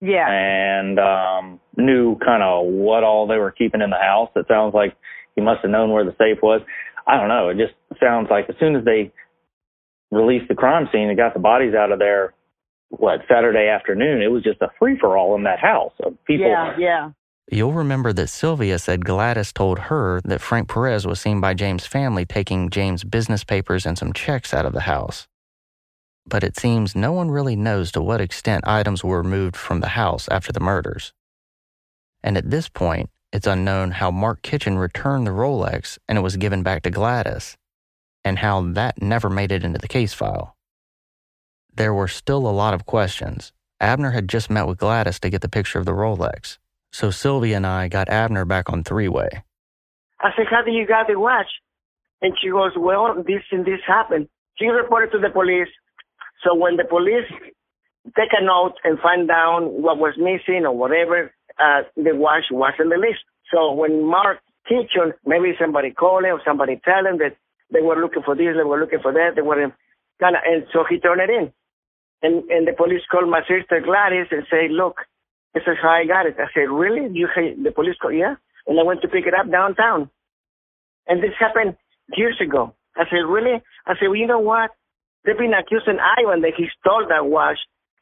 Yeah. 0.01 0.27
and 0.29 0.99
um, 0.99 1.59
knew 1.77 2.17
kind 2.19 2.43
of 2.43 2.65
what 2.65 3.05
all 3.05 3.27
they 3.27 3.37
were 3.37 3.51
keeping 3.51 3.79
in 3.81 3.89
the 3.91 3.95
house. 3.97 4.29
It 4.35 4.45
sounds 4.49 4.73
like 4.73 4.93
he 5.35 5.41
must 5.41 5.61
have 5.61 5.71
known 5.71 5.91
where 5.91 6.03
the 6.03 6.11
safe 6.17 6.39
was. 6.43 6.59
I 7.07 7.17
don't 7.17 7.29
know. 7.29 7.47
It 7.47 7.57
just 7.57 7.73
sounds 8.01 8.27
like 8.29 8.49
as 8.49 8.55
soon 8.59 8.75
as 8.75 8.83
they 8.83 9.13
released 10.13 10.47
the 10.47 10.55
crime 10.55 10.87
scene 10.91 11.09
and 11.09 11.17
got 11.17 11.33
the 11.33 11.39
bodies 11.39 11.73
out 11.73 11.91
of 11.91 11.99
there, 11.99 12.33
what 12.89 13.21
Saturday 13.27 13.67
afternoon, 13.67 14.21
it 14.21 14.31
was 14.31 14.43
just 14.43 14.61
a 14.61 14.69
free 14.77 14.97
for 14.99 15.17
all 15.17 15.35
in 15.35 15.43
that 15.43 15.59
house 15.59 15.93
of 16.03 16.13
people. 16.25 16.47
Yeah, 16.47 16.75
yeah. 16.77 17.11
You'll 17.51 17.73
remember 17.73 18.13
that 18.13 18.27
Sylvia 18.29 18.79
said 18.79 19.03
Gladys 19.03 19.51
told 19.51 19.77
her 19.79 20.21
that 20.23 20.41
Frank 20.41 20.69
Perez 20.69 21.05
was 21.05 21.19
seen 21.19 21.41
by 21.41 21.53
James' 21.53 21.85
family 21.85 22.25
taking 22.25 22.69
James' 22.69 23.03
business 23.03 23.43
papers 23.43 23.85
and 23.85 23.97
some 23.97 24.13
checks 24.13 24.53
out 24.53 24.65
of 24.65 24.73
the 24.73 24.81
house. 24.81 25.27
But 26.25 26.43
it 26.43 26.57
seems 26.57 26.95
no 26.95 27.11
one 27.11 27.29
really 27.29 27.57
knows 27.57 27.91
to 27.91 28.01
what 28.01 28.21
extent 28.21 28.65
items 28.65 29.03
were 29.03 29.21
removed 29.21 29.57
from 29.57 29.81
the 29.81 29.89
house 29.89 30.29
after 30.29 30.53
the 30.53 30.61
murders. 30.61 31.13
And 32.23 32.37
at 32.37 32.49
this 32.49 32.69
point, 32.69 33.09
it's 33.33 33.47
unknown 33.47 33.91
how 33.91 34.09
Mark 34.09 34.41
Kitchen 34.41 34.77
returned 34.77 35.27
the 35.27 35.31
Rolex 35.31 35.97
and 36.07 36.17
it 36.17 36.21
was 36.21 36.37
given 36.37 36.63
back 36.63 36.83
to 36.83 36.89
Gladys, 36.89 37.57
and 38.23 38.39
how 38.39 38.61
that 38.73 39.01
never 39.01 39.29
made 39.29 39.51
it 39.51 39.63
into 39.63 39.79
the 39.79 39.87
case 39.87 40.13
file. 40.13 40.55
There 41.75 41.93
were 41.93 42.07
still 42.07 42.47
a 42.47 42.51
lot 42.51 42.73
of 42.73 42.85
questions. 42.85 43.51
Abner 43.79 44.11
had 44.11 44.29
just 44.29 44.49
met 44.49 44.67
with 44.67 44.77
Gladys 44.77 45.19
to 45.19 45.29
get 45.29 45.41
the 45.41 45.49
picture 45.49 45.79
of 45.79 45.85
the 45.85 45.91
Rolex, 45.91 46.57
so 46.91 47.11
Sylvia 47.11 47.57
and 47.57 47.67
I 47.67 47.87
got 47.87 48.09
Abner 48.09 48.45
back 48.45 48.69
on 48.69 48.83
three 48.83 49.07
way. 49.09 49.43
I 50.21 50.29
said, 50.37 50.45
how 50.49 50.61
did 50.61 50.73
you 50.73 50.87
got 50.87 51.07
the 51.07 51.19
watch? 51.19 51.47
And 52.21 52.33
she 52.41 52.49
goes, 52.49 52.71
well, 52.77 53.15
this 53.15 53.43
and 53.51 53.65
this 53.65 53.81
happened. 53.85 54.29
She 54.57 54.67
reported 54.67 55.11
to 55.11 55.19
the 55.19 55.29
police. 55.29 55.67
So 56.43 56.55
when 56.55 56.77
the 56.77 56.85
police 56.85 57.27
take 58.15 58.31
a 58.31 58.43
note 58.43 58.75
and 58.83 58.99
find 58.99 59.27
down 59.27 59.81
what 59.81 59.97
was 59.97 60.13
missing 60.17 60.65
or 60.65 60.75
whatever, 60.75 61.33
uh, 61.59 61.81
the 61.97 62.15
watch 62.15 62.45
was 62.51 62.73
on 62.79 62.89
the 62.89 62.97
list. 62.97 63.19
So 63.51 63.73
when 63.73 64.05
Mark 64.05 64.39
Kitchen, 64.67 65.13
maybe 65.25 65.53
somebody 65.59 65.91
called 65.91 66.23
him 66.23 66.35
or 66.35 66.41
somebody 66.45 66.79
tell 66.85 67.05
him 67.05 67.17
that 67.17 67.35
they 67.73 67.81
were 67.81 67.99
looking 67.99 68.23
for 68.23 68.35
this, 68.35 68.55
they 68.55 68.63
were 68.63 68.79
looking 68.79 69.01
for 69.01 69.11
that, 69.11 69.33
they 69.35 69.41
were 69.41 69.57
kind 70.21 70.35
of, 70.37 70.41
and 70.45 70.63
so 70.71 70.85
he 70.87 70.99
turned 70.99 71.21
it 71.21 71.29
in. 71.29 71.51
And, 72.21 72.47
and 72.49 72.67
the 72.67 72.73
police 72.73 73.01
called 73.11 73.29
my 73.29 73.41
sister 73.41 73.81
Gladys 73.83 74.31
and 74.31 74.45
say, 74.49 74.69
look, 74.69 74.95
this 75.53 75.63
is 75.67 75.77
how 75.81 75.89
I 75.89 76.05
got 76.05 76.25
it. 76.25 76.37
I 76.39 76.47
said, 76.53 76.71
really? 76.71 77.11
You, 77.11 77.27
the 77.61 77.71
police 77.71 77.95
called, 78.01 78.15
yeah. 78.15 78.35
And 78.65 78.79
I 78.79 78.83
went 78.83 79.01
to 79.01 79.09
pick 79.09 79.25
it 79.27 79.33
up 79.33 79.51
downtown. 79.51 80.09
And 81.07 81.21
this 81.21 81.35
happened 81.37 81.75
years 82.15 82.39
ago. 82.39 82.73
I 82.95 83.03
said, 83.09 83.27
really? 83.27 83.61
I 83.85 83.93
said, 83.99 84.07
well, 84.07 84.15
you 84.15 84.27
know 84.27 84.39
what? 84.39 84.71
They've 85.25 85.37
been 85.37 85.53
accusing 85.53 85.99
Ivan 85.99 86.41
that 86.41 86.53
he 86.55 86.67
stole 86.79 87.05
that 87.09 87.25
watch, 87.25 87.57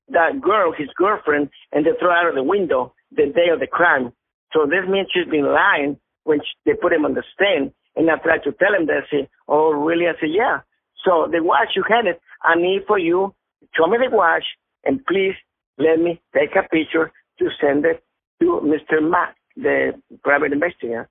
that 0.09 0.41
girl, 0.41 0.71
his 0.71 0.89
girlfriend, 0.95 1.49
and 1.71 1.85
they 1.85 1.91
threw 1.97 2.09
her 2.09 2.13
out 2.13 2.29
of 2.29 2.35
the 2.35 2.43
window 2.43 2.93
the 3.11 3.25
day 3.33 3.49
of 3.51 3.59
the 3.59 3.67
crime. 3.67 4.13
So 4.53 4.65
this 4.65 4.87
means 4.87 5.07
she's 5.13 5.29
been 5.29 5.45
lying 5.45 5.97
when 6.23 6.39
she, 6.39 6.51
they 6.65 6.77
put 6.77 6.93
him 6.93 7.05
on 7.05 7.13
the 7.13 7.23
stand. 7.33 7.71
And 7.95 8.09
I 8.09 8.15
tried 8.17 8.43
to 8.43 8.51
tell 8.53 8.73
him 8.73 8.85
that. 8.87 9.03
I 9.05 9.09
said, 9.09 9.29
oh, 9.47 9.71
really? 9.71 10.07
I 10.07 10.13
said, 10.19 10.29
yeah. 10.31 10.61
So 11.05 11.27
the 11.31 11.43
watch, 11.43 11.69
you 11.75 11.83
had 11.87 12.05
it. 12.05 12.21
I 12.43 12.55
need 12.55 12.83
for 12.87 12.97
you, 12.97 13.33
show 13.75 13.87
me 13.87 13.97
the 13.97 14.15
watch, 14.15 14.43
and 14.83 15.05
please 15.05 15.35
let 15.77 15.99
me 15.99 16.21
take 16.33 16.55
a 16.55 16.63
picture 16.67 17.11
to 17.39 17.49
send 17.59 17.85
it 17.85 18.03
to 18.39 18.61
Mr. 18.63 19.01
Mack, 19.01 19.35
the 19.55 19.93
private 20.23 20.51
investigator. 20.51 21.09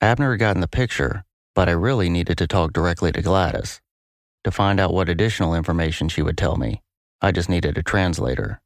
Abner 0.00 0.32
had 0.32 0.40
gotten 0.40 0.60
the 0.60 0.68
picture, 0.68 1.24
but 1.54 1.68
I 1.68 1.72
really 1.72 2.10
needed 2.10 2.38
to 2.38 2.46
talk 2.46 2.72
directly 2.72 3.12
to 3.12 3.22
Gladys. 3.22 3.80
To 4.44 4.50
find 4.50 4.78
out 4.78 4.94
what 4.94 5.08
additional 5.08 5.54
information 5.54 6.08
she 6.08 6.22
would 6.22 6.38
tell 6.38 6.56
me, 6.56 6.82
I 7.20 7.32
just 7.32 7.48
needed 7.48 7.76
a 7.78 7.82
translator. 7.82 8.60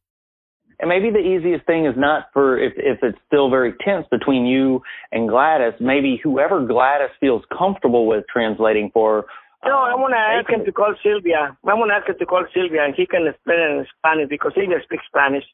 And 0.80 0.88
maybe 0.88 1.10
the 1.10 1.20
easiest 1.20 1.66
thing 1.66 1.84
is 1.84 1.94
not 1.96 2.28
for 2.32 2.58
if 2.58 2.72
if 2.76 3.02
it's 3.02 3.18
still 3.26 3.50
very 3.50 3.74
tense 3.84 4.06
between 4.10 4.46
you 4.46 4.80
and 5.12 5.28
Gladys. 5.28 5.74
Maybe 5.78 6.18
whoever 6.22 6.64
Gladys 6.64 7.10
feels 7.20 7.42
comfortable 7.56 8.06
with 8.06 8.24
translating 8.32 8.90
for. 8.94 9.26
No, 9.62 9.76
I 9.76 9.92
um, 9.92 10.00
want 10.00 10.14
to 10.14 10.18
ask 10.18 10.48
him 10.48 10.64
to 10.64 10.72
call 10.72 10.94
Sylvia. 11.02 11.54
I 11.68 11.74
want 11.74 11.90
to 11.90 11.94
ask 11.94 12.08
him 12.08 12.16
to 12.18 12.24
call 12.24 12.46
Sylvia, 12.54 12.82
and 12.82 12.94
he 12.94 13.04
can 13.04 13.28
explain 13.28 13.60
it 13.60 13.70
in 13.76 13.86
Spanish 13.98 14.30
because 14.30 14.52
Sylvia 14.54 14.78
speaks 14.82 15.04
Spanish. 15.06 15.44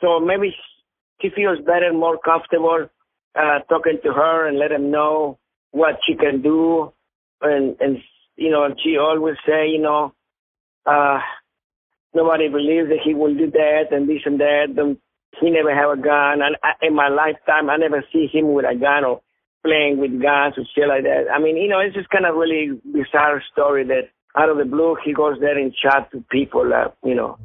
So 0.00 0.18
maybe 0.18 0.52
he 1.20 1.30
feels 1.30 1.58
better, 1.60 1.86
and 1.86 1.98
more 1.98 2.18
comfortable 2.18 2.88
uh, 3.38 3.58
talking 3.68 3.98
to 4.02 4.12
her 4.12 4.48
and 4.48 4.58
let 4.58 4.72
him 4.72 4.90
know 4.90 5.38
what 5.70 6.00
she 6.04 6.16
can 6.16 6.42
do. 6.42 6.92
And, 7.40 7.76
and 7.78 7.98
you 8.34 8.50
know, 8.50 8.64
and 8.64 8.74
she 8.82 8.96
always 8.98 9.36
say, 9.46 9.68
you 9.68 9.80
know, 9.80 10.14
uh, 10.84 11.20
nobody 12.14 12.48
believes 12.48 12.88
that 12.88 13.04
he 13.04 13.14
will 13.14 13.34
do 13.34 13.50
that 13.50 13.84
and 13.90 14.08
this 14.08 14.22
and 14.24 14.40
that. 14.40 14.74
And 14.76 14.96
he 15.40 15.50
never 15.50 15.74
have 15.74 15.98
a 15.98 16.00
gun. 16.00 16.42
And 16.42 16.56
I, 16.62 16.86
in 16.86 16.94
my 16.94 17.08
lifetime, 17.08 17.70
I 17.70 17.76
never 17.76 18.04
see 18.12 18.26
him 18.32 18.52
with 18.52 18.64
a 18.64 18.74
gun 18.74 19.04
or 19.04 19.20
playing 19.64 19.98
with 19.98 20.22
guns 20.22 20.54
or 20.56 20.64
shit 20.74 20.88
like 20.88 21.02
that. 21.04 21.26
I 21.32 21.38
mean, 21.38 21.56
you 21.56 21.68
know, 21.68 21.80
it's 21.80 21.94
just 21.94 22.10
kind 22.10 22.26
of 22.26 22.36
really 22.36 22.80
bizarre 22.84 23.42
story 23.52 23.84
that 23.84 24.10
out 24.36 24.48
of 24.48 24.58
the 24.58 24.64
blue 24.64 24.96
he 25.04 25.12
goes 25.12 25.38
there 25.40 25.58
and 25.58 25.74
shot 25.74 26.10
to 26.12 26.24
people, 26.30 26.70
uh, 26.72 26.88
you 27.04 27.14
know. 27.14 27.38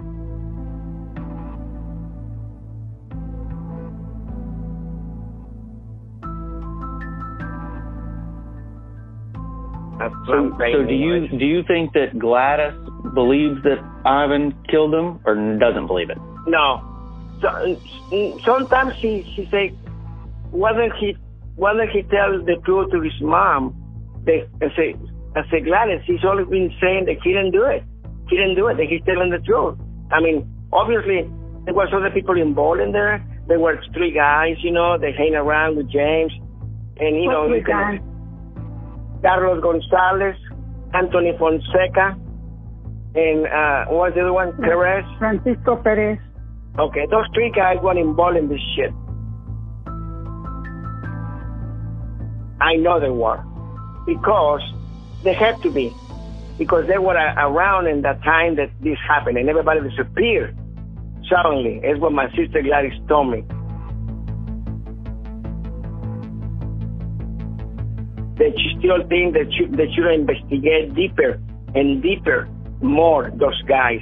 That's 10.03 10.15
So, 10.27 10.51
so 10.59 10.83
do 10.83 10.93
you 10.93 11.27
do 11.27 11.45
you 11.45 11.63
think 11.63 11.93
that 11.93 12.19
Gladys 12.19 12.75
believes 13.13 13.63
that 13.63 13.79
Ivan 14.05 14.51
killed 14.69 14.93
him, 14.93 15.19
or 15.25 15.35
doesn't 15.57 15.87
believe 15.87 16.09
it? 16.09 16.17
No. 16.47 16.83
So, 17.39 17.49
sometimes 18.43 18.93
she 18.99 19.23
she 19.35 19.47
say, 19.49 19.69
why 20.51 20.73
don't 20.73 20.93
he 20.99 21.15
why 21.55 21.73
don't 21.73 21.89
he 21.89 22.03
tell 22.03 22.43
the 22.43 22.59
truth 22.65 22.91
to 22.91 22.99
his 22.99 23.15
mom? 23.21 23.71
They 24.25 24.43
I 24.61 24.67
say 24.75 24.95
I 25.35 25.41
say 25.49 25.61
Gladys, 25.61 26.01
he's 26.05 26.23
always 26.23 26.47
been 26.47 26.73
saying 26.81 27.05
that 27.05 27.17
he 27.23 27.31
didn't 27.31 27.51
do 27.51 27.63
it. 27.63 27.83
He 28.29 28.35
didn't 28.35 28.55
do 28.55 28.67
it. 28.67 28.75
That 28.75 28.87
he's 28.89 29.03
telling 29.05 29.31
the 29.31 29.39
truth. 29.39 29.79
I 30.11 30.19
mean, 30.19 30.43
obviously 30.71 31.23
there 31.63 31.73
was 31.73 31.89
other 31.95 32.11
people 32.11 32.39
involved 32.39 32.81
in 32.81 32.91
there. 32.91 33.23
There 33.47 33.59
were 33.59 33.79
three 33.93 34.11
guys, 34.11 34.55
you 34.59 34.71
know, 34.71 34.97
they 34.97 35.11
hang 35.11 35.35
around 35.35 35.75
with 35.75 35.91
James, 35.91 36.31
and 36.97 37.15
you 37.15 37.27
know, 37.27 37.47
What 37.47 37.57
you 37.57 37.63
three 37.63 37.73
guys? 37.73 37.99
Carlos 39.23 39.61
Gonzalez, 39.63 40.35
Anthony 40.93 41.31
Fonseca, 41.39 42.15
and 43.15 43.47
uh, 43.47 43.85
what 43.89 44.09
was 44.09 44.13
the 44.15 44.21
other 44.21 44.33
one? 44.33 44.55
Perez. 44.57 45.05
Francisco 45.17 45.77
Perez. 45.77 46.19
Okay, 46.77 47.05
those 47.09 47.25
three 47.33 47.51
guys 47.51 47.77
were 47.81 47.97
involved 47.97 48.37
in 48.37 48.49
this 48.49 48.61
shit. 48.75 48.91
I 52.61 52.75
know 52.75 52.99
they 52.99 53.09
were. 53.09 53.43
Because 54.05 54.61
they 55.23 55.33
had 55.33 55.61
to 55.63 55.71
be. 55.71 55.93
because 56.57 56.87
they 56.87 56.97
were 56.97 57.15
around 57.15 57.87
in 57.87 58.01
that 58.03 58.21
time 58.23 58.55
that 58.55 58.69
this 58.81 58.97
happened 59.07 59.37
and 59.37 59.49
everybody 59.49 59.81
disappeared 59.89 60.55
suddenly. 61.29 61.79
Is 61.83 61.99
what 61.99 62.11
my 62.11 62.27
sister 62.35 62.61
Gladys 62.61 62.93
told 63.07 63.31
me. 63.31 63.43
That 68.37 68.53
she 68.57 68.75
still 68.79 69.05
think 69.07 69.33
that 69.35 69.51
you, 69.53 69.67
that 69.77 69.91
you 69.95 70.09
investigate 70.09 70.93
deeper 70.95 71.39
and 71.75 72.01
deeper 72.01 72.47
more 72.81 73.31
those 73.35 73.61
guys 73.63 73.99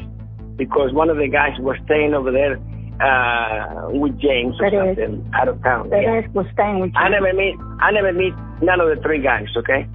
because 0.56 0.94
one 0.94 1.10
of 1.10 1.18
the 1.18 1.28
guys 1.28 1.52
was 1.60 1.76
staying 1.86 2.14
over 2.14 2.32
there 2.32 2.58
uh, 3.02 3.90
with 3.90 4.18
James 4.20 4.56
or 4.60 4.70
That 4.70 4.78
is- 4.92 4.98
something 4.98 5.32
out 5.34 5.48
of 5.48 5.62
town. 5.64 5.90
That 5.90 6.02
Yeah. 6.04 6.20
is 6.20 6.34
was 6.34 6.46
staying 6.54 6.80
with 6.80 6.92
you. 6.94 7.00
I 7.00 7.10
never 7.10 7.34
meet 7.34 7.56
I 7.80 7.92
never 7.92 8.14
meet 8.14 8.34
none 8.62 8.80
of 8.80 8.88
the 8.96 9.02
three 9.02 9.22
guys, 9.22 9.48
okay? 9.58 9.88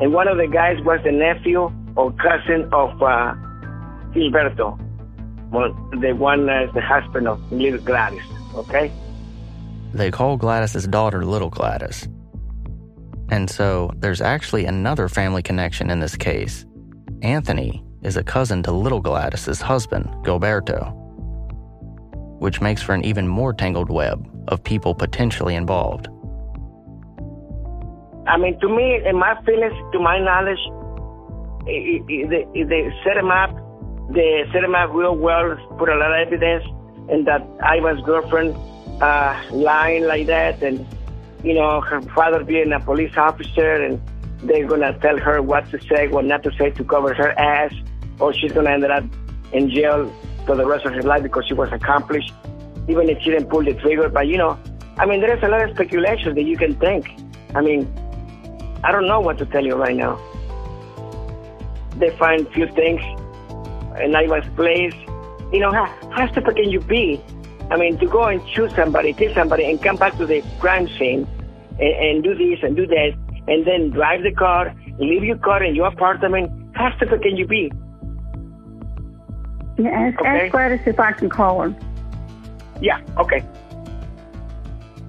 And 0.00 0.12
one 0.12 0.28
of 0.28 0.38
the 0.38 0.46
guys 0.46 0.76
was 0.84 1.00
the 1.04 1.12
nephew 1.12 1.70
or 1.96 2.12
cousin 2.12 2.68
of 2.72 2.90
uh 3.02 3.34
Gilberto. 4.14 4.78
Well, 5.50 5.72
the 6.00 6.12
one 6.14 6.46
that's 6.46 6.72
the 6.74 6.80
husband 6.80 7.28
of 7.28 7.38
little 7.52 7.80
Gladys, 7.80 8.22
okay? 8.54 8.90
They 9.92 10.10
call 10.10 10.36
Gladys's 10.38 10.86
daughter 10.86 11.24
Little 11.26 11.50
Gladys. 11.50 12.08
And 13.32 13.48
so 13.48 13.90
there's 13.96 14.20
actually 14.20 14.66
another 14.66 15.08
family 15.08 15.42
connection 15.42 15.88
in 15.88 16.00
this 16.00 16.16
case. 16.16 16.66
Anthony 17.22 17.82
is 18.02 18.18
a 18.18 18.22
cousin 18.22 18.62
to 18.64 18.72
Little 18.72 19.00
Gladys's 19.00 19.62
husband, 19.62 20.04
Gilberto, 20.22 20.92
which 22.38 22.60
makes 22.60 22.82
for 22.82 22.94
an 22.94 23.02
even 23.06 23.26
more 23.26 23.54
tangled 23.54 23.88
web 23.88 24.28
of 24.48 24.62
people 24.62 24.94
potentially 24.94 25.54
involved. 25.54 26.08
I 28.26 28.36
mean, 28.36 28.60
to 28.60 28.68
me, 28.68 29.00
in 29.02 29.16
my 29.16 29.42
feelings, 29.46 29.72
to 29.94 29.98
my 29.98 30.18
knowledge, 30.18 30.60
they 31.64 32.90
set 33.02 33.16
him 33.16 33.30
up. 33.30 33.56
They 34.12 34.44
set 34.52 34.62
him 34.62 34.74
up 34.74 34.90
real 34.92 35.16
well, 35.16 35.56
put 35.78 35.88
a 35.88 35.96
lot 35.96 36.12
of 36.12 36.26
evidence, 36.26 36.64
and 37.08 37.26
that 37.26 37.40
Ivan's 37.64 38.02
girlfriend 38.02 38.54
uh, 39.00 39.42
lying 39.50 40.04
like 40.04 40.26
that, 40.26 40.62
and 40.62 40.86
you 41.42 41.54
know 41.54 41.80
her 41.80 42.00
father 42.14 42.44
being 42.44 42.72
a 42.72 42.80
police 42.80 43.16
officer, 43.16 43.82
and 43.84 44.00
they're 44.42 44.66
gonna 44.66 44.98
tell 45.00 45.18
her 45.18 45.42
what 45.42 45.70
to 45.70 45.80
say, 45.82 46.08
what 46.08 46.24
not 46.24 46.42
to 46.44 46.52
say 46.58 46.70
to 46.70 46.84
cover 46.84 47.14
her 47.14 47.30
ass, 47.38 47.72
or 48.18 48.32
she's 48.32 48.52
gonna 48.52 48.70
end 48.70 48.84
up 48.84 49.04
in 49.52 49.70
jail 49.70 50.12
for 50.46 50.56
the 50.56 50.66
rest 50.66 50.84
of 50.86 50.92
her 50.92 51.02
life 51.02 51.22
because 51.22 51.46
she 51.46 51.54
was 51.54 51.70
accomplished, 51.72 52.32
even 52.88 53.08
if 53.08 53.22
she 53.22 53.30
didn't 53.30 53.48
pull 53.48 53.64
the 53.64 53.74
trigger. 53.74 54.08
But 54.08 54.26
you 54.28 54.38
know, 54.38 54.58
I 54.98 55.06
mean, 55.06 55.20
there's 55.20 55.42
a 55.42 55.48
lot 55.48 55.62
of 55.62 55.74
speculation 55.74 56.34
that 56.34 56.44
you 56.44 56.56
can 56.56 56.74
think. 56.76 57.08
I 57.54 57.60
mean, 57.60 57.86
I 58.84 58.90
don't 58.92 59.06
know 59.06 59.20
what 59.20 59.38
to 59.38 59.46
tell 59.46 59.64
you 59.64 59.74
right 59.76 59.96
now. 59.96 60.20
They 61.96 62.10
find 62.16 62.48
few 62.48 62.66
things 62.68 63.00
in 64.00 64.14
Ivan's 64.14 64.48
place. 64.56 64.94
You 65.52 65.60
know, 65.60 65.70
how, 65.70 65.86
how 66.10 66.30
stupid 66.32 66.56
can 66.56 66.70
you 66.70 66.80
be? 66.80 67.22
I 67.72 67.76
mean, 67.78 67.96
to 67.98 68.06
go 68.06 68.24
and 68.24 68.40
shoot 68.50 68.70
somebody, 68.76 69.14
kill 69.14 69.32
somebody, 69.34 69.64
and 69.70 69.82
come 69.82 69.96
back 69.96 70.16
to 70.18 70.26
the 70.26 70.42
crime 70.60 70.86
scene 70.98 71.26
and, 71.80 71.94
and 72.06 72.22
do 72.22 72.34
this 72.34 72.58
and 72.62 72.76
do 72.76 72.86
that, 72.86 73.12
and 73.48 73.66
then 73.66 73.90
drive 73.90 74.22
the 74.22 74.32
car, 74.32 74.74
leave 74.98 75.24
your 75.24 75.38
car 75.38 75.62
in 75.62 75.74
your 75.74 75.86
apartment. 75.86 76.50
How 76.76 76.94
stupid 76.96 77.22
can 77.22 77.36
you 77.36 77.46
be? 77.46 77.72
Yeah, 79.78 79.88
ask, 79.88 80.20
Okay. 80.20 80.28
ask 80.28 80.52
Gladys 80.52 80.80
if 80.86 81.00
I 81.00 81.12
can 81.12 81.30
call 81.30 81.62
her. 81.62 81.74
Yeah, 82.80 83.00
okay. 83.18 83.42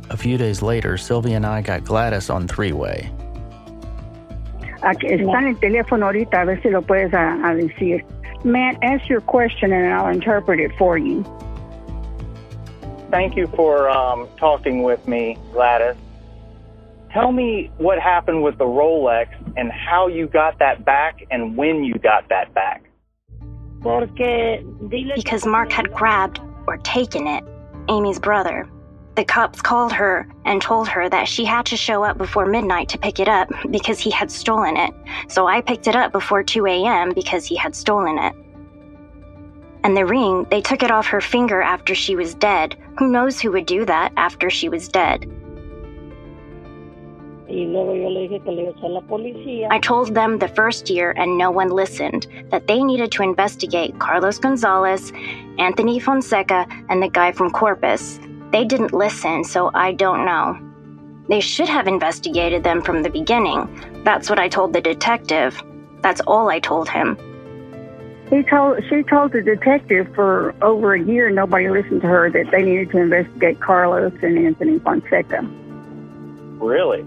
A 0.09 0.16
few 0.18 0.38
days 0.38 0.61
later, 0.61 0.95
Sylvia 0.97 1.36
and 1.36 1.45
I 1.45 1.61
got 1.61 1.84
Gladys 1.84 2.30
on 2.30 2.47
three 2.47 2.72
way. 2.72 3.09
Aquí- 4.84 5.07
Está 5.11 5.38
en 5.39 5.47
el 5.47 5.55
teléfono 5.55 6.05
ahorita, 6.05 6.41
a 6.41 6.45
ver 6.45 6.61
si 6.61 6.70
lo 6.70 6.82
puedes 6.82 7.14
a, 7.14 7.34
a 7.45 7.55
decir. 7.55 8.03
Matt, 8.45 8.78
ask 8.84 9.07
your 9.09 9.22
question 9.22 9.72
and 9.74 9.93
I'll 9.93 10.07
interpret 10.14 10.59
it 10.59 10.72
for 10.78 10.97
you. 10.97 11.24
Thank 13.14 13.36
you 13.36 13.45
for 13.45 13.88
um, 13.91 14.28
talking 14.39 14.82
with 14.82 15.07
me, 15.07 15.38
Gladys. 15.51 15.95
Tell 17.11 17.32
me 17.32 17.70
what 17.78 17.99
happened 17.99 18.41
with 18.41 18.57
the 18.57 18.66
Rolex 18.66 19.28
and 19.55 19.72
how 19.72 20.07
you 20.07 20.26
got 20.26 20.57
that 20.57 20.84
back 20.84 21.24
and 21.30 21.55
when 21.55 21.84
you 21.84 21.93
got 21.93 22.28
that 22.30 22.51
back. 22.55 22.82
Because 25.16 25.45
Mark 25.45 25.72
had 25.72 25.93
grabbed 25.93 26.39
or 26.66 26.78
taken 26.78 27.28
it, 27.28 27.43
Amy's 27.88 28.18
brother. 28.18 28.68
The 29.16 29.26
cops 29.26 29.61
called 29.61 29.93
her 29.93 30.28
and 30.45 30.59
told 30.59 30.88
her 30.88 31.07
that 31.07 31.28
she 31.28 31.45
had 31.45 31.68
to 31.68 31.78
show 31.78 32.03
up 32.03 32.18
before 32.18 32.47
midnight 32.47 32.89
to 32.89 32.97
pick 32.97 33.20
it 33.20 33.28
up 33.28 33.47
because 33.70 33.99
he 33.99 34.09
had 34.09 34.32
stolen 34.32 34.76
it. 34.76 34.91
So 35.28 35.45
I 35.45 35.61
picked 35.61 35.86
it 35.86 35.95
up 35.95 36.14
before 36.14 36.41
2 36.41 36.66
a.m. 36.66 37.14
because 37.14 37.45
he 37.45 37.55
had 37.55 37.76
stolen 37.76 38.18
it. 38.18 38.34
And 39.84 39.98
the 39.98 40.06
ring, 40.06 40.46
they 40.50 40.62
took 40.62 40.82
it 40.82 40.92
off 40.92 41.08
her 41.08 41.22
finger 41.22 41.62
after 41.62 41.94
she 41.94 42.16
was 42.16 42.34
dead. 42.34 42.78
Who 42.98 43.10
knows 43.10 43.40
who 43.40 43.52
would 43.52 43.66
do 43.66 43.86
that 43.86 44.14
after 44.16 44.50
she 44.50 44.70
was 44.70 44.88
dead? 44.88 45.30
I 49.70 49.80
told 49.80 50.16
them 50.16 50.40
the 50.40 50.52
first 50.56 50.90
year, 50.90 51.12
and 51.12 51.38
no 51.38 51.52
one 51.52 51.70
listened, 51.70 52.26
that 52.50 52.66
they 52.68 52.82
needed 52.84 53.12
to 53.12 53.24
investigate 53.24 54.00
Carlos 54.00 54.40
Gonzalez, 54.40 55.12
Anthony 55.60 56.00
Fonseca, 56.00 56.66
and 56.90 57.04
the 57.04 57.10
guy 57.10 57.32
from 57.32 57.52
Corpus. 57.52 58.20
They 58.52 58.66
didn't 58.66 58.94
listen, 58.94 59.44
so 59.44 59.70
I 59.74 59.92
don't 59.92 60.26
know. 60.26 60.58
They 61.28 61.42
should 61.42 61.70
have 61.70 61.88
investigated 61.88 62.64
them 62.64 62.82
from 62.82 63.04
the 63.04 63.10
beginning. 63.10 64.02
That's 64.04 64.30
what 64.30 64.40
I 64.40 64.48
told 64.48 64.74
the 64.74 64.82
detective. 64.82 65.62
That's 66.02 66.22
all 66.22 66.50
I 66.50 66.60
told 66.60 66.90
him. 66.90 67.18
He 68.34 68.42
told 68.42 68.84
she 68.90 69.04
told 69.04 69.32
the 69.32 69.44
detective 69.44 70.08
for 70.16 70.56
over 70.64 70.96
a 70.96 71.00
year 71.00 71.30
nobody 71.30 71.70
listened 71.70 72.02
to 72.02 72.08
her 72.08 72.32
that 72.32 72.50
they 72.50 72.64
needed 72.64 72.90
to 72.90 72.98
investigate 72.98 73.60
Carlos 73.60 74.12
and 74.24 74.40
Anthony 74.40 74.80
Fonseca. 74.80 75.42
Really? 76.58 77.04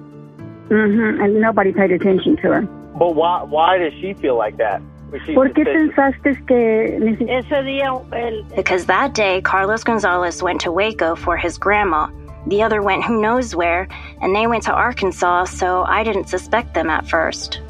Mm-hmm. 0.69 1.21
And 1.21 1.41
nobody 1.41 1.73
paid 1.73 1.91
attention 1.91 2.37
to 2.37 2.43
her. 2.53 2.63
But 2.63 3.17
why 3.17 3.43
why 3.43 3.77
does 3.79 3.93
she 3.95 4.15
feel 4.15 4.37
like 4.37 4.57
that? 4.59 4.81
Was 5.11 5.21
she 5.23 5.35
¿Por 5.35 5.49
qué 5.49 5.65
suspicious? 5.65 5.95
pensaste 5.97 6.47
que 6.47 7.29
ese 7.29 7.65
día 7.65 8.55
Because 8.55 8.87
that 8.87 9.13
day, 9.13 9.41
Carlos 9.41 9.83
Gonzalez 9.83 10.45
went 10.45 10.61
to 10.61 10.71
Waco 10.71 11.17
for 11.17 11.37
his 11.37 11.59
grandma. 11.59 12.09
The 12.47 12.63
other 12.63 12.83
went 12.83 13.03
who 13.03 13.21
knows 13.21 13.57
where, 13.57 13.89
and 14.23 14.33
they 14.33 14.47
went 14.47 14.63
to 14.65 14.73
Arkansas, 14.73 15.47
so 15.47 15.83
I 15.83 16.05
didn't 16.05 16.29
suspect 16.29 16.75
them 16.75 16.89
at 16.89 17.09
first. 17.09 17.61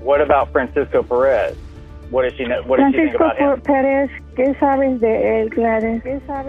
What 0.00 0.20
about 0.20 0.50
Francisco 0.50 1.04
Perez? 1.04 1.56
What 2.10 2.22
does 2.22 2.36
she 2.36 2.44
know? 2.44 2.62
What 2.62 2.80
does 2.80 2.92
she 2.92 2.98
think 2.98 3.14
about 3.14 3.38
him? 3.38 3.60
Pérez, 3.60 4.10
¿qué 4.34 4.58
sabes 4.58 5.00
de 5.00 5.06
él, 5.06 5.50
Gladys? 5.50 6.02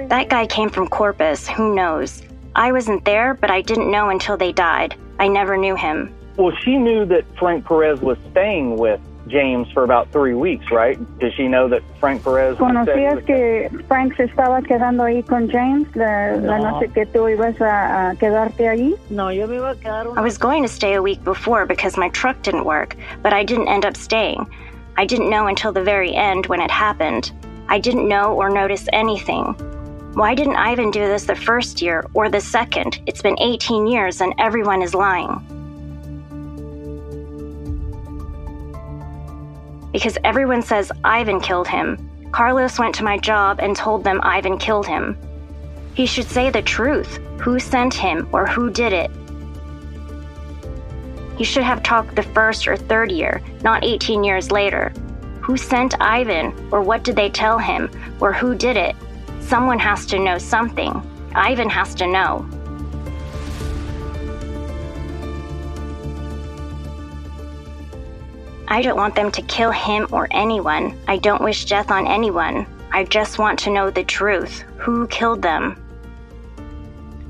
That 0.09 0.29
guy 0.29 0.47
came 0.47 0.69
from 0.69 0.87
Corpus, 0.87 1.47
who 1.47 1.75
knows? 1.75 2.23
I 2.55 2.71
wasn't 2.71 3.05
there, 3.05 3.35
but 3.35 3.51
I 3.51 3.61
didn't 3.61 3.89
know 3.89 4.09
until 4.09 4.37
they 4.37 4.51
died. 4.51 4.95
I 5.19 5.27
never 5.27 5.55
knew 5.57 5.75
him. 5.75 6.13
Well, 6.37 6.51
she 6.63 6.77
knew 6.77 7.05
that 7.05 7.23
Frank 7.37 7.65
Perez 7.65 8.01
was 8.01 8.17
staying 8.31 8.77
with 8.77 8.99
James 9.27 9.71
for 9.71 9.83
about 9.83 10.11
three 10.11 10.33
weeks, 10.33 10.65
right? 10.71 10.97
Does 11.19 11.33
she 11.35 11.47
know 11.47 11.67
that 11.69 11.83
Frank 11.99 12.23
Perez 12.23 12.57
was 12.59 12.71
staying 12.71 12.85
¿Conocías 12.85 13.15
with 13.15 13.25
que 13.27 13.83
Frank 13.87 14.17
se 14.17 14.23
estaba 14.23 14.61
quedando 14.65 15.03
ahí 15.03 15.25
con 15.25 15.47
James 15.49 15.87
la, 15.95 16.37
la 16.37 16.57
noche 16.57 16.91
que 16.91 17.05
tú 17.05 17.29
ibas 17.29 17.61
a, 17.61 18.09
a 18.09 18.15
quedarte 18.15 18.67
allí? 18.67 18.97
No, 19.11 19.29
yo 19.29 19.45
me 19.47 19.57
iba 19.57 19.71
a 19.71 19.75
quedar. 19.75 20.17
I 20.17 20.21
was 20.21 20.37
going 20.39 20.63
to 20.63 20.69
stay 20.69 20.95
a 20.95 21.01
week 21.01 21.23
before 21.23 21.65
because 21.67 21.97
my 21.97 22.09
truck 22.09 22.41
didn't 22.41 22.65
work, 22.65 22.95
but 23.21 23.31
I 23.31 23.43
didn't 23.43 23.67
end 23.67 23.85
up 23.85 23.95
staying. 23.95 24.47
I 24.97 25.05
didn't 25.05 25.29
know 25.29 25.47
until 25.47 25.71
the 25.71 25.83
very 25.83 26.13
end 26.13 26.47
when 26.47 26.61
it 26.61 26.71
happened. 26.71 27.31
I 27.67 27.79
didn't 27.79 28.07
know 28.07 28.33
or 28.33 28.49
notice 28.49 28.87
anything. 28.91 29.55
Why 30.13 30.35
didn't 30.35 30.57
Ivan 30.57 30.91
do 30.91 30.99
this 30.99 31.23
the 31.23 31.35
first 31.35 31.81
year 31.81 32.05
or 32.13 32.29
the 32.29 32.41
second? 32.41 33.01
It's 33.05 33.21
been 33.21 33.39
18 33.39 33.87
years 33.87 34.19
and 34.19 34.33
everyone 34.37 34.81
is 34.81 34.93
lying. 34.93 35.47
Because 39.93 40.17
everyone 40.23 40.61
says 40.61 40.91
Ivan 41.03 41.39
killed 41.39 41.67
him. 41.67 42.09
Carlos 42.31 42.77
went 42.77 42.95
to 42.95 43.03
my 43.03 43.17
job 43.17 43.59
and 43.61 43.75
told 43.75 44.03
them 44.03 44.19
Ivan 44.23 44.57
killed 44.57 44.87
him. 44.87 45.17
He 45.93 46.05
should 46.05 46.27
say 46.27 46.49
the 46.49 46.61
truth 46.61 47.19
who 47.39 47.59
sent 47.59 47.93
him 47.93 48.27
or 48.31 48.45
who 48.45 48.69
did 48.69 48.93
it. 48.93 49.11
He 51.37 51.43
should 51.43 51.63
have 51.63 51.83
talked 51.83 52.15
the 52.15 52.23
first 52.23 52.67
or 52.67 52.77
third 52.77 53.11
year, 53.11 53.41
not 53.63 53.83
18 53.83 54.23
years 54.23 54.51
later. 54.51 54.93
Who 55.41 55.57
sent 55.57 55.99
Ivan, 55.99 56.53
or 56.71 56.81
what 56.81 57.03
did 57.03 57.15
they 57.15 57.29
tell 57.29 57.57
him, 57.57 57.89
or 58.19 58.31
who 58.31 58.55
did 58.55 58.77
it? 58.77 58.95
Someone 59.39 59.79
has 59.79 60.05
to 60.07 60.19
know 60.19 60.37
something. 60.37 61.01
Ivan 61.33 61.69
has 61.69 61.95
to 61.95 62.07
know. 62.07 62.47
I 68.67 68.81
don't 68.81 68.95
want 68.95 69.15
them 69.15 69.31
to 69.31 69.41
kill 69.41 69.71
him 69.71 70.07
or 70.11 70.29
anyone. 70.31 70.97
I 71.07 71.17
don't 71.17 71.43
wish 71.43 71.65
death 71.65 71.91
on 71.91 72.07
anyone. 72.07 72.65
I 72.93 73.03
just 73.03 73.37
want 73.37 73.59
to 73.59 73.69
know 73.69 73.89
the 73.89 74.03
truth. 74.03 74.61
Who 74.77 75.07
killed 75.07 75.41
them? 75.41 75.75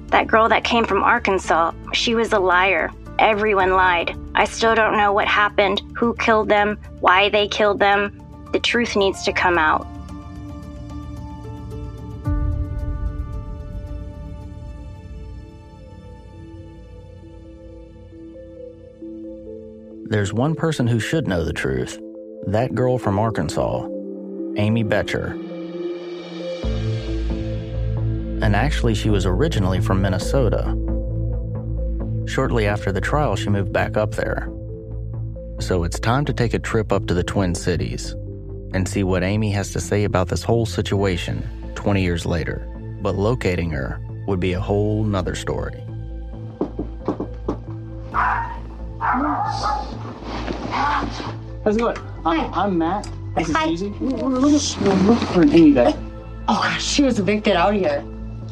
That 0.09 0.27
girl 0.27 0.49
that 0.49 0.63
came 0.63 0.85
from 0.85 1.01
Arkansas, 1.01 1.71
she 1.93 2.13
was 2.13 2.33
a 2.33 2.39
liar. 2.39 2.91
Everyone 3.21 3.73
lied. 3.73 4.17
I 4.33 4.45
still 4.45 4.73
don't 4.73 4.97
know 4.97 5.13
what 5.13 5.27
happened, 5.27 5.83
who 5.95 6.15
killed 6.15 6.49
them, 6.49 6.79
why 7.01 7.29
they 7.29 7.47
killed 7.47 7.77
them. 7.77 8.19
The 8.51 8.59
truth 8.59 8.95
needs 8.95 9.21
to 9.25 9.31
come 9.31 9.59
out. 9.59 9.85
There's 20.09 20.33
one 20.33 20.55
person 20.55 20.87
who 20.87 20.99
should 20.99 21.27
know 21.27 21.45
the 21.45 21.53
truth 21.53 21.99
that 22.47 22.73
girl 22.73 22.97
from 22.97 23.19
Arkansas, 23.19 23.85
Amy 24.57 24.83
Boettcher. 24.83 25.33
And 28.41 28.55
actually, 28.55 28.95
she 28.95 29.11
was 29.11 29.27
originally 29.27 29.79
from 29.79 30.01
Minnesota. 30.01 30.75
Shortly 32.31 32.65
after 32.65 32.93
the 32.93 33.01
trial, 33.01 33.35
she 33.35 33.49
moved 33.49 33.73
back 33.73 33.97
up 33.97 34.15
there. 34.15 34.49
So 35.59 35.83
it's 35.83 35.99
time 35.99 36.23
to 36.23 36.31
take 36.31 36.53
a 36.53 36.59
trip 36.59 36.93
up 36.93 37.05
to 37.07 37.13
the 37.13 37.25
Twin 37.25 37.53
Cities 37.53 38.15
and 38.73 38.87
see 38.87 39.03
what 39.03 39.21
Amy 39.21 39.51
has 39.51 39.73
to 39.73 39.81
say 39.81 40.05
about 40.05 40.29
this 40.29 40.41
whole 40.41 40.65
situation 40.65 41.45
20 41.75 42.01
years 42.01 42.25
later. 42.25 42.65
But 43.01 43.15
locating 43.15 43.69
her 43.71 43.99
would 44.27 44.39
be 44.39 44.53
a 44.53 44.61
whole 44.61 45.03
nother 45.03 45.35
story. 45.35 45.83
How's 51.65 51.75
it 51.75 51.79
going? 51.79 51.97
I'm, 52.25 52.53
I'm 52.53 52.77
Matt. 52.77 53.11
This 53.35 53.49
is 53.49 53.55
Hi. 53.57 53.65
Susie. 53.65 53.89
We're 53.99 54.29
looking 54.29 55.27
for 55.27 55.41
an 55.41 55.51
Amy 55.51 55.73
Beck. 55.73 55.95
Oh 56.47 56.61
gosh, 56.63 56.81
she 56.81 57.03
was 57.03 57.19
evicted 57.19 57.57
out 57.57 57.73
here. 57.73 58.05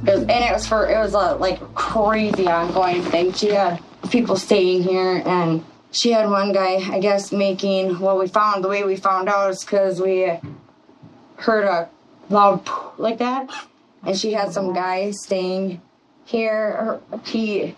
It 0.07 0.11
was, 0.11 0.21
and 0.21 0.31
it 0.31 0.53
was 0.53 0.67
for 0.67 0.89
it 0.89 0.97
was 0.97 1.13
a 1.13 1.35
like 1.35 1.59
crazy 1.75 2.47
ongoing 2.47 3.01
thing. 3.03 3.33
She 3.33 3.49
had 3.49 3.81
people 4.09 4.35
staying 4.37 4.83
here, 4.83 5.21
and 5.25 5.63
she 5.91 6.11
had 6.11 6.29
one 6.29 6.53
guy, 6.53 6.77
I 6.91 6.99
guess, 6.99 7.31
making. 7.31 7.99
Well, 7.99 8.17
we 8.17 8.27
found 8.27 8.63
the 8.63 8.69
way 8.69 8.83
we 8.83 8.95
found 8.95 9.27
out 9.27 9.49
is 9.51 9.63
because 9.63 10.01
we 10.01 10.31
heard 11.37 11.65
a 11.65 11.89
loud 12.29 12.69
like 12.97 13.17
that, 13.19 13.49
and 14.03 14.17
she 14.17 14.33
had 14.33 14.53
some 14.53 14.73
guy 14.73 15.11
staying 15.11 15.81
here. 16.25 16.99
He 17.25 17.75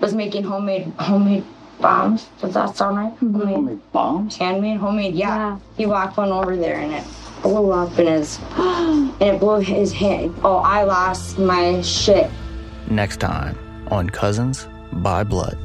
was 0.00 0.14
making 0.14 0.44
homemade 0.44 0.92
homemade 0.98 1.44
bombs. 1.80 2.28
Does 2.40 2.54
that 2.54 2.76
sound 2.76 2.96
right? 2.96 3.14
Mm-hmm. 3.16 3.40
Homemade 3.40 3.92
bombs. 3.92 4.36
Handmade, 4.36 4.78
homemade. 4.78 5.14
Yeah. 5.14 5.58
He 5.76 5.86
walked 5.86 6.16
one 6.16 6.30
over 6.30 6.56
there, 6.56 6.76
and 6.76 6.92
it 6.92 7.04
blew 7.42 7.72
up 7.72 7.98
in 7.98 8.06
his, 8.06 8.38
and 8.56 9.20
it 9.20 9.40
blew 9.40 9.60
his 9.60 9.92
head. 9.92 10.32
Oh, 10.44 10.58
I 10.58 10.84
lost 10.84 11.38
my 11.38 11.80
shit. 11.82 12.30
Next 12.88 13.18
time 13.18 13.56
on 13.88 14.10
Cousins 14.10 14.68
by 14.92 15.24
Blood. 15.24 15.58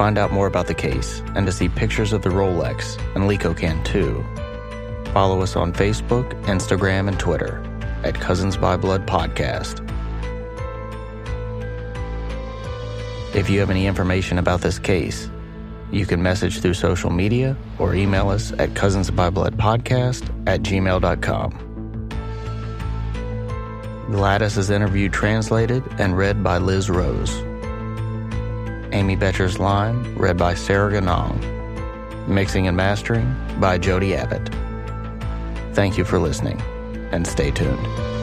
Find 0.00 0.16
out 0.16 0.32
more 0.32 0.46
about 0.46 0.66
the 0.66 0.72
case 0.72 1.22
and 1.36 1.44
to 1.44 1.52
see 1.52 1.68
pictures 1.68 2.14
of 2.14 2.22
the 2.22 2.30
Rolex 2.30 2.96
and 3.14 3.24
Lico 3.24 3.54
Cantu, 3.54 4.24
follow 5.12 5.42
us 5.42 5.56
on 5.56 5.74
Facebook, 5.74 6.32
Instagram, 6.44 7.06
and 7.06 7.20
Twitter 7.20 7.62
at 8.02 8.14
Cousins 8.14 8.56
by 8.56 8.78
Blood 8.78 9.06
Podcast. 9.06 9.86
If 13.34 13.50
you 13.50 13.60
have 13.60 13.68
any 13.68 13.86
information 13.86 14.38
about 14.38 14.62
this 14.62 14.78
case, 14.78 15.30
you 15.92 16.06
can 16.06 16.22
message 16.22 16.62
through 16.62 16.72
social 16.72 17.10
media 17.10 17.54
or 17.78 17.94
email 17.94 18.30
us 18.30 18.52
at 18.52 18.70
cousinsbybloodpodcast 18.70 20.48
at 20.48 20.62
gmail.com. 20.62 22.08
Gladys' 24.10 24.56
is 24.56 24.70
interview 24.70 25.10
translated 25.10 25.84
and 25.98 26.16
read 26.16 26.42
by 26.42 26.56
Liz 26.56 26.88
Rose. 26.88 27.49
Amy 28.92 29.16
Boettcher's 29.16 29.58
line 29.58 30.14
read 30.16 30.36
by 30.36 30.54
Sarah 30.54 30.92
Ganong. 30.92 31.38
Mixing 32.28 32.66
and 32.66 32.76
mastering 32.76 33.34
by 33.58 33.78
Jody 33.78 34.14
Abbott. 34.14 34.50
Thank 35.74 35.96
you 35.96 36.04
for 36.04 36.18
listening 36.18 36.60
and 37.12 37.26
stay 37.26 37.50
tuned. 37.50 38.19